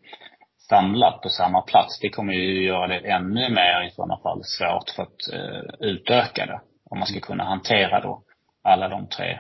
samlat 0.69 1.23
på 1.23 1.29
samma 1.29 1.63
plats. 1.63 2.01
Det 2.01 2.09
kommer 2.09 2.33
ju 2.33 2.67
göra 2.67 2.87
det 2.87 3.11
ännu 3.11 3.49
mer 3.51 3.87
i 3.87 3.91
sådana 3.91 4.17
fall 4.17 4.41
svårt 4.45 4.91
för 4.97 5.03
att 5.03 5.33
eh, 5.33 5.89
utöka 5.89 6.47
det. 6.47 6.61
Om 6.91 6.99
man 6.99 7.07
ska 7.07 7.21
kunna 7.21 7.45
hantera 7.45 8.01
då 8.01 8.23
alla 8.69 8.89
de 8.89 9.09
tre 9.09 9.39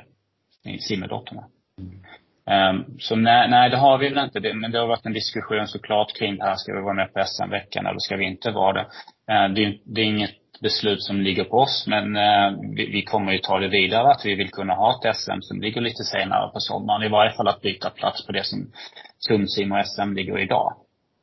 simidrotterna. 0.80 1.44
Mm. 1.78 2.04
Ehm, 2.46 2.76
um, 2.76 2.98
så 2.98 3.16
nej, 3.16 3.50
nej, 3.50 3.70
det 3.70 3.76
har 3.76 3.98
vi 3.98 4.08
väl 4.08 4.24
inte. 4.24 4.40
Det, 4.40 4.54
men 4.54 4.70
det 4.70 4.78
har 4.78 4.86
varit 4.86 5.06
en 5.06 5.12
diskussion 5.12 5.66
såklart 5.66 6.16
kring 6.18 6.36
det 6.36 6.44
här. 6.44 6.54
Ska 6.56 6.74
vi 6.74 6.80
vara 6.80 6.94
med 6.94 7.14
på 7.14 7.24
SM-veckan 7.24 7.86
eller 7.86 7.98
ska 7.98 8.16
vi 8.16 8.24
inte 8.24 8.50
vara 8.50 8.72
det? 8.72 8.86
Uh, 9.32 9.54
det, 9.54 9.78
det, 9.84 10.00
är 10.00 10.04
inget 10.04 10.60
beslut 10.60 11.02
som 11.02 11.20
ligger 11.20 11.44
på 11.44 11.56
oss, 11.56 11.84
men 11.88 12.16
uh, 12.16 12.58
vi, 12.76 12.90
vi, 12.90 13.02
kommer 13.02 13.32
ju 13.32 13.38
ta 13.38 13.58
det 13.58 13.68
vidare 13.68 14.10
att 14.10 14.24
vi 14.24 14.34
vill 14.34 14.50
kunna 14.50 14.74
ha 14.74 14.90
ett 14.90 15.16
SM 15.16 15.40
som 15.40 15.60
ligger 15.60 15.80
lite 15.80 16.04
senare 16.04 16.52
på 16.52 16.60
sommaren. 16.60 17.02
I 17.02 17.08
varje 17.08 17.32
fall 17.32 17.48
att 17.48 17.62
byta 17.62 17.90
plats 17.90 18.26
på 18.26 18.32
det 18.32 18.44
som 18.44 18.72
Sumsim 19.18 19.72
och 19.72 19.86
SM 19.86 20.12
ligger 20.12 20.38
idag. 20.38 20.76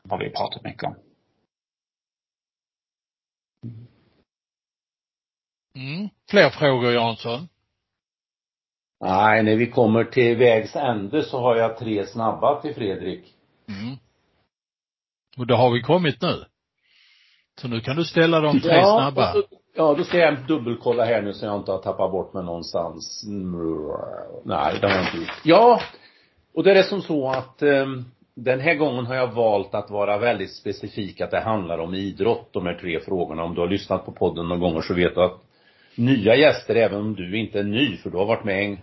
Har 0.10 0.18
vi 0.18 0.30
pratat 0.30 0.64
mycket 0.64 0.84
om. 0.84 0.96
Mm. 5.76 6.10
Fler 6.30 6.50
frågor 6.50 6.94
Jansson? 6.94 7.48
Nej, 9.02 9.44
när 9.44 9.56
vi 9.56 9.72
kommer 9.72 10.04
till 10.04 10.38
vägs 10.38 10.76
ände 10.76 11.24
så 11.24 11.40
har 11.40 11.56
jag 11.56 11.78
tre 11.78 12.06
snabba 12.06 12.62
till 12.62 12.76
Fredrik. 12.76 13.34
Mm. 13.70 13.98
Och 15.38 15.48
då 15.48 15.56
har 15.56 15.72
vi 15.72 15.82
kommit 15.82 16.22
nu. 16.22 16.46
Så 17.62 17.68
nu 17.68 17.80
kan 17.80 17.96
du 17.96 18.04
ställa 18.04 18.40
de 18.40 18.60
tre 18.60 18.76
ja, 18.76 19.00
snabba. 19.00 19.34
Så, 19.34 19.44
ja, 19.76 19.96
då 19.98 20.04
ska 20.04 20.18
jag 20.18 20.38
dubbelkolla 20.48 21.06
här 21.06 21.22
nu 21.22 21.34
så 21.34 21.46
jag 21.46 21.60
inte 21.60 21.72
har 21.72 21.80
tappat 21.80 22.12
bort 22.12 22.34
mig 22.34 22.44
någonstans. 22.44 23.24
Nej, 24.44 24.78
det 24.82 24.88
har 24.88 24.96
jag 24.96 25.06
inte 25.06 25.18
gjort. 25.18 25.42
Ja, 25.44 25.82
och 26.54 26.64
det 26.64 26.72
är 26.72 26.84
som 26.84 27.02
så 27.02 27.30
att 27.30 27.62
um, 27.62 28.06
den 28.36 28.60
här 28.60 28.76
gången 28.76 29.06
har 29.06 29.16
jag 29.16 29.34
valt 29.34 29.76
att 29.76 29.90
vara 29.90 30.18
väldigt 30.18 30.56
specifik 30.56 31.22
att 31.22 31.32
det 31.32 31.40
handlar 31.40 31.78
om 31.78 31.94
idrott, 31.94 32.50
de 32.52 32.66
här 32.66 32.74
tre 32.74 33.00
frågorna. 33.00 33.44
Om 33.44 33.56
du 33.56 33.62
har 33.62 33.68
lyssnat 33.68 34.06
på 34.06 34.12
podden 34.12 34.48
några 34.48 34.62
gånger 34.62 34.82
så 34.82 34.94
vet 34.94 35.16
du 35.16 35.24
att 35.24 35.42
nya 35.96 36.36
gäster, 36.36 36.76
även 36.76 37.00
om 37.00 37.16
du 37.16 37.40
inte 37.40 37.60
är 37.60 37.64
ny, 37.64 37.98
för 37.98 38.10
du 38.10 38.18
har 38.18 38.26
varit 38.26 38.44
med 38.44 38.78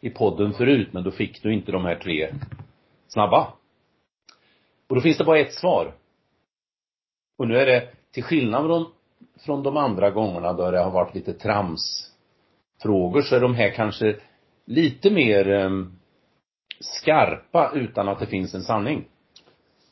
i 0.00 0.10
podden 0.10 0.52
förut, 0.52 0.88
men 0.92 1.04
då 1.04 1.10
fick 1.10 1.42
du 1.42 1.54
inte 1.54 1.72
de 1.72 1.84
här 1.84 1.94
tre 1.94 2.34
snabba. 3.08 3.52
Och 4.88 4.94
då 4.96 5.00
finns 5.00 5.18
det 5.18 5.24
bara 5.24 5.38
ett 5.38 5.54
svar. 5.54 5.94
Och 7.38 7.48
nu 7.48 7.56
är 7.56 7.66
det, 7.66 7.88
till 8.12 8.22
skillnad 8.22 8.66
från, 8.66 8.92
från 9.44 9.62
de 9.62 9.76
andra 9.76 10.10
gångerna 10.10 10.52
då 10.52 10.70
det 10.70 10.78
har 10.78 10.90
varit 10.90 11.14
lite 11.14 11.32
tramsfrågor, 11.32 13.22
så 13.22 13.36
är 13.36 13.40
de 13.40 13.54
här 13.54 13.70
kanske 13.70 14.16
lite 14.64 15.10
mer 15.10 15.48
um, 15.48 15.98
skarpa 16.80 17.72
utan 17.74 18.08
att 18.08 18.18
det 18.18 18.26
finns 18.26 18.54
en 18.54 18.62
sanning. 18.62 19.04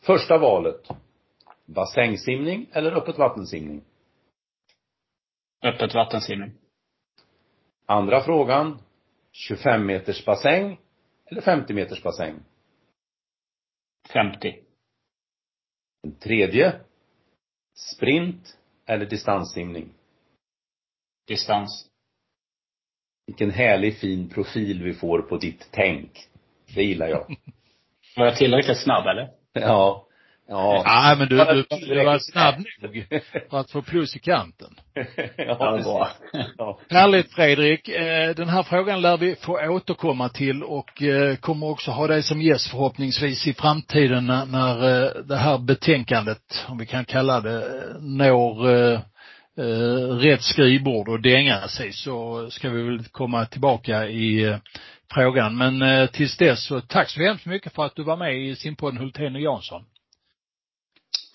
Första 0.03 0.39
valet. 0.39 0.89
Bassängsimning 1.67 2.67
eller 2.73 2.93
öppet 2.93 3.19
vattensimning? 3.19 3.83
Öppet 5.63 5.95
vattensimning. 5.95 6.53
Andra 7.87 8.21
frågan. 8.21 8.79
25 9.33 9.87
meters 9.87 10.25
bassäng 10.25 10.81
eller 11.27 11.41
50 11.41 11.75
meters 11.75 12.03
bassäng? 12.03 12.35
50. 14.13 14.63
Den 16.03 16.19
tredje. 16.19 16.81
Sprint 17.75 18.59
eller 18.87 19.07
distanssimning? 19.07 19.95
Distans. 21.27 21.91
Vilken 23.27 23.51
härlig 23.51 23.99
fin 23.99 24.29
profil 24.29 24.83
vi 24.83 24.95
får 24.95 25.23
på 25.23 25.37
ditt 25.37 25.69
tänk. 25.71 26.29
Det 26.75 26.83
gillar 26.83 27.09
jag. 27.09 27.37
Var 28.17 28.25
jag 28.27 28.37
tillräckligt 28.37 28.79
snabb 28.79 29.07
eller? 29.07 29.31
Ja. 29.53 30.08
Ja. 30.51 30.83
Nej, 30.87 31.17
men 31.19 31.29
du, 31.29 31.37
du, 31.37 31.87
du 31.87 32.05
var 32.05 32.19
snabb 32.19 32.55
nog 32.83 33.07
för 33.51 33.61
att 33.61 33.71
få 33.71 33.83
plus 33.83 34.17
i 34.17 34.19
kanten. 34.19 34.75
ja, 35.37 35.81
bra. 35.85 36.09
Ja. 36.59 36.81
Härligt 36.91 37.33
Fredrik. 37.33 37.89
Eh, 37.89 38.35
den 38.35 38.49
här 38.49 38.63
frågan 38.63 39.01
lär 39.01 39.17
vi 39.17 39.35
få 39.37 39.69
återkomma 39.69 40.29
till 40.29 40.63
och 40.63 41.03
eh, 41.03 41.37
kommer 41.37 41.67
också 41.67 41.91
ha 41.91 42.07
dig 42.07 42.23
som 42.23 42.43
gäst 42.43 42.71
förhoppningsvis 42.71 43.47
i 43.47 43.55
framtiden 43.55 44.27
när, 44.27 44.47
när 44.47 45.05
eh, 45.05 45.23
det 45.23 45.37
här 45.37 45.59
betänkandet, 45.59 46.65
om 46.69 46.79
vi 46.79 46.87
kan 46.87 47.05
kalla 47.05 47.41
det, 47.41 47.85
når 48.01 49.19
rätt 50.21 50.43
skrivbord 50.43 51.09
och 51.09 51.21
dänga 51.21 51.69
sig 51.69 51.93
så 51.93 52.47
ska 52.51 52.71
vi 52.71 52.83
väl 52.83 53.05
komma 53.05 53.47
tillbaka 53.47 54.09
i 54.09 54.57
frågan. 55.13 55.57
Men 55.57 56.09
tills 56.09 56.37
dess 56.37 56.65
så 56.65 56.81
tack 56.81 57.11
så 57.11 57.21
hemskt 57.21 57.47
mycket 57.47 57.75
för 57.75 57.85
att 57.85 57.97
du 57.97 58.03
var 58.03 58.17
med 58.17 58.43
i 58.45 58.57
simpodden 58.57 58.99
Hultén 58.99 59.35
och 59.35 59.41
Jansson. 59.41 59.85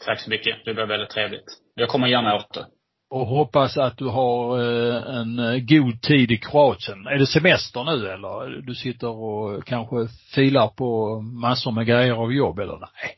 Tack 0.05 0.19
så 0.19 0.29
mycket. 0.29 0.65
Det 0.65 0.73
blev 0.73 0.87
väldigt 0.87 1.09
trevligt. 1.09 1.45
Jag 1.75 1.89
kommer 1.89 2.07
gärna 2.07 2.35
åter. 2.35 2.65
Och 3.09 3.27
hoppas 3.27 3.77
att 3.77 3.97
du 3.97 4.05
har 4.05 4.59
eh, 4.59 5.17
en 5.17 5.39
eh, 5.39 5.59
god 5.59 6.01
tid 6.01 6.31
i 6.31 6.37
Kroatien. 6.37 7.07
Är 7.07 7.17
det 7.17 7.27
semester 7.27 7.83
nu 7.83 8.07
eller? 8.07 8.61
Du 8.61 8.75
sitter 8.75 9.07
och 9.07 9.65
kanske 9.65 9.95
filar 10.35 10.67
på 10.67 11.19
massor 11.21 11.71
med 11.71 11.85
grejer 11.85 12.13
av 12.13 12.33
jobb 12.33 12.59
eller 12.59 12.79
nej? 12.79 13.17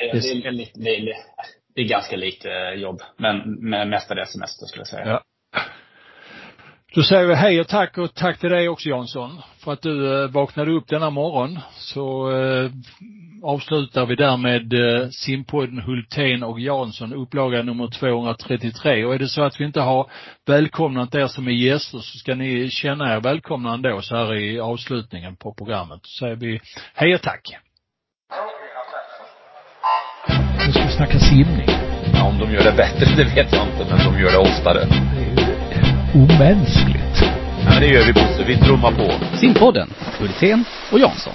Nej, 0.00 0.10
det, 0.12 0.48
är, 0.48 0.52
det, 0.74 0.90
är, 0.90 1.14
det 1.74 1.80
är 1.80 1.88
ganska 1.88 2.16
lite 2.16 2.48
jobb. 2.76 3.00
Men 3.16 3.60
mestadels 3.90 4.30
semester 4.32 4.66
skulle 4.66 4.80
jag 4.80 4.86
säga. 4.86 5.06
Ja. 5.06 5.22
Då 6.94 7.02
säger 7.02 7.26
vi 7.26 7.34
hej 7.34 7.60
och 7.60 7.68
tack 7.68 7.98
och 7.98 8.14
tack 8.14 8.38
till 8.38 8.50
dig 8.50 8.68
också 8.68 8.88
Jansson 8.88 9.42
för 9.64 9.72
att 9.72 9.82
du 9.82 10.22
eh, 10.22 10.30
vaknade 10.30 10.72
upp 10.72 10.88
denna 10.88 11.10
morgon. 11.10 11.58
Så 11.76 12.30
eh, 12.30 12.70
avslutar 13.42 14.06
vi 14.06 14.16
därmed 14.16 14.72
eh, 14.72 15.08
simpodden 15.08 15.78
Hultén 15.78 16.42
och 16.42 16.60
Jansson, 16.60 17.12
upplaga 17.12 17.62
nummer 17.62 17.88
233. 17.88 19.04
Och 19.04 19.14
är 19.14 19.18
det 19.18 19.28
så 19.28 19.42
att 19.42 19.60
vi 19.60 19.64
inte 19.64 19.80
har 19.80 20.10
välkomnat 20.46 21.14
er 21.14 21.26
som 21.26 21.46
är 21.46 21.52
gäster 21.52 21.98
så 21.98 22.18
ska 22.18 22.34
ni 22.34 22.70
känna 22.70 23.16
er 23.16 23.20
välkomna 23.20 23.74
ändå 23.74 24.00
så 24.02 24.16
här 24.16 24.34
i 24.34 24.60
avslutningen 24.60 25.36
på 25.36 25.54
programmet. 25.54 26.00
Så 26.02 26.18
säger 26.18 26.36
vi 26.36 26.60
hej 26.94 27.14
och 27.14 27.22
tack. 27.22 27.56
Nu 30.66 30.72
ska 30.72 30.82
vi 30.82 30.92
snacka 30.92 31.18
simning. 31.18 31.68
Ja, 32.14 32.28
om 32.28 32.38
de 32.38 32.52
gör 32.52 32.64
det 32.64 32.76
bättre, 32.76 33.06
det 33.16 33.24
vet 33.24 33.52
jag 33.52 33.66
inte, 33.68 33.86
men 33.90 34.12
de 34.12 34.20
gör 34.20 34.30
det 34.30 34.38
oftare. 34.38 35.37
Omänskligt. 36.14 37.24
Ja, 37.64 37.80
det 37.80 37.86
gör 37.86 38.06
vi 38.06 38.12
Bosse. 38.12 38.44
Vi 38.46 38.56
trummar 38.56 38.92
på. 38.92 39.36
Simpodden, 39.36 39.88
Hultén 40.18 40.64
och 40.92 40.98
Jansson. 40.98 41.32